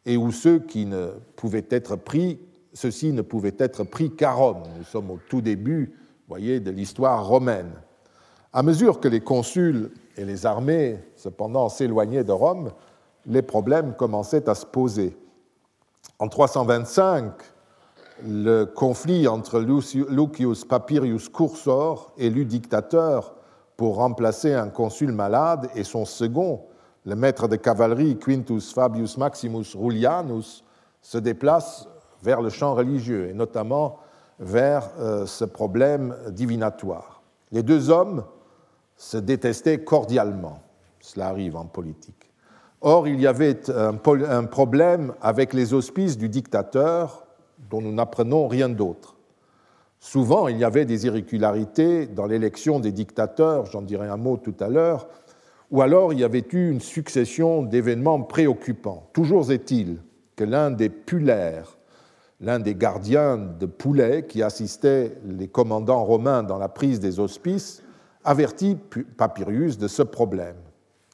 et 0.07 0.17
où 0.17 0.31
ceux 0.31 0.57
qui 0.57 0.87
ne 0.87 1.11
pouvaient 1.35 1.67
être 1.69 1.95
pris, 1.95 2.39
ceux-ci 2.73 3.13
ne 3.13 3.21
pouvaient 3.21 3.55
être 3.59 3.83
pris 3.83 4.09
qu'à 4.09 4.31
Rome. 4.31 4.63
Nous 4.79 4.83
sommes 4.83 5.11
au 5.11 5.19
tout 5.29 5.41
début, 5.41 5.93
voyez, 6.27 6.59
de 6.59 6.71
l'histoire 6.71 7.27
romaine. 7.27 7.71
À 8.51 8.63
mesure 8.63 8.99
que 8.99 9.07
les 9.07 9.21
consuls 9.21 9.91
et 10.17 10.25
les 10.25 10.47
armées, 10.47 10.97
cependant, 11.15 11.69
s'éloignaient 11.69 12.23
de 12.23 12.31
Rome, 12.31 12.71
les 13.25 13.41
problèmes 13.41 13.95
commençaient 13.95 14.49
à 14.49 14.55
se 14.55 14.65
poser. 14.65 15.17
En 16.19 16.27
325, 16.27 17.33
le 18.25 18.65
conflit 18.65 19.27
entre 19.27 19.59
Lucius 19.59 20.65
Papirius 20.65 21.29
Cursor, 21.29 22.13
élu 22.17 22.45
dictateur 22.45 23.35
pour 23.77 23.95
remplacer 23.95 24.53
un 24.53 24.69
consul 24.69 25.11
malade, 25.11 25.69
et 25.75 25.83
son 25.83 26.05
second, 26.05 26.61
le 27.05 27.15
maître 27.15 27.47
de 27.47 27.55
cavalerie 27.55 28.17
Quintus 28.17 28.73
Fabius 28.73 29.17
Maximus 29.17 29.75
Rullianus 29.75 30.63
se 31.01 31.17
déplace 31.17 31.87
vers 32.21 32.41
le 32.41 32.49
champ 32.49 32.75
religieux 32.75 33.27
et 33.29 33.33
notamment 33.33 33.99
vers 34.39 34.89
euh, 34.99 35.25
ce 35.25 35.43
problème 35.43 36.15
divinatoire. 36.29 37.21
Les 37.51 37.63
deux 37.63 37.89
hommes 37.89 38.23
se 38.95 39.17
détestaient 39.17 39.83
cordialement. 39.83 40.59
Cela 40.99 41.27
arrive 41.27 41.57
en 41.57 41.65
politique. 41.65 42.32
Or, 42.85 43.07
il 43.07 43.21
y 43.21 43.27
avait 43.27 43.69
un 43.69 43.93
problème 44.43 45.13
avec 45.21 45.53
les 45.53 45.73
auspices 45.73 46.17
du 46.17 46.27
dictateur 46.27 47.25
dont 47.69 47.81
nous 47.81 47.93
n'apprenons 47.93 48.49
rien 48.49 48.67
d'autre. 48.67 49.15
Souvent, 50.01 50.49
il 50.49 50.57
y 50.57 50.65
avait 50.65 50.83
des 50.83 51.05
irrégularités 51.05 52.07
dans 52.07 52.25
l'élection 52.25 52.81
des 52.81 52.91
dictateurs, 52.91 53.67
j'en 53.67 53.81
dirai 53.81 54.09
un 54.09 54.17
mot 54.17 54.35
tout 54.35 54.55
à 54.59 54.67
l'heure, 54.67 55.07
ou 55.71 55.81
alors 55.81 56.11
il 56.11 56.19
y 56.19 56.25
avait 56.25 56.45
eu 56.51 56.71
une 56.71 56.81
succession 56.81 57.63
d'événements 57.63 58.21
préoccupants. 58.21 59.07
Toujours 59.13 59.49
est-il 59.53 60.01
que 60.35 60.43
l'un 60.43 60.69
des 60.69 60.89
pulaires, 60.89 61.77
l'un 62.41 62.59
des 62.59 62.75
gardiens 62.75 63.37
de 63.37 63.65
poulet 63.65 64.25
qui 64.27 64.43
assistait 64.43 65.15
les 65.25 65.47
commandants 65.47 66.03
romains 66.03 66.43
dans 66.43 66.57
la 66.57 66.67
prise 66.67 66.99
des 66.99 67.21
hospices, 67.21 67.81
avertit 68.25 68.77
Papyrus 69.15 69.77
de 69.77 69.87
ce 69.87 70.03
problème. 70.03 70.57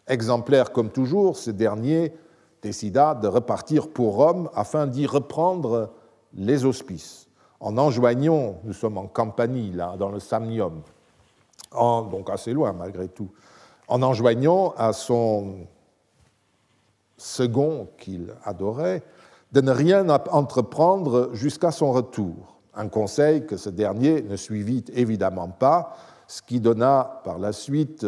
Exemplaire 0.10 0.72
comme 0.72 0.90
toujours, 0.90 1.38
ce 1.38 1.52
dernier 1.52 2.14
décida 2.62 3.14
de 3.14 3.28
repartir 3.28 3.90
pour 3.90 4.16
Rome 4.16 4.50
afin 4.56 4.88
d'y 4.88 5.06
reprendre 5.06 5.92
les 6.34 6.66
hospices, 6.66 7.28
en 7.60 7.78
enjoignant, 7.78 8.56
nous 8.64 8.74
sommes 8.74 8.98
en 8.98 9.08
Campanie, 9.08 9.72
là, 9.72 9.96
dans 9.98 10.10
le 10.10 10.20
Samnium, 10.20 10.82
donc 11.72 12.30
assez 12.30 12.54
loin 12.54 12.74
malgré 12.74 13.08
tout, 13.08 13.30
en 13.88 14.02
enjoignant 14.02 14.74
à 14.78 14.94
son 14.94 15.68
second 17.18 17.88
qu'il 17.98 18.34
adorait 18.44 19.04
de 19.52 19.62
ne 19.62 19.72
rien 19.72 20.10
entreprendre 20.10 21.30
jusqu'à 21.34 21.72
son 21.72 21.92
retour, 21.92 22.60
un 22.76 22.88
conseil 22.88 23.46
que 23.46 23.58
ce 23.58 23.70
dernier 23.70 24.22
ne 24.22 24.36
suivit 24.36 24.86
évidemment 24.94 25.50
pas, 25.50 25.96
ce 26.28 26.42
qui 26.42 26.60
donna 26.60 27.22
par 27.24 27.40
la 27.40 27.52
suite 27.52 28.06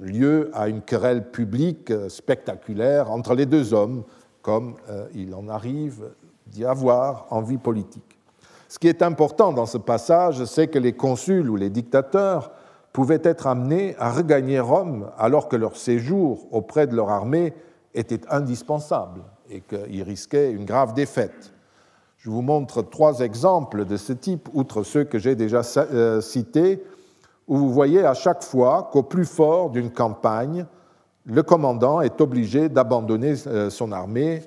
lieu 0.00 0.50
à 0.54 0.68
une 0.68 0.82
querelle 0.82 1.30
publique 1.30 1.92
spectaculaire 2.08 3.10
entre 3.10 3.34
les 3.34 3.46
deux 3.46 3.74
hommes, 3.74 4.04
comme 4.42 4.74
euh, 4.88 5.06
il 5.14 5.34
en 5.34 5.48
arrive 5.48 6.10
d'y 6.46 6.64
avoir 6.64 7.26
en 7.30 7.42
vie 7.42 7.58
politique. 7.58 8.18
Ce 8.68 8.78
qui 8.78 8.88
est 8.88 9.02
important 9.02 9.52
dans 9.52 9.66
ce 9.66 9.78
passage, 9.78 10.44
c'est 10.44 10.68
que 10.68 10.78
les 10.78 10.92
consuls 10.92 11.50
ou 11.50 11.56
les 11.56 11.70
dictateurs 11.70 12.52
pouvaient 12.92 13.20
être 13.22 13.46
amenés 13.46 13.96
à 13.98 14.10
regagner 14.10 14.60
Rome 14.60 15.10
alors 15.18 15.48
que 15.48 15.56
leur 15.56 15.76
séjour 15.76 16.46
auprès 16.52 16.86
de 16.86 16.96
leur 16.96 17.10
armée 17.10 17.52
était 17.94 18.20
indispensable 18.30 19.22
et 19.48 19.60
qu'ils 19.60 20.02
risquaient 20.02 20.52
une 20.52 20.64
grave 20.64 20.94
défaite. 20.94 21.52
Je 22.18 22.30
vous 22.30 22.42
montre 22.42 22.82
trois 22.82 23.20
exemples 23.20 23.84
de 23.84 23.96
ce 23.96 24.12
type, 24.12 24.48
outre 24.52 24.82
ceux 24.82 25.04
que 25.04 25.18
j'ai 25.18 25.34
déjà 25.34 25.62
euh, 25.76 26.20
cités, 26.20 26.82
où 27.50 27.56
vous 27.56 27.72
voyez 27.72 28.04
à 28.04 28.14
chaque 28.14 28.44
fois 28.44 28.88
qu'au 28.92 29.02
plus 29.02 29.26
fort 29.26 29.70
d'une 29.70 29.90
campagne, 29.90 30.66
le 31.26 31.42
commandant 31.42 32.00
est 32.00 32.20
obligé 32.20 32.68
d'abandonner 32.68 33.34
euh, 33.48 33.70
son 33.70 33.90
armée, 33.90 34.44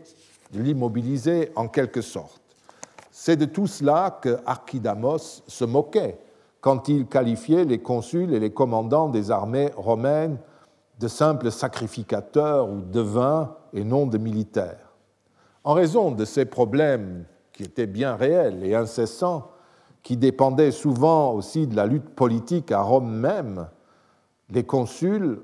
de 0.53 0.61
l'immobiliser 0.61 1.51
en 1.57 1.67
quelque 1.67 1.99
sorte. 2.01 2.41
C'est 3.11 3.35
de 3.35 3.43
tout 3.43 3.67
cela 3.67 4.19
que 4.21 4.39
Archidamos 4.45 5.43
se 5.45 5.65
moquait 5.65 6.17
quand 6.61 6.87
il 6.87 7.05
qualifiait 7.05 7.65
les 7.65 7.79
consuls 7.79 8.33
et 8.33 8.39
les 8.39 8.53
commandants 8.53 9.09
des 9.09 9.31
armées 9.31 9.71
romaines 9.75 10.37
de 10.97 11.09
simples 11.09 11.51
sacrificateurs 11.51 12.69
ou 12.69 12.79
devins 12.79 13.53
et 13.73 13.83
non 13.83 14.07
de 14.07 14.17
militaires. 14.17 14.93
En 15.65 15.73
raison 15.73 16.11
de 16.11 16.23
ces 16.23 16.45
problèmes 16.45 17.25
qui 17.51 17.63
étaient 17.63 17.85
bien 17.85 18.15
réels 18.15 18.63
et 18.63 18.75
incessants, 18.75 19.49
qui 20.03 20.17
dépendaient 20.17 20.71
souvent 20.71 21.33
aussi 21.33 21.65
de 21.65 21.75
la 21.75 21.85
lutte 21.85 22.09
politique 22.09 22.71
à 22.71 22.81
Rome 22.81 23.09
même, 23.09 23.67
les 24.49 24.65
consuls 24.65 25.39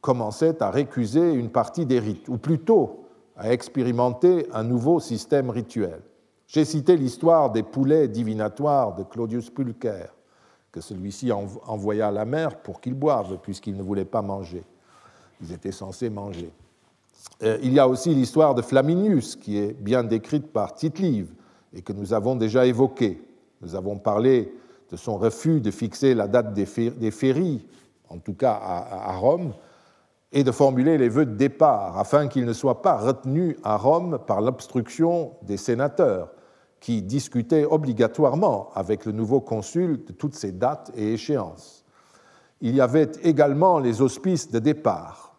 commençaient 0.00 0.62
à 0.62 0.70
récuser 0.70 1.32
une 1.32 1.50
partie 1.50 1.86
des 1.86 2.00
rites, 2.00 2.28
ou 2.28 2.38
plutôt 2.38 3.04
à 3.36 3.52
expérimenter 3.52 4.48
un 4.52 4.64
nouveau 4.64 4.98
système 4.98 5.50
rituel. 5.50 6.00
J'ai 6.46 6.64
cité 6.64 6.96
l'histoire 6.96 7.50
des 7.50 7.62
poulets 7.62 8.08
divinatoires 8.08 8.94
de 8.94 9.02
Claudius 9.02 9.50
Pulcher 9.50 10.06
que 10.72 10.80
celui-ci 10.80 11.30
envoya 11.32 12.08
à 12.08 12.10
la 12.10 12.24
mer 12.24 12.58
pour 12.60 12.80
qu'ils 12.80 12.94
boivent, 12.94 13.38
puisqu'ils 13.42 13.76
ne 13.76 13.82
voulaient 13.82 14.04
pas 14.04 14.22
manger. 14.22 14.64
Ils 15.40 15.52
étaient 15.52 15.72
censés 15.72 16.10
manger. 16.10 16.50
Euh, 17.42 17.58
il 17.62 17.72
y 17.72 17.78
a 17.78 17.88
aussi 17.88 18.14
l'histoire 18.14 18.54
de 18.54 18.62
Flaminius, 18.62 19.36
qui 19.36 19.58
est 19.58 19.72
bien 19.72 20.04
décrite 20.04 20.52
par 20.52 20.74
tite 20.74 21.00
et 21.00 21.82
que 21.82 21.92
nous 21.92 22.12
avons 22.12 22.36
déjà 22.36 22.66
évoquée. 22.66 23.27
Nous 23.60 23.74
avons 23.74 23.98
parlé 23.98 24.52
de 24.90 24.96
son 24.96 25.16
refus 25.16 25.60
de 25.60 25.70
fixer 25.70 26.14
la 26.14 26.28
date 26.28 26.54
des 26.54 27.10
féries, 27.10 27.66
en 28.08 28.18
tout 28.18 28.34
cas 28.34 28.52
à 28.52 29.16
Rome, 29.16 29.52
et 30.32 30.44
de 30.44 30.52
formuler 30.52 30.98
les 30.98 31.08
vœux 31.08 31.26
de 31.26 31.36
départ 31.36 31.98
afin 31.98 32.28
qu'il 32.28 32.44
ne 32.44 32.52
soit 32.52 32.82
pas 32.82 32.96
retenu 32.96 33.56
à 33.62 33.76
Rome 33.76 34.18
par 34.26 34.40
l'obstruction 34.40 35.32
des 35.42 35.56
sénateurs 35.56 36.30
qui 36.80 37.02
discutaient 37.02 37.64
obligatoirement 37.64 38.70
avec 38.74 39.04
le 39.04 39.12
nouveau 39.12 39.40
consul 39.40 40.04
de 40.04 40.12
toutes 40.12 40.34
ces 40.34 40.52
dates 40.52 40.92
et 40.94 41.14
échéances. 41.14 41.84
Il 42.60 42.74
y 42.74 42.80
avait 42.80 43.10
également 43.22 43.78
les 43.78 44.00
auspices 44.00 44.50
de 44.50 44.58
départ. 44.58 45.34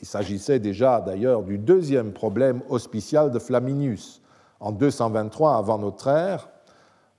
Il 0.00 0.06
s'agissait 0.06 0.58
déjà 0.58 1.00
d'ailleurs 1.00 1.42
du 1.42 1.58
deuxième 1.58 2.12
problème 2.12 2.62
hospicial 2.68 3.30
de 3.30 3.38
Flaminius. 3.38 4.22
En 4.58 4.72
223 4.72 5.56
avant 5.56 5.78
notre 5.78 6.08
ère, 6.08 6.48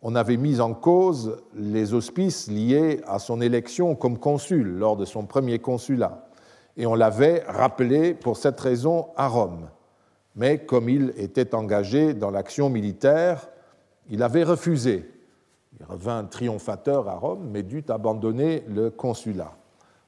on 0.02 0.16
avait 0.16 0.38
mis 0.38 0.60
en 0.60 0.74
cause 0.74 1.38
les 1.56 1.94
auspices 1.94 2.48
liés 2.48 3.02
à 3.08 3.20
son 3.20 3.42
élection 3.42 3.96
comme 3.96 4.18
consul 4.18 4.78
lors 4.78 4.96
de 4.96 5.06
son 5.06 5.26
premier 5.26 5.60
consulat 5.60 6.28
et 6.78 6.86
on 6.86 6.96
l'avait 6.96 7.44
rappelé 7.48 8.14
pour 8.14 8.38
cette 8.38 8.60
raison 8.60 9.08
à 9.18 9.28
Rome. 9.28 9.68
Mais 10.36 10.60
comme 10.60 10.88
il 10.88 11.14
était 11.18 11.56
engagé 11.56 12.14
dans 12.14 12.30
l'action 12.30 12.70
militaire, 12.70 13.50
il 14.10 14.22
avait 14.22 14.44
refusé. 14.44 15.12
Il 15.80 15.86
revint 15.86 16.24
triomphateur 16.24 17.10
à 17.10 17.16
Rome, 17.16 17.50
mais 17.52 17.64
dut 17.64 17.86
abandonner 17.90 18.64
le 18.68 18.92
consulat. 18.92 19.54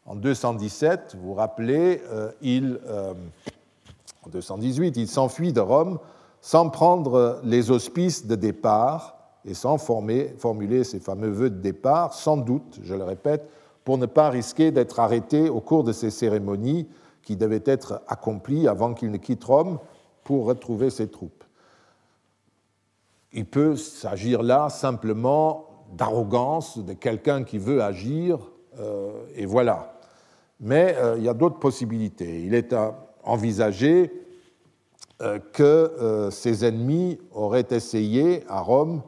En 0.05 0.15
217, 0.15 1.17
vous 1.19 1.29
vous 1.29 1.33
rappelez, 1.33 2.01
euh, 2.11 2.31
euh, 2.43 3.13
en 4.23 4.29
218, 4.29 4.97
il 4.97 5.07
s'enfuit 5.07 5.53
de 5.53 5.59
Rome 5.59 5.99
sans 6.41 6.69
prendre 6.69 7.41
les 7.43 7.71
auspices 7.71 8.25
de 8.27 8.35
départ 8.35 9.18
et 9.45 9.53
sans 9.53 9.77
formuler 9.77 10.83
ses 10.83 10.99
fameux 10.99 11.29
vœux 11.29 11.49
de 11.49 11.61
départ, 11.61 12.13
sans 12.13 12.37
doute, 12.37 12.79
je 12.83 12.93
le 12.93 13.03
répète, 13.03 13.49
pour 13.83 13.97
ne 13.97 14.05
pas 14.05 14.29
risquer 14.29 14.71
d'être 14.71 14.99
arrêté 14.99 15.49
au 15.49 15.61
cours 15.61 15.83
de 15.83 15.91
ces 15.91 16.09
cérémonies 16.09 16.87
qui 17.23 17.35
devaient 17.35 17.63
être 17.65 18.01
accomplies 18.07 18.67
avant 18.67 18.93
qu'il 18.93 19.11
ne 19.11 19.17
quitte 19.17 19.43
Rome 19.43 19.79
pour 20.23 20.45
retrouver 20.45 20.89
ses 20.89 21.07
troupes. 21.07 21.43
Il 23.31 23.45
peut 23.45 23.75
s'agir 23.75 24.43
là 24.43 24.69
simplement 24.69 25.67
d'arrogance 25.93 26.77
de 26.77 26.93
quelqu'un 26.93 27.43
qui 27.43 27.57
veut 27.57 27.81
agir, 27.81 28.39
euh, 28.79 29.11
et 29.35 29.45
voilà. 29.45 29.99
Mais 30.59 30.95
euh, 30.97 31.15
il 31.17 31.23
y 31.23 31.29
a 31.29 31.33
d'autres 31.33 31.59
possibilités. 31.59 32.43
Il 32.43 32.53
est 32.53 32.75
envisagé 33.23 34.11
euh, 35.21 35.39
que 35.53 36.29
ses 36.31 36.65
ennemis 36.65 37.19
auraient 37.31 37.67
essayé 37.71 38.43
à 38.47 38.61
Rome 38.61 39.01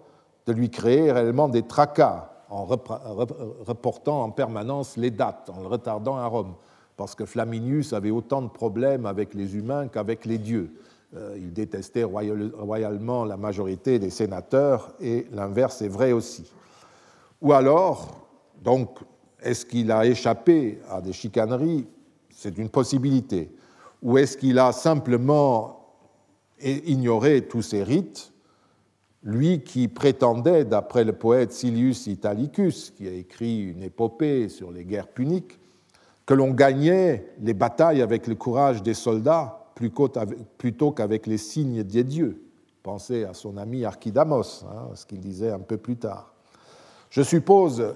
de 0.46 0.54
lui 0.54 0.70
créer 0.70 1.12
réellement 1.12 1.50
des 1.50 1.64
tracas 1.64 2.30
en 2.50 2.66
reportant 2.66 4.24
en 4.24 4.30
permanence 4.30 4.98
les 4.98 5.12
dates, 5.12 5.50
en 5.56 5.62
le 5.62 5.68
retardant 5.68 6.18
à 6.18 6.26
Rome, 6.26 6.54
parce 6.98 7.16
que 7.16 7.26
Flaminius 7.26 7.94
avait 7.94 8.12
autant 8.12 8.42
de 8.42 8.50
problèmes 8.50 9.06
avec 9.06 9.34
les 9.34 9.56
humains 9.56 9.88
qu'avec 9.88 10.26
les 10.26 10.38
dieux. 10.38 10.76
Euh, 11.16 11.36
il 11.38 11.54
détestait 11.54 12.04
royalement 12.04 13.26
la 13.26 13.38
majorité 13.38 14.00
des 14.00 14.10
sénateurs, 14.10 14.94
et 15.00 15.28
l'inverse 15.32 15.82
est 15.82 15.88
vrai 15.88 16.12
aussi. 16.12 16.52
Ou 17.42 17.54
alors, 17.54 18.28
donc, 18.62 19.00
est-ce 19.42 19.66
qu'il 19.66 19.92
a 19.92 20.06
échappé 20.06 20.80
à 20.90 21.02
des 21.02 21.14
chicaneries? 21.14 21.88
C'est 22.30 22.58
une 22.58 22.70
possibilité. 22.70 23.50
Ou 24.04 24.18
est-ce 24.18 24.38
qu'il 24.38 24.60
a 24.60 24.72
simplement 24.72 25.86
ignoré 26.62 27.48
tous 27.48 27.62
ces 27.62 27.84
rites 27.84 28.31
lui 29.24 29.62
qui 29.62 29.88
prétendait, 29.88 30.66
d'après 30.66 31.04
le 31.04 31.14
poète 31.14 31.52
Silius 31.52 32.08
Italicus, 32.08 32.92
qui 32.92 33.08
a 33.08 33.12
écrit 33.12 33.70
une 33.70 33.84
épopée 33.84 34.50
sur 34.50 34.72
les 34.72 34.84
guerres 34.84 35.10
puniques, 35.10 35.60
que 36.26 36.34
l'on 36.34 36.52
gagnait 36.52 37.34
les 37.42 37.54
batailles 37.54 38.02
avec 38.02 38.28
le 38.28 38.36
courage 38.36 38.82
des 38.84 38.94
soldats 38.94 39.66
plutôt 40.58 40.92
qu'avec 40.92 41.28
les 41.28 41.38
signes 41.38 41.84
des 41.84 42.04
dieux. 42.04 42.42
Pensez 42.84 43.26
à 43.26 43.34
son 43.34 43.58
ami 43.58 43.86
Archidamos, 43.86 44.64
hein, 44.66 44.90
ce 44.96 45.06
qu'il 45.06 45.20
disait 45.20 45.52
un 45.52 45.60
peu 45.60 45.78
plus 45.78 45.98
tard. 45.98 46.34
Je 47.10 47.22
suppose 47.22 47.94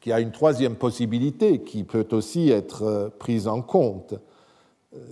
qu'il 0.00 0.10
y 0.10 0.12
a 0.12 0.20
une 0.20 0.30
troisième 0.30 0.76
possibilité 0.76 1.60
qui 1.60 1.84
peut 1.84 2.06
aussi 2.12 2.50
être 2.50 2.82
euh, 2.82 3.08
prise 3.18 3.48
en 3.48 3.60
compte, 3.60 4.14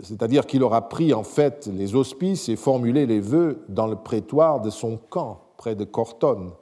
c'est-à-dire 0.03 0.47
qu'il 0.47 0.63
aura 0.63 0.89
pris 0.89 1.13
en 1.15 1.23
fait 1.23 1.67
les 1.67 1.95
auspices 1.95 2.49
et 2.49 2.57
formulé 2.57 3.07
les 3.07 3.21
vœux 3.21 3.65
dans 3.69 3.87
le 3.87 3.97
prétoire 3.97 4.61
de 4.61 4.71
son 4.71 4.97
camp, 4.97 5.41
près 5.57 5.75
de 5.75 5.85
Cortone, 5.85 6.53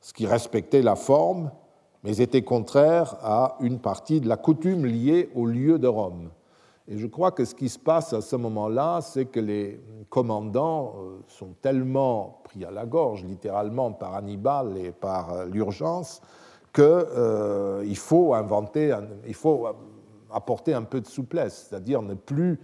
ce 0.00 0.12
qui 0.12 0.26
respectait 0.26 0.82
la 0.82 0.96
forme, 0.96 1.50
mais 2.02 2.20
était 2.20 2.42
contraire 2.42 3.16
à 3.22 3.56
une 3.60 3.78
partie 3.78 4.20
de 4.20 4.28
la 4.28 4.36
coutume 4.36 4.86
liée 4.86 5.30
au 5.34 5.46
lieu 5.46 5.78
de 5.78 5.88
Rome. 5.88 6.30
Et 6.88 6.98
je 6.98 7.06
crois 7.06 7.30
que 7.30 7.44
ce 7.44 7.54
qui 7.54 7.68
se 7.68 7.78
passe 7.78 8.12
à 8.12 8.20
ce 8.20 8.34
moment-là, 8.36 9.00
c'est 9.00 9.26
que 9.26 9.38
les 9.38 9.80
commandants 10.08 10.94
euh, 10.96 11.20
sont 11.28 11.54
tellement 11.62 12.40
pris 12.42 12.64
à 12.64 12.72
la 12.72 12.84
gorge, 12.84 13.24
littéralement, 13.24 13.92
par 13.92 14.14
Hannibal 14.14 14.76
et 14.76 14.90
par 14.90 15.32
euh, 15.32 15.44
l'urgence, 15.46 16.20
qu'il 16.74 16.84
euh, 16.84 17.94
faut 17.94 18.34
inventer, 18.34 18.92
il 19.26 19.34
faut 19.34 19.68
apporter 20.32 20.74
un 20.74 20.82
peu 20.82 21.00
de 21.00 21.06
souplesse, 21.06 21.68
c'est-à-dire 21.68 22.02
ne 22.02 22.14
plus 22.14 22.58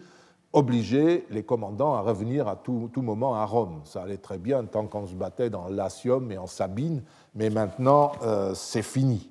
obliger 0.53 1.27
les 1.31 1.43
commandants 1.43 1.95
à 1.95 2.01
revenir 2.01 2.49
à 2.49 2.57
tout, 2.57 2.91
moment 2.97 3.35
à 3.35 3.45
Rome. 3.45 3.83
Ça 3.85 4.03
allait 4.03 4.17
très 4.17 4.39
bien 4.39 4.65
tant 4.65 4.87
qu'on 4.87 5.07
se 5.07 5.15
battait 5.15 5.51
dans 5.51 5.69
Latium 5.69 6.33
et 6.33 6.39
en 6.39 6.47
Sabine, 6.47 7.03
mais 7.35 7.51
maintenant 7.51 8.13
euh, 8.23 8.53
c'est 8.55 8.83
fini. 8.83 9.31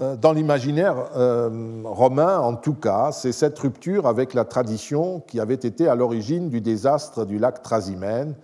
Euh, 0.00 0.16
dans 0.16 0.32
l'imaginaire 0.32 1.10
euh, 1.16 1.82
romain, 1.84 2.38
en 2.38 2.56
tout 2.56 2.74
cas, 2.74 3.12
c'est 3.12 3.32
cette 3.32 3.58
rupture 3.58 4.06
avec 4.06 4.32
la 4.32 4.44
tradition 4.46 5.20
qui 5.20 5.38
avait 5.38 5.54
été 5.54 5.86
à 5.86 5.94
l'origine 5.94 6.48
du 6.48 6.62
désastre 6.62 7.26
du 7.26 7.38
lac 7.38 7.62
Trasimène, 7.62 8.34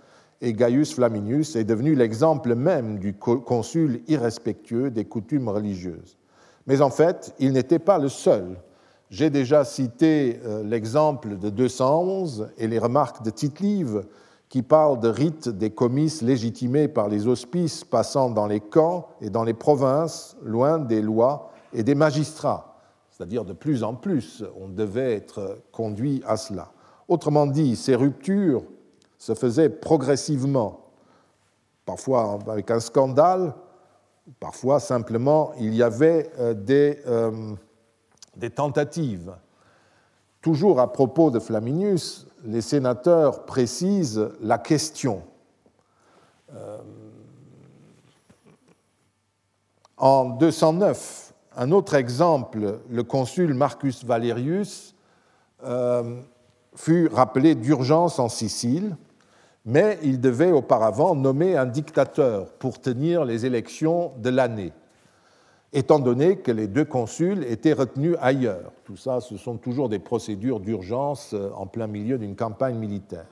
et 0.41 0.53
Gaius 0.53 0.93
Flaminius 0.93 1.55
est 1.55 1.63
devenu 1.63 1.95
l'exemple 1.95 2.55
même 2.55 2.99
du 2.99 3.13
consul 3.13 4.01
irrespectueux 4.07 4.89
des 4.89 5.05
coutumes 5.05 5.49
religieuses. 5.49 6.18
Mais 6.69 6.81
en 6.81 6.91
fait, 6.91 7.33
il 7.39 7.53
n'était 7.53 7.79
pas 7.79 7.97
le 7.97 8.09
seul. 8.09 8.55
J'ai 9.09 9.31
déjà 9.31 9.65
cité 9.65 10.39
euh, 10.45 10.63
l'exemple 10.63 11.39
de 11.39 11.49
211 11.49 12.51
et 12.59 12.67
les 12.67 12.77
remarques 12.77 13.23
de 13.23 13.31
tite 13.31 13.59
qui 14.49 14.61
parlent 14.61 14.99
de 14.99 15.07
rites 15.07 15.49
des 15.49 15.71
comices 15.71 16.21
légitimés 16.21 16.87
par 16.87 17.07
les 17.07 17.25
hospices 17.25 17.83
passant 17.83 18.29
dans 18.29 18.45
les 18.45 18.59
camps 18.59 19.07
et 19.19 19.31
dans 19.31 19.43
les 19.43 19.55
provinces, 19.55 20.37
loin 20.43 20.77
des 20.77 21.01
lois 21.01 21.49
et 21.73 21.81
des 21.81 21.95
magistrats. 21.95 22.79
C'est-à-dire 23.09 23.45
de 23.45 23.53
plus 23.53 23.83
en 23.83 23.95
plus, 23.95 24.43
on 24.61 24.69
devait 24.69 25.15
être 25.15 25.63
conduit 25.71 26.21
à 26.27 26.37
cela. 26.37 26.71
Autrement 27.07 27.47
dit, 27.47 27.75
ces 27.75 27.95
ruptures 27.95 28.63
se 29.17 29.33
faisaient 29.33 29.69
progressivement, 29.69 30.91
parfois 31.83 32.37
avec 32.47 32.69
un 32.69 32.79
scandale, 32.79 33.55
Parfois, 34.39 34.79
simplement, 34.79 35.53
il 35.59 35.73
y 35.73 35.81
avait 35.81 36.31
euh, 36.39 36.53
euh, 37.07 37.55
des, 38.35 38.49
tentatives. 38.49 39.33
Toujours 40.41 40.79
à 40.79 40.91
propos 40.91 41.31
de 41.31 41.39
Flaminius, 41.39 42.27
les 42.43 42.61
sénateurs 42.61 43.45
précisent 43.45 44.29
la 44.41 44.57
question. 44.57 45.23
Euh, 46.53 46.77
en 49.97 50.25
209, 50.25 51.33
un 51.57 51.71
autre 51.71 51.95
exemple, 51.95 52.79
le 52.89 53.03
consul 53.03 53.53
Marcus 53.53 54.05
Valerius 54.05 54.95
fut 56.75 57.09
rappelé 57.11 57.55
d'urgence 57.55 58.17
en 58.17 58.29
Sicile 58.29 58.95
mais 59.65 59.99
il 60.03 60.19
devait 60.19 60.51
auparavant 60.51 61.15
nommer 61.15 61.57
un 61.57 61.65
dictateur 61.65 62.51
pour 62.53 62.79
tenir 62.79 63.25
les 63.25 63.45
élections 63.45 64.13
de 64.17 64.29
l'année, 64.29 64.73
étant 65.73 65.99
donné 65.99 66.37
que 66.37 66.51
les 66.51 66.67
deux 66.67 66.85
consuls 66.85 67.43
étaient 67.43 67.73
retenus 67.73 68.15
ailleurs. 68.21 68.71
Tout 68.85 68.95
ça, 68.97 69.21
ce 69.21 69.37
sont 69.37 69.57
toujours 69.57 69.89
des 69.89 69.99
procédures 69.99 70.59
d'urgence 70.59 71.33
euh, 71.33 71.51
en 71.55 71.67
plein 71.67 71.87
milieu 71.87 72.17
d'une 72.17 72.35
campagne 72.35 72.77
militaire. 72.77 73.27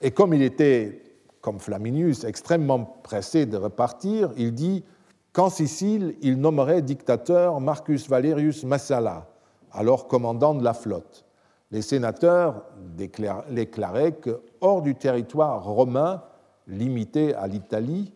Et 0.00 0.12
comme 0.12 0.32
il 0.32 0.42
était, 0.42 1.02
comme 1.40 1.58
Flaminius, 1.58 2.24
extrêmement 2.24 2.84
pressé 3.02 3.44
de 3.44 3.56
repartir, 3.56 4.32
il 4.36 4.54
dit 4.54 4.84
qu'en 5.32 5.50
Sicile, 5.50 6.16
il 6.22 6.40
nommerait 6.40 6.82
dictateur 6.82 7.60
Marcus 7.60 8.08
Valerius 8.08 8.64
Massala, 8.64 9.26
alors 9.72 10.08
commandant 10.08 10.54
de 10.54 10.64
la 10.64 10.74
flotte 10.74 11.26
les 11.70 11.82
sénateurs 11.82 12.64
déclaraient 12.96 14.12
que, 14.12 14.40
hors 14.60 14.82
du 14.82 14.94
territoire 14.94 15.64
romain 15.64 16.22
limité 16.66 17.34
à 17.34 17.46
l'Italie, 17.46 18.12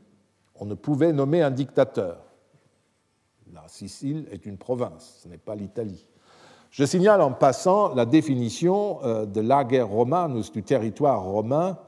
on 0.57 0.66
ne 0.66 0.74
pouvait 0.74 1.12
nommer 1.12 1.42
un 1.42 1.51
dictateur. 1.51 2.18
La 3.53 3.66
Sicile 3.68 4.26
est 4.30 4.47
une 4.47 4.57
province, 4.57 5.20
ce 5.22 5.28
n'est 5.28 5.38
pas 5.38 5.55
l'Italie. 5.55 6.07
Je 6.70 6.84
signale 6.84 7.20
en 7.20 7.30
passant 7.30 7.95
la 7.95 8.05
définition 8.05 8.99
euh, 9.05 9.26
de 9.26 9.40
l'ager 9.40 9.82
romanus, 9.82 10.51
du 10.51 10.62
territoire 10.62 11.22
romain, 11.22 11.78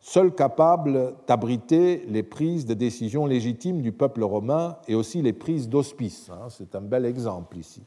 seul 0.00 0.34
capable 0.34 1.14
d'abriter 1.26 2.06
les 2.08 2.22
prises 2.22 2.64
de 2.64 2.72
décision 2.72 3.26
légitimes 3.26 3.82
du 3.82 3.92
peuple 3.92 4.22
romain 4.22 4.78
et 4.88 4.94
aussi 4.94 5.20
les 5.20 5.34
prises 5.34 5.68
d'hospice. 5.68 6.30
Hein, 6.30 6.48
c'est 6.48 6.74
un 6.74 6.80
bel 6.80 7.04
exemple 7.04 7.58
ici. 7.58 7.82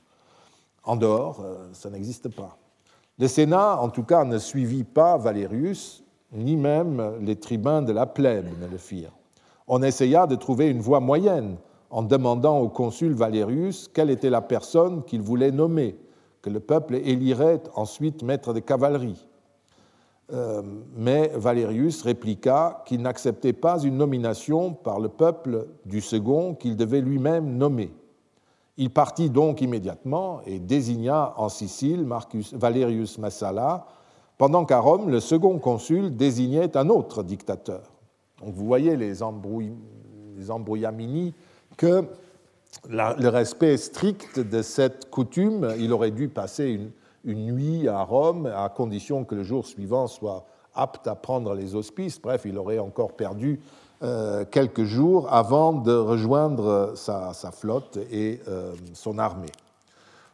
En 0.83 0.95
dehors, 0.95 1.41
euh, 1.43 1.69
ça 1.73 1.89
n'existe 1.89 2.29
pas. 2.29 2.57
Le 3.17 3.27
Sénat, 3.27 3.79
en 3.79 3.89
tout 3.89 4.03
cas, 4.03 4.23
ne 4.23 4.37
suivit 4.37 4.83
pas 4.83 5.17
Valérius, 5.17 6.02
ni 6.33 6.55
même 6.55 7.13
les 7.21 7.35
tribuns 7.35 7.81
de 7.81 7.93
la 7.93 8.05
plèbe 8.05 8.47
ne 8.61 8.67
le 8.67 8.77
firent. 8.77 9.13
On 9.67 9.81
essaya 9.81 10.27
de 10.27 10.35
trouver 10.35 10.69
une 10.69 10.81
voie 10.81 10.99
moyenne 10.99 11.57
en 11.89 12.01
demandant 12.03 12.59
au 12.59 12.69
consul 12.69 13.13
Valérius 13.13 13.89
quelle 13.93 14.09
était 14.09 14.29
la 14.29 14.41
personne 14.41 15.03
qu'il 15.03 15.21
voulait 15.21 15.51
nommer, 15.51 15.95
que 16.41 16.49
le 16.49 16.59
peuple 16.59 16.95
élirait 16.95 17.61
ensuite 17.75 18.23
maître 18.23 18.53
de 18.53 18.59
cavalerie. 18.59 19.27
Euh, 20.31 20.61
mais 20.95 21.31
Valérius 21.35 22.01
répliqua 22.01 22.83
qu'il 22.85 23.01
n'acceptait 23.01 23.53
pas 23.53 23.79
une 23.83 23.97
nomination 23.97 24.73
par 24.73 24.99
le 24.99 25.09
peuple 25.09 25.67
du 25.85 26.01
second 26.01 26.55
qu'il 26.55 26.75
devait 26.75 27.01
lui-même 27.01 27.57
nommer. 27.57 27.93
Il 28.77 28.89
partit 28.89 29.29
donc 29.29 29.61
immédiatement 29.61 30.41
et 30.45 30.59
désigna 30.59 31.33
en 31.37 31.49
Sicile 31.49 32.05
Marcus 32.05 32.53
Valerius 32.53 33.19
Massala, 33.19 33.85
pendant 34.43 34.65
qu'à 34.65 34.81
Rome, 34.81 35.09
le 35.09 35.21
second 35.21 35.57
consul 35.57 36.17
désignait 36.17 36.75
un 36.75 36.89
autre 36.89 37.23
dictateur. 37.23 37.83
Donc 38.41 38.53
vous 38.53 38.65
voyez 38.65 38.97
les, 38.97 39.23
embrouillamini 39.23 41.33
que 41.77 42.03
le 42.89 43.29
respect 43.29 43.77
strict 43.77 44.41
de 44.41 44.61
cette 44.61 45.09
coutume, 45.09 45.73
il 45.79 45.93
aurait 45.93 46.11
dû 46.11 46.27
passer 46.27 46.77
une, 47.23 47.53
nuit 47.53 47.87
à 47.87 48.03
Rome, 48.03 48.51
à 48.53 48.67
condition 48.67 49.23
que 49.23 49.33
le 49.33 49.43
jour 49.43 49.65
suivant 49.65 50.07
soit 50.07 50.45
apte 50.75 51.07
à 51.07 51.15
prendre 51.15 51.53
les 51.53 51.73
auspices. 51.73 52.21
Bref, 52.21 52.41
il 52.43 52.57
aurait 52.57 52.79
encore 52.79 53.13
perdu 53.13 53.61
euh, 54.03 54.43
quelques 54.43 54.83
jours 54.83 55.31
avant 55.31 55.71
de 55.71 55.93
rejoindre 55.93 56.91
sa, 56.95 57.33
flotte 57.53 57.97
et 58.11 58.41
euh, 58.49 58.73
son 58.93 59.19
armée. 59.19 59.53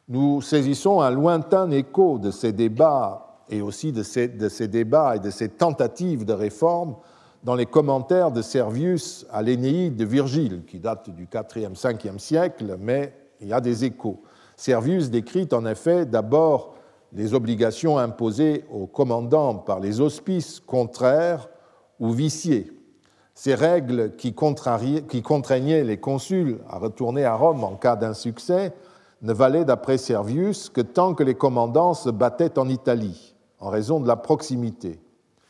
Nous 0.07 0.41
saisissons 0.41 0.99
un 0.99 1.11
lointain 1.11 1.69
écho 1.69 2.17
de 2.17 2.31
ces 2.31 2.53
débats 2.53 3.27
et 3.49 3.61
aussi 3.61 3.91
de 3.91 4.03
ces, 4.03 4.27
débats 4.67 5.15
et 5.15 5.19
de 5.19 5.29
ces 5.29 5.49
tentatives 5.49 6.25
de 6.25 6.33
réforme 6.33 6.95
dans 7.43 7.55
les 7.55 7.65
commentaires 7.65 8.31
de 8.31 8.41
Servius 8.41 9.25
à 9.31 9.41
l'Énéide 9.41 9.95
de 9.95 10.05
Virgile, 10.05 10.63
qui 10.67 10.79
date 10.79 11.09
du 11.09 11.25
4e, 11.25 11.75
5e 11.75 12.19
siècle, 12.19 12.77
mais 12.79 13.13
il 13.41 13.47
y 13.47 13.53
a 13.53 13.61
des 13.61 13.85
échos. 13.85 14.21
Servius 14.55 15.09
décrit 15.09 15.47
en 15.53 15.65
effet 15.65 16.05
d'abord 16.05 16.75
les 17.13 17.33
obligations 17.33 17.97
imposées 17.97 18.65
aux 18.71 18.87
commandants 18.87 19.55
par 19.55 19.79
les 19.79 20.01
auspices 20.01 20.59
contraires 20.59 21.49
ou 21.99 22.11
viciés. 22.11 22.71
Ces 23.33 23.55
règles 23.55 24.15
qui, 24.17 24.33
contraignaient 24.33 25.83
les 25.83 25.97
consuls 25.97 26.59
à 26.69 26.77
retourner 26.77 27.23
à 27.23 27.35
Rome 27.35 27.63
en 27.63 27.75
cas 27.75 27.95
d'insuccès 27.95 28.73
ne 29.21 29.33
valaient 29.33 29.65
d'après 29.65 29.97
Servius 29.97 30.69
que 30.69 30.81
tant 30.81 31.13
que 31.13 31.23
les 31.23 31.35
commandants 31.35 31.93
se 31.93 32.09
battaient 32.09 32.59
en 32.59 32.67
Italie, 32.67 33.28
en 33.59 33.69
raison 33.69 33.99
de 33.99 34.07
la 34.07 34.15
proximité. 34.15 34.99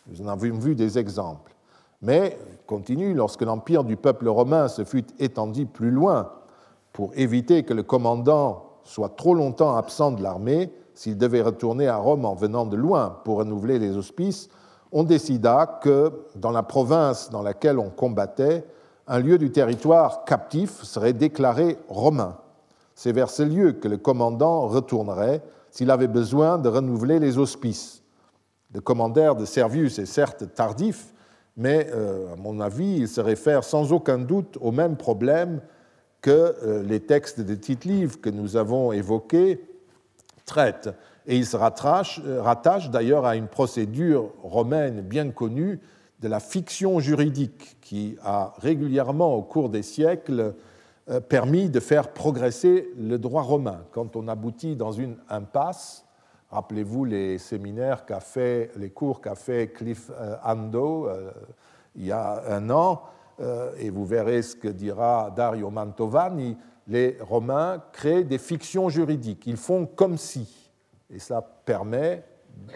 Nous 0.07 0.21
en 0.21 0.27
avons 0.27 0.57
vu 0.57 0.75
des 0.75 0.97
exemples. 0.97 1.55
Mais, 2.01 2.37
continue, 2.65 3.13
lorsque 3.13 3.41
l'empire 3.41 3.83
du 3.83 3.97
peuple 3.97 4.27
romain 4.27 4.67
se 4.67 4.83
fut 4.83 5.05
étendu 5.19 5.65
plus 5.65 5.91
loin 5.91 6.31
pour 6.93 7.11
éviter 7.15 7.63
que 7.63 7.73
le 7.73 7.83
commandant 7.83 8.63
soit 8.83 9.15
trop 9.15 9.33
longtemps 9.33 9.75
absent 9.75 10.11
de 10.11 10.23
l'armée, 10.23 10.73
s'il 10.93 11.17
devait 11.17 11.41
retourner 11.41 11.87
à 11.87 11.97
Rome 11.97 12.25
en 12.25 12.35
venant 12.35 12.65
de 12.65 12.75
loin 12.75 13.19
pour 13.23 13.37
renouveler 13.37 13.79
les 13.79 13.95
auspices, 13.95 14.49
on 14.91 15.03
décida 15.03 15.79
que 15.81 16.11
dans 16.35 16.51
la 16.51 16.63
province 16.63 17.29
dans 17.29 17.43
laquelle 17.43 17.77
on 17.77 17.89
combattait, 17.89 18.65
un 19.07 19.19
lieu 19.19 19.37
du 19.37 19.51
territoire 19.51 20.25
captif 20.25 20.83
serait 20.83 21.13
déclaré 21.13 21.77
romain. 21.87 22.37
C'est 22.95 23.11
vers 23.11 23.29
ce 23.29 23.43
lieu 23.43 23.73
que 23.73 23.87
le 23.87 23.97
commandant 23.97 24.67
retournerait 24.67 25.41
s'il 25.71 25.91
avait 25.91 26.07
besoin 26.07 26.57
de 26.57 26.69
renouveler 26.69 27.19
les 27.19 27.37
auspices. 27.37 28.03
Le 28.73 28.81
commandeur 28.81 29.35
de 29.35 29.45
Servius 29.45 29.99
est 29.99 30.05
certes 30.05 30.53
tardif, 30.53 31.13
mais 31.57 31.89
euh, 31.93 32.33
à 32.33 32.35
mon 32.35 32.59
avis, 32.59 32.97
il 32.97 33.07
se 33.07 33.21
réfère 33.21 33.63
sans 33.63 33.91
aucun 33.91 34.19
doute 34.19 34.57
au 34.61 34.71
même 34.71 34.95
problème 34.95 35.61
que 36.21 36.55
euh, 36.63 36.83
les 36.83 36.99
textes 36.99 37.41
de 37.41 37.55
Tite-Livre 37.55 38.21
que 38.21 38.29
nous 38.29 38.57
avons 38.57 38.91
évoqués 38.91 39.65
traite. 40.45 40.89
Et 41.25 41.37
il 41.37 41.45
se 41.45 41.57
euh, 41.57 42.41
rattache, 42.41 42.89
d'ailleurs 42.89 43.25
à 43.25 43.35
une 43.35 43.47
procédure 43.47 44.31
romaine 44.43 45.01
bien 45.01 45.29
connue 45.31 45.79
de 46.21 46.27
la 46.27 46.39
fiction 46.39 46.99
juridique 46.99 47.77
qui 47.81 48.17
a 48.23 48.53
régulièrement 48.59 49.35
au 49.35 49.41
cours 49.41 49.69
des 49.69 49.83
siècles 49.83 50.53
permis 51.27 51.69
de 51.69 51.79
faire 51.79 52.13
progresser 52.13 52.91
le 52.97 53.17
droit 53.17 53.41
romain. 53.41 53.81
Quand 53.91 54.15
on 54.15 54.27
aboutit 54.27 54.75
dans 54.75 54.91
une 54.91 55.17
impasse, 55.29 56.05
rappelez-vous 56.51 57.05
les 57.05 57.37
séminaires 57.37 58.05
qu'a 58.05 58.19
fait, 58.19 58.71
les 58.75 58.89
cours 58.89 59.21
qu'a 59.21 59.35
fait 59.35 59.71
Cliff 59.73 60.11
euh, 60.11 60.35
Ando 60.43 61.09
il 61.95 62.05
y 62.05 62.11
a 62.11 62.43
un 62.47 62.69
an, 62.69 63.01
et 63.77 63.89
vous 63.89 64.05
verrez 64.05 64.41
ce 64.41 64.55
que 64.55 64.67
dira 64.67 65.31
Dario 65.35 65.69
Mantovani, 65.69 66.55
les 66.87 67.17
Romains 67.21 67.81
créent 67.93 68.23
des 68.23 68.37
fictions 68.37 68.89
juridiques. 68.89 69.45
Ils 69.47 69.57
font 69.57 69.85
comme 69.85 70.17
si. 70.17 70.71
Et 71.09 71.19
ça 71.19 71.41
permet, 71.41 72.23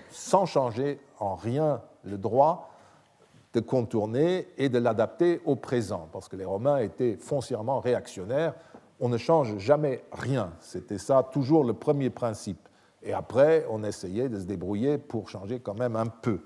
sans 0.09 0.45
changer 0.45 0.99
en 1.19 1.35
rien 1.35 1.81
le 2.03 2.17
droit, 2.17 2.72
de 3.53 3.59
contourner 3.59 4.47
et 4.57 4.69
de 4.69 4.79
l'adapter 4.79 5.41
au 5.45 5.55
présent. 5.55 6.09
Parce 6.11 6.27
que 6.27 6.35
les 6.35 6.45
Romains 6.45 6.77
étaient 6.79 7.17
foncièrement 7.17 7.79
réactionnaires. 7.79 8.55
On 8.99 9.09
ne 9.09 9.17
change 9.17 9.57
jamais 9.57 10.03
rien. 10.11 10.53
C'était 10.59 10.97
ça 10.97 11.27
toujours 11.31 11.63
le 11.63 11.73
premier 11.73 12.09
principe. 12.09 12.67
Et 13.03 13.13
après, 13.13 13.65
on 13.69 13.83
essayait 13.83 14.29
de 14.29 14.39
se 14.39 14.45
débrouiller 14.45 14.97
pour 14.97 15.29
changer 15.29 15.59
quand 15.59 15.77
même 15.77 15.95
un 15.95 16.07
peu. 16.07 16.39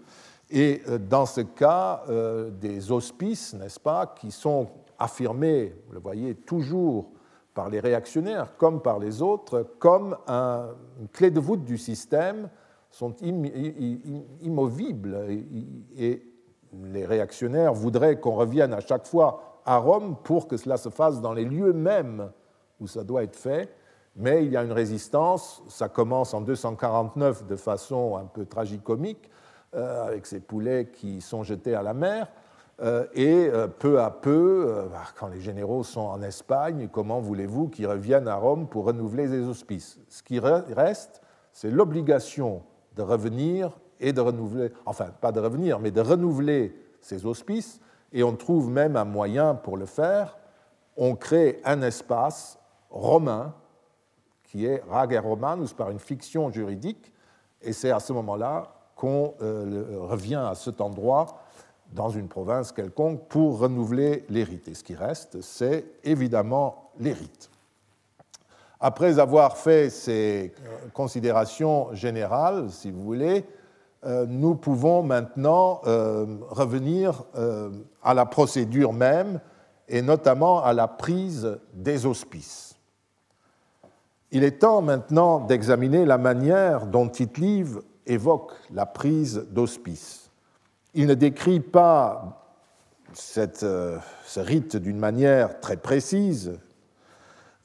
Et 0.50 0.82
euh, 0.88 0.98
dans 0.98 1.26
ce 1.26 1.42
cas, 1.42 2.04
euh, 2.10 2.50
des 2.50 2.92
auspices, 2.92 3.54
n'est-ce 3.54 3.80
pas, 3.80 4.08
qui 4.08 4.32
sont 4.32 4.68
affirmés, 4.98 5.76
vous 5.88 5.94
le 5.94 6.00
voyez, 6.00 6.36
toujours 6.36 7.12
par 7.54 7.70
les 7.70 7.80
réactionnaires 7.80 8.56
comme 8.58 8.82
par 8.82 9.00
les 9.00 9.22
autres, 9.22 9.66
comme 9.80 10.18
une 10.28 11.08
clé 11.12 11.32
de 11.32 11.40
voûte 11.40 11.64
du 11.64 11.78
système, 11.78 12.50
sont 12.90 13.16
immovibles. 14.42 15.18
Et 15.98 16.24
les 16.74 17.06
réactionnaires 17.06 17.74
voudraient 17.74 18.20
qu'on 18.20 18.36
revienne 18.36 18.74
à 18.74 18.80
chaque 18.80 19.06
fois 19.06 19.62
à 19.66 19.78
Rome 19.78 20.16
pour 20.24 20.48
que 20.48 20.58
cela 20.58 20.78
se 20.78 20.90
fasse 20.90 21.22
dans 21.22 21.34
les 21.34 21.46
lieux 21.46 21.74
mêmes 21.74 22.32
où 22.80 22.88
ça 22.88 23.04
doit 23.04 23.24
être 23.24 23.36
fait. 23.36 23.70
Mais 24.16 24.46
il 24.46 24.52
y 24.52 24.58
a 24.58 24.64
une 24.64 24.72
résistance, 24.72 25.62
ça 25.68 25.90
commence 25.90 26.34
en 26.34 26.42
249 26.42 27.46
de 27.46 27.56
façon 27.56 28.18
un 28.18 28.26
peu 28.26 28.46
tragicomique, 28.46 29.30
euh, 29.76 30.08
avec 30.08 30.26
ces 30.26 30.40
poulets 30.40 30.90
qui 30.92 31.22
sont 31.22 31.44
jetés 31.44 31.76
à 31.76 31.84
la 31.84 31.94
mer. 31.94 32.28
Euh, 32.82 33.06
et 33.14 33.50
euh, 33.52 33.68
peu 33.68 34.02
à 34.02 34.10
peu, 34.10 34.88
bah, 34.92 35.04
quand 35.20 35.28
les 35.28 35.42
généraux 35.42 35.84
sont 35.84 36.02
en 36.02 36.22
Espagne, 36.22 36.90
comment 36.92 37.20
voulez-vous 37.20 37.68
qu'ils 37.68 37.88
reviennent 37.88 38.28
à 38.28 38.36
Rome 38.36 38.68
pour 38.68 38.86
renouveler 38.86 39.28
les 39.28 39.42
auspices? 39.42 40.00
Ce 40.10 40.24
qui 40.24 40.40
reste, 40.40 41.22
c'est 41.52 41.70
l'obligation 41.70 42.64
de 42.96 43.04
revenir 43.04 43.78
et 44.00 44.14
de 44.14 44.22
renouveler, 44.22 44.72
enfin 44.86 45.08
pas 45.22 45.32
de 45.32 45.40
revenir, 45.40 45.80
mais 45.80 45.92
de 45.92 46.02
renouveler 46.02 46.76
ces 47.02 47.26
auspices, 47.26 47.80
et 48.14 48.24
on 48.24 48.36
trouve 48.36 48.70
même 48.70 48.96
un 48.96 49.06
moyen 49.06 49.56
pour 49.56 49.78
le 49.78 49.86
faire. 49.86 50.38
On 50.96 51.16
crée 51.16 51.62
un 51.64 51.82
espace 51.82 52.58
romain 52.90 53.54
qui 54.44 54.66
est 54.66 54.84
Rager 54.90 55.20
Romanus 55.20 55.74
par 55.74 55.92
une 55.92 56.00
fiction 56.00 56.52
juridique, 56.52 57.14
et 57.62 57.74
c'est 57.74 57.92
à 57.92 58.00
ce 58.00 58.14
moment-là 58.14 58.74
qu'on 58.96 59.34
revient 59.40 60.44
à 60.50 60.56
cet 60.56 60.82
endroit 60.82 61.26
dans 61.94 62.10
une 62.10 62.28
province 62.28 62.72
quelconque 62.72 63.28
pour 63.28 63.60
renouveler 63.60 64.26
les 64.30 64.44
rites. 64.44 64.68
Et 64.68 64.74
ce 64.74 64.84
qui 64.84 64.96
reste, 64.96 65.42
c'est 65.42 65.86
évidemment 66.04 66.92
les 67.00 67.14
rites. 67.14 67.50
Après 68.80 69.20
avoir 69.20 69.58
fait 69.58 69.90
ces 69.90 70.54
considérations 70.94 71.94
générales, 71.94 72.70
si 72.70 72.92
vous 72.92 73.02
voulez, 73.02 73.38
euh, 73.40 73.57
nous 74.28 74.56
pouvons 74.56 75.04
maintenant 75.04 75.82
euh, 75.86 76.26
revenir 76.50 77.24
euh, 77.36 77.70
à 78.04 78.14
la 78.14 78.26
procédure 78.26 78.94
même 78.94 79.40
et 79.88 80.02
notamment 80.02 80.64
à 80.64 80.74
la 80.74 80.88
prise 80.88 81.58
des 81.74 82.06
auspices. 82.06 82.76
Il 84.32 84.44
est 84.44 84.60
temps 84.60 84.82
maintenant 84.82 85.40
d'examiner 85.40 86.06
la 86.06 86.18
manière 86.18 86.88
dont 86.88 87.08
tite 87.08 87.40
évoque 88.06 88.52
la 88.72 88.86
prise 88.86 89.46
d'auspices. 89.52 90.30
Il 90.94 91.08
ne 91.08 91.14
décrit 91.14 91.60
pas 91.62 92.48
euh, 93.64 93.98
ce 94.26 94.40
rite 94.40 94.76
d'une 94.76 95.00
manière 95.00 95.60
très 95.60 95.78
précise, 95.78 96.60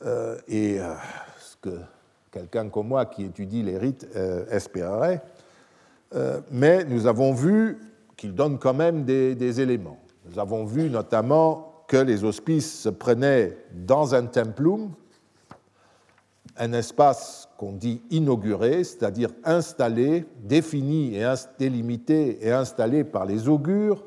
euh, 0.04 0.38
et 0.48 0.80
euh, 0.80 0.94
ce 1.38 1.56
que 1.56 1.80
quelqu'un 2.30 2.68
comme 2.68 2.88
moi 2.88 3.06
qui 3.06 3.24
étudie 3.24 3.62
les 3.62 3.76
rites 3.76 4.06
espérerait, 4.50 5.22
mais 6.50 6.84
nous 6.84 7.06
avons 7.06 7.32
vu 7.32 7.78
qu'il 8.16 8.34
donne 8.34 8.58
quand 8.58 8.74
même 8.74 9.04
des, 9.04 9.60
éléments. 9.60 9.98
Nous 10.28 10.38
avons 10.38 10.64
vu 10.64 10.88
notamment 10.88 11.84
que 11.88 11.96
les 11.96 12.24
hospices 12.24 12.80
se 12.82 12.88
prenaient 12.88 13.56
dans 13.74 14.14
un 14.14 14.26
templum, 14.26 14.92
un 16.56 16.72
espace 16.72 17.48
qu'on 17.56 17.72
dit 17.72 18.02
inauguré, 18.10 18.84
c'est-à-dire 18.84 19.30
installé, 19.44 20.26
défini 20.42 21.16
et 21.16 21.32
délimité 21.58 22.46
et 22.46 22.52
installé 22.52 23.04
par 23.04 23.26
les 23.26 23.48
augures 23.48 24.04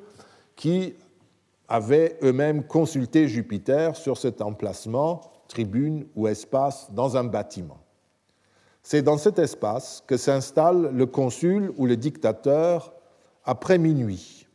qui 0.55 0.95
avaient 1.67 2.17
eux-mêmes 2.23 2.63
consulté 2.63 3.27
Jupiter 3.27 3.95
sur 3.95 4.17
cet 4.17 4.41
emplacement, 4.41 5.21
tribune 5.47 6.05
ou 6.15 6.27
espace 6.27 6.91
dans 6.91 7.17
un 7.17 7.23
bâtiment. 7.23 7.84
C'est 8.87 9.01
dans 9.01 9.17
cet 9.17 9.39
espace 9.39 10.03
que 10.05 10.15
s'installe 10.15 10.91
le 10.93 11.07
consul 11.07 11.73
ou 11.77 11.87
le 11.87 11.97
dictateur 11.97 12.93
après 13.43 13.79
minuit, 13.79 14.45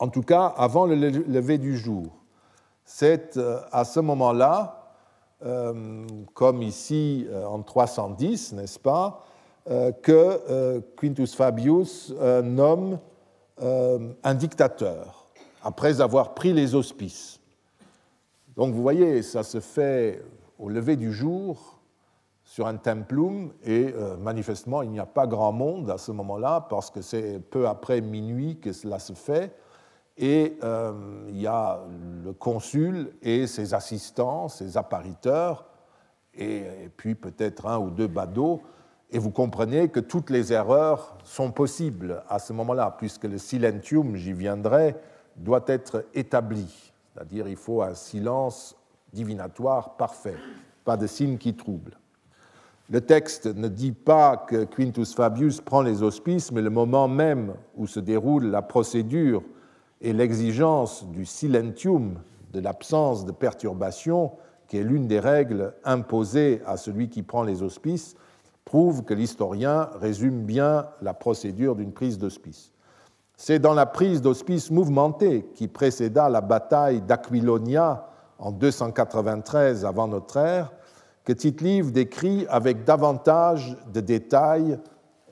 en 0.00 0.08
tout 0.08 0.22
cas 0.22 0.46
avant 0.46 0.84
le 0.84 0.96
lever 0.96 1.56
du 1.56 1.78
jour. 1.78 2.24
C'est 2.84 3.36
euh, 3.36 3.60
à 3.70 3.84
ce 3.84 4.00
moment-là, 4.00 4.94
euh, 5.46 6.04
comme 6.34 6.60
ici 6.60 7.24
euh, 7.30 7.44
en 7.44 7.62
310, 7.62 8.54
n'est-ce 8.54 8.80
pas, 8.80 9.24
que 10.02 10.80
Quintus 10.96 11.36
Fabius 11.36 12.12
nomme 12.42 12.98
un 13.60 14.34
dictateur, 14.34 15.28
après 15.62 16.00
avoir 16.00 16.34
pris 16.34 16.52
les 16.52 16.74
auspices. 16.74 17.38
Donc 18.56 18.74
vous 18.74 18.82
voyez, 18.82 19.22
ça 19.22 19.44
se 19.44 19.60
fait 19.60 20.20
au 20.58 20.68
lever 20.68 20.96
du 20.96 21.12
jour, 21.12 21.79
sur 22.50 22.66
un 22.66 22.78
templum 22.78 23.52
et 23.62 23.94
euh, 23.94 24.16
manifestement 24.16 24.82
il 24.82 24.90
n'y 24.90 24.98
a 24.98 25.06
pas 25.06 25.28
grand 25.28 25.52
monde 25.52 25.88
à 25.88 25.98
ce 25.98 26.10
moment-là 26.10 26.66
parce 26.68 26.90
que 26.90 27.00
c'est 27.00 27.38
peu 27.38 27.68
après 27.68 28.00
minuit 28.00 28.58
que 28.58 28.72
cela 28.72 28.98
se 28.98 29.12
fait. 29.12 29.54
Et 30.16 30.58
euh, 30.64 30.92
il 31.28 31.40
y 31.40 31.46
a 31.46 31.78
le 32.24 32.32
consul 32.32 33.12
et 33.22 33.46
ses 33.46 33.72
assistants, 33.72 34.48
ses 34.48 34.76
appariteurs 34.76 35.64
et, 36.34 36.90
puis 36.96 37.14
peut-être 37.14 37.66
un 37.66 37.78
ou 37.78 37.88
deux 37.88 38.08
badauds. 38.08 38.62
Et 39.12 39.20
vous 39.20 39.30
comprenez 39.30 39.88
que 39.88 40.00
toutes 40.00 40.28
les 40.28 40.52
erreurs 40.52 41.16
sont 41.22 41.52
possibles 41.52 42.24
à 42.28 42.40
ce 42.40 42.52
moment-là 42.52 42.96
puisque 42.98 43.26
le 43.26 43.38
silentium, 43.38 44.16
j'y 44.16 44.32
viendrai, 44.32 44.96
doit 45.36 45.64
être 45.68 46.04
établi, 46.14 46.92
c'est-à-dire 47.14 47.46
il 47.46 47.56
faut 47.56 47.80
un 47.80 47.94
silence 47.94 48.76
divinatoire 49.12 49.96
parfait, 49.96 50.36
pas 50.84 50.96
de 50.96 51.06
signe 51.06 51.38
qui 51.38 51.54
trouble. 51.54 51.99
Le 52.90 53.00
texte 53.00 53.46
ne 53.46 53.68
dit 53.68 53.92
pas 53.92 54.36
que 54.36 54.64
Quintus 54.64 55.14
Fabius 55.14 55.60
prend 55.60 55.80
les 55.80 56.02
auspices, 56.02 56.50
mais 56.50 56.60
le 56.60 56.70
moment 56.70 57.06
même 57.06 57.54
où 57.76 57.86
se 57.86 58.00
déroule 58.00 58.46
la 58.46 58.62
procédure 58.62 59.44
et 60.00 60.12
l'exigence 60.12 61.06
du 61.06 61.24
silentium, 61.24 62.18
de 62.52 62.58
l'absence 62.58 63.24
de 63.24 63.30
perturbation, 63.30 64.32
qui 64.66 64.78
est 64.78 64.82
l'une 64.82 65.06
des 65.06 65.20
règles 65.20 65.72
imposées 65.84 66.62
à 66.66 66.76
celui 66.76 67.08
qui 67.08 67.22
prend 67.22 67.44
les 67.44 67.62
auspices, 67.62 68.16
prouve 68.64 69.04
que 69.04 69.14
l'historien 69.14 69.88
résume 70.00 70.42
bien 70.42 70.88
la 71.00 71.14
procédure 71.14 71.76
d'une 71.76 71.92
prise 71.92 72.18
d'auspice. 72.18 72.72
C'est 73.36 73.60
dans 73.60 73.74
la 73.74 73.86
prise 73.86 74.20
d'auspice 74.20 74.68
mouvementée 74.72 75.48
qui 75.54 75.68
précéda 75.68 76.28
la 76.28 76.40
bataille 76.40 77.02
d'Aquilonia 77.02 78.08
en 78.40 78.50
293 78.50 79.84
avant 79.84 80.08
notre 80.08 80.36
ère 80.38 80.72
que 81.24 81.32
Tite-Live 81.32 81.92
décrit 81.92 82.46
avec 82.48 82.84
davantage 82.84 83.76
de 83.92 84.00
détails 84.00 84.78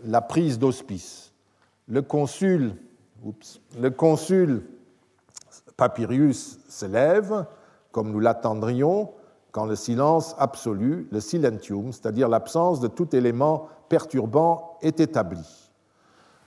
la 0.05 0.20
prise 0.20 0.59
d'hospice. 0.59 1.32
Le 1.86 2.03
consul, 2.03 2.76
le 3.78 3.91
consul 3.91 4.64
se 6.68 6.86
lève, 6.86 7.47
comme 7.93 8.11
nous 8.11 8.20
l'attendrions, 8.20 9.12
quand 9.53 9.64
le 9.64 9.76
silence 9.76 10.34
absolu, 10.39 11.09
le 11.11 11.20
silentium, 11.20 11.93
c'est-à-dire 11.93 12.28
l'absence 12.28 12.80
de 12.80 12.89
tout 12.89 13.14
élément 13.16 13.68
perturbant, 13.89 14.76
est 14.82 15.01
établi. 15.01 15.70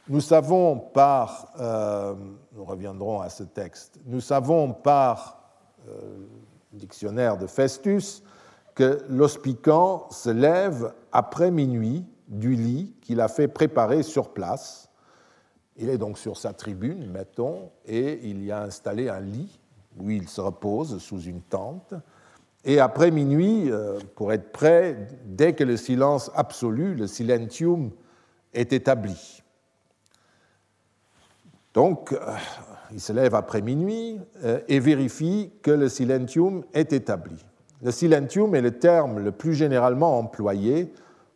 Nous 0.07 0.21
savons 0.21 0.77
par, 0.77 1.47
euh, 1.59 2.13
nous 2.53 2.63
reviendrons 2.63 3.21
à 3.21 3.29
ce 3.29 3.43
texte, 3.43 3.99
nous 4.05 4.21
savons 4.21 4.73
par 4.73 5.39
euh, 5.87 6.27
le 6.73 6.79
dictionnaire 6.79 7.37
de 7.37 7.47
Festus 7.47 8.23
que 8.75 9.03
l'hospicant 9.09 10.09
se 10.11 10.29
lève 10.29 10.93
après 11.11 11.51
minuit 11.51 12.05
du 12.27 12.55
lit 12.55 12.93
qu'il 13.01 13.19
a 13.19 13.27
fait 13.27 13.47
préparer 13.47 14.03
sur 14.03 14.29
place. 14.29 14.89
Il 15.77 15.89
est 15.89 15.97
donc 15.97 16.17
sur 16.17 16.37
sa 16.37 16.53
tribune, 16.53 17.09
mettons, 17.09 17.71
et 17.85 18.19
il 18.29 18.43
y 18.43 18.51
a 18.51 18.63
installé 18.63 19.09
un 19.09 19.19
lit 19.19 19.59
où 19.97 20.09
il 20.09 20.29
se 20.29 20.41
repose 20.41 20.99
sous 20.99 21.21
une 21.21 21.41
tente. 21.41 21.93
Et 22.63 22.79
après 22.79 23.11
minuit, 23.11 23.71
euh, 23.71 23.99
pour 24.15 24.31
être 24.31 24.51
prêt, 24.51 25.07
dès 25.25 25.53
que 25.53 25.63
le 25.63 25.77
silence 25.77 26.31
absolu, 26.35 26.95
le 26.95 27.07
silentium, 27.07 27.91
est 28.53 28.73
établi. 28.73 29.41
Donc, 31.73 32.11
euh, 32.13 32.17
il 32.91 32.99
se 32.99 33.13
lève 33.13 33.33
après 33.33 33.61
minuit 33.61 34.19
euh, 34.43 34.59
et 34.67 34.79
vérifie 34.79 35.51
que 35.61 35.71
le 35.71 35.89
silentium 35.89 36.63
est 36.73 36.93
établi. 36.93 37.37
Le 37.81 37.91
silentium 37.91 38.53
est 38.53 38.61
le 38.61 38.77
terme 38.77 39.19
le 39.19 39.31
plus 39.31 39.55
généralement 39.55 40.19
employé 40.19 40.93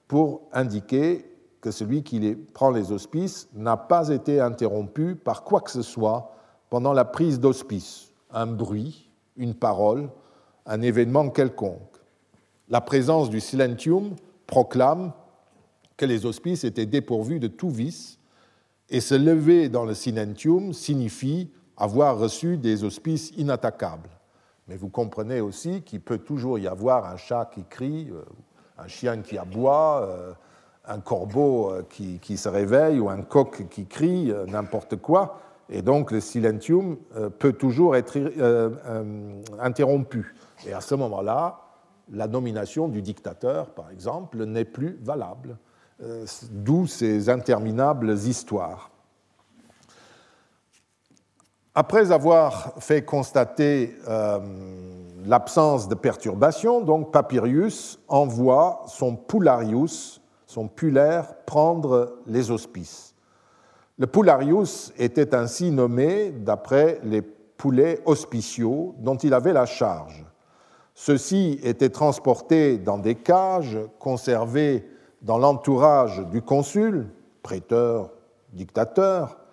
pour 0.08 0.42
indiquer 0.54 1.26
que 1.60 1.72
celui 1.72 2.04
qui 2.04 2.36
prend 2.54 2.70
les 2.70 2.92
auspices 2.92 3.50
n'a 3.56 3.78
pas 3.78 4.10
été 4.10 4.40
interrompu 4.40 5.16
par 5.16 5.44
quoi 5.44 5.62
que 5.62 5.72
ce 5.72 5.82
soit 5.82 6.36
pendant 6.70 6.94
la 6.94 7.06
prise 7.06 7.40
d'auspice, 7.40 8.12
un 8.32 8.46
bruit, 8.46 9.10
une 9.38 9.56
parole, 9.56 10.10
un 10.68 10.82
événement 10.82 11.30
quelconque. 11.30 11.80
La 12.70 12.82
présence 12.82 13.30
du 13.30 13.40
silentium 13.40 14.16
proclame 14.46 15.12
que 15.98 16.06
les 16.06 16.26
auspices 16.26 16.64
étaient 16.64 16.86
dépourvus 16.86 17.40
de 17.40 17.48
tout 17.48 17.70
vice, 17.70 18.20
et 18.90 19.02
se 19.02 19.16
lever 19.16 19.70
dans 19.70 19.86
le 19.86 19.96
silentium 19.96 20.74
signifie 20.74 21.50
avoir 21.78 22.20
reçu 22.20 22.58
des 22.58 22.84
auspices 22.84 23.32
inattaquables. 23.36 24.15
Mais 24.68 24.78
vous 24.78 24.90
comprenez 24.90 25.42
aussi 25.42 25.84
qu'il 25.84 26.02
peut 26.02 26.18
toujours 26.18 26.58
y 26.58 26.68
avoir 26.68 27.06
un 27.06 27.18
chat 27.18 27.50
qui 27.54 27.64
crie, 27.64 28.10
euh, 28.12 28.24
un 28.78 28.88
chien 28.88 29.22
qui 29.22 29.38
aboie, 29.38 30.02
euh, 30.02 30.34
un 30.86 31.00
corbeau 31.00 31.72
euh, 31.72 31.84
qui, 31.88 32.38
se 32.38 32.50
réveille 32.50 33.00
ou 33.00 33.10
un 33.10 33.22
coq 33.22 33.68
qui 33.70 33.86
crie, 33.86 34.34
n'importe 34.48 34.96
quoi. 34.96 35.40
Et 35.70 35.82
donc 35.82 36.12
le 36.12 36.20
silentium 36.20 36.98
peut 37.40 37.54
toujours 37.54 37.96
être 37.96 38.20
interrompu. 39.60 40.36
Et 40.68 40.74
à 40.74 40.82
ce 40.82 40.94
moment-là, 40.94 41.60
la 42.12 42.28
nomination 42.28 42.88
du 42.88 43.02
dictateur, 43.02 43.72
par 43.72 43.90
exemple, 43.90 44.46
n'est 44.46 44.66
plus 44.66 45.00
valable. 45.02 45.58
D'où 46.52 46.86
ces 46.86 47.30
interminables 47.30 48.14
histoires. 48.14 48.92
Après 51.78 52.14
avoir 52.14 52.74
fait 52.80 53.04
constater 53.04 53.98
euh, 54.08 54.40
l'absence 55.26 55.90
de 55.90 55.96
perturbation, 55.96 56.80
donc 56.80 57.12
Papyrius 57.12 58.00
envoie 58.08 58.84
son 58.88 59.18
Pularius, 59.18 60.22
son 60.46 60.70
pulaire, 60.70 61.36
prendre 61.46 62.20
les 62.28 62.50
auspices. 62.50 63.14
Le 63.98 64.08
Pularius 64.08 64.94
était 64.98 65.36
ainsi 65.36 65.70
nommé 65.70 66.32
d'après 66.32 67.02
les 67.04 67.22
poulets 67.22 68.02
auspiciaux 68.06 68.96
dont 69.00 69.18
il 69.18 69.34
avait 69.34 69.54
la 69.54 69.66
charge. 69.66 70.26
Ceux-ci 70.94 71.60
étaient 71.62 71.90
transportés 71.90 72.78
dans 72.78 72.98
des 72.98 73.16
cages 73.16 73.78
conservées 74.00 74.88
dans 75.22 75.38
l'entourage 75.38 76.26
du 76.32 76.42
consul, 76.42 77.10
prêteur, 77.44 78.12
dictateur, 78.54 79.45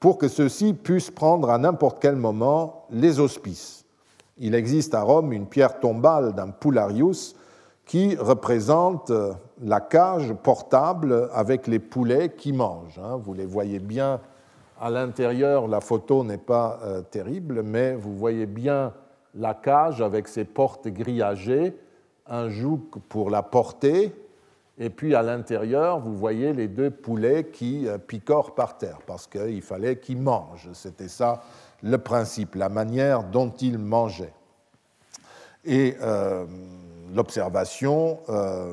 pour 0.00 0.18
que 0.18 0.28
ceux-ci 0.28 0.72
puissent 0.72 1.10
prendre 1.10 1.50
à 1.50 1.58
n'importe 1.58 2.00
quel 2.00 2.16
moment 2.16 2.86
les 2.90 3.20
auspices. 3.20 3.84
Il 4.38 4.54
existe 4.54 4.94
à 4.94 5.02
Rome 5.02 5.32
une 5.32 5.46
pierre 5.46 5.78
tombale 5.78 6.32
d'un 6.32 6.48
Pularius 6.48 7.36
qui 7.84 8.16
représente 8.16 9.12
la 9.60 9.80
cage 9.80 10.32
portable 10.42 11.28
avec 11.34 11.66
les 11.66 11.78
poulets 11.78 12.30
qui 12.30 12.52
mangent. 12.52 12.98
Hein. 12.98 13.20
Vous 13.22 13.34
les 13.34 13.44
voyez 13.44 13.78
bien 13.78 14.20
à 14.80 14.88
l'intérieur, 14.88 15.68
la 15.68 15.82
photo 15.82 16.24
n'est 16.24 16.38
pas 16.38 16.78
euh, 16.84 17.02
terrible, 17.02 17.62
mais 17.62 17.94
vous 17.94 18.16
voyez 18.16 18.46
bien 18.46 18.94
la 19.34 19.52
cage 19.52 20.00
avec 20.00 20.26
ses 20.26 20.44
portes 20.44 20.88
grillagées, 20.88 21.76
un 22.26 22.48
joug 22.48 22.80
pour 23.10 23.28
la 23.28 23.42
porter, 23.42 24.14
et 24.82 24.88
puis 24.88 25.14
à 25.14 25.22
l'intérieur, 25.22 26.00
vous 26.00 26.16
voyez 26.16 26.54
les 26.54 26.66
deux 26.66 26.90
poulets 26.90 27.44
qui 27.52 27.86
euh, 27.86 27.98
picorent 27.98 28.54
par 28.54 28.78
terre, 28.78 29.00
parce 29.06 29.26
qu'il 29.26 29.60
fallait 29.60 29.96
qu'ils 29.96 30.20
mangent. 30.20 30.70
C'était 30.72 31.08
ça 31.08 31.42
le 31.82 31.98
principe, 31.98 32.54
la 32.54 32.70
manière 32.70 33.24
dont 33.24 33.50
ils 33.50 33.78
mangeaient. 33.78 34.32
Et 35.66 35.96
euh, 36.00 36.46
l'observation 37.14 38.20
euh, 38.30 38.72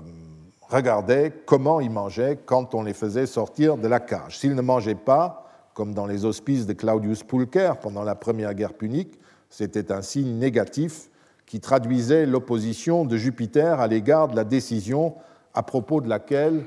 regardait 0.69 1.33
comment 1.45 1.81
ils 1.81 1.91
mangeaient 1.91 2.39
quand 2.45 2.73
on 2.73 2.83
les 2.83 2.93
faisait 2.93 3.25
sortir 3.25 3.77
de 3.77 3.89
la 3.89 3.99
cage. 3.99 4.39
S'ils 4.39 4.55
ne 4.55 4.61
mangeaient 4.61 4.95
pas, 4.95 5.45
comme 5.73 5.93
dans 5.93 6.05
les 6.05 6.23
hospices 6.23 6.65
de 6.65 6.73
Claudius 6.73 7.23
Pulcher 7.23 7.73
pendant 7.81 8.03
la 8.03 8.15
Première 8.15 8.53
Guerre 8.53 8.73
punique, 8.73 9.19
c'était 9.49 9.91
un 9.91 10.01
signe 10.01 10.37
négatif 10.39 11.09
qui 11.45 11.59
traduisait 11.59 12.25
l'opposition 12.25 13.03
de 13.03 13.17
Jupiter 13.17 13.81
à 13.81 13.87
l'égard 13.87 14.29
de 14.29 14.37
la 14.37 14.45
décision 14.45 15.15
à 15.57 15.63
propos 15.63 16.01
de 16.01 16.07
laquelle 16.07 16.65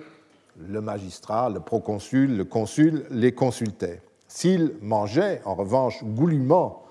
le 0.58 0.80
magistrat, 0.80 1.48
le 1.48 1.60
proconsul, 1.60 2.36
le 2.36 2.44
consul 2.44 3.06
les 3.10 3.30
consultait. 3.30 4.02
S'ils 4.26 4.74
mangeaient, 4.82 5.40
en 5.44 5.54
revanche, 5.54 6.02
goulûment, 6.02 6.82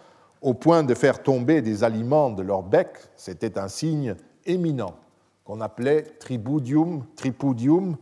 au 0.42 0.54
point 0.54 0.84
de 0.84 0.94
faire 0.94 1.22
tomber 1.22 1.62
des 1.62 1.84
aliments 1.84 2.30
de 2.30 2.42
leur 2.42 2.64
bec, 2.64 2.88
c'était 3.18 3.60
un 3.60 3.68
signe 3.68 4.16
éminent 4.46 4.96
qu'on 5.44 5.60
appelait 5.60 6.04
tribudium, 6.20 7.04
tripudium 7.18 7.98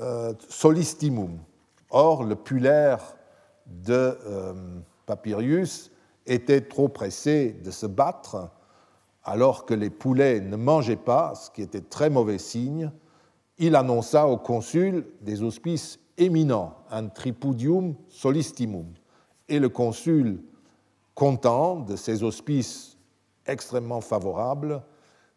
euh, 0.00 0.32
solistimum. 0.48 1.38
Or, 1.90 2.24
le 2.24 2.34
pulaire 2.34 3.16
de 3.66 4.18
euh, 4.26 4.52
Papirius 5.06 5.92
était 6.26 6.62
trop 6.62 6.88
pressé 6.88 7.52
de 7.64 7.70
se 7.70 7.86
battre 7.86 8.50
alors 9.22 9.64
que 9.64 9.74
les 9.74 9.90
poulets 9.90 10.40
ne 10.40 10.56
mangeaient 10.56 10.96
pas, 10.96 11.36
ce 11.36 11.52
qui 11.52 11.62
était 11.62 11.82
très 11.82 12.10
mauvais 12.10 12.38
signe. 12.38 12.90
Il 13.58 13.74
annonça 13.74 14.26
au 14.26 14.36
consul 14.36 15.06
des 15.20 15.42
auspices 15.42 15.98
éminents, 16.16 16.76
un 16.90 17.08
tripudium 17.08 17.94
solistimum. 18.08 18.86
Et 19.48 19.58
le 19.58 19.68
consul, 19.68 20.42
content 21.14 21.76
de 21.76 21.96
ces 21.96 22.22
auspices 22.22 22.96
extrêmement 23.46 24.00
favorables, 24.00 24.82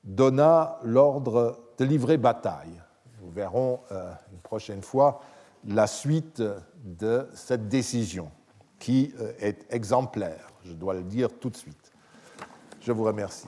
donna 0.04 0.78
l'ordre 0.84 1.60
de 1.78 1.86
livrer 1.86 2.18
bataille. 2.18 2.82
Nous 3.22 3.32
verrons 3.32 3.80
euh, 3.92 4.12
une 4.32 4.40
prochaine 4.40 4.82
fois 4.82 5.22
la 5.66 5.88
suite 5.88 6.44
de 6.84 7.28
cette 7.34 7.70
décision 7.70 8.32
qui 8.80 9.14
euh, 9.20 9.32
est 9.40 9.66
exemplaire, 9.70 10.48
je 10.66 10.74
dois 10.74 10.94
le 10.94 11.04
dire 11.04 11.30
tout 11.40 11.50
de 11.50 11.58
suite. 11.58 11.92
Je 12.82 12.92
vous 12.92 13.04
remercie. 13.04 13.48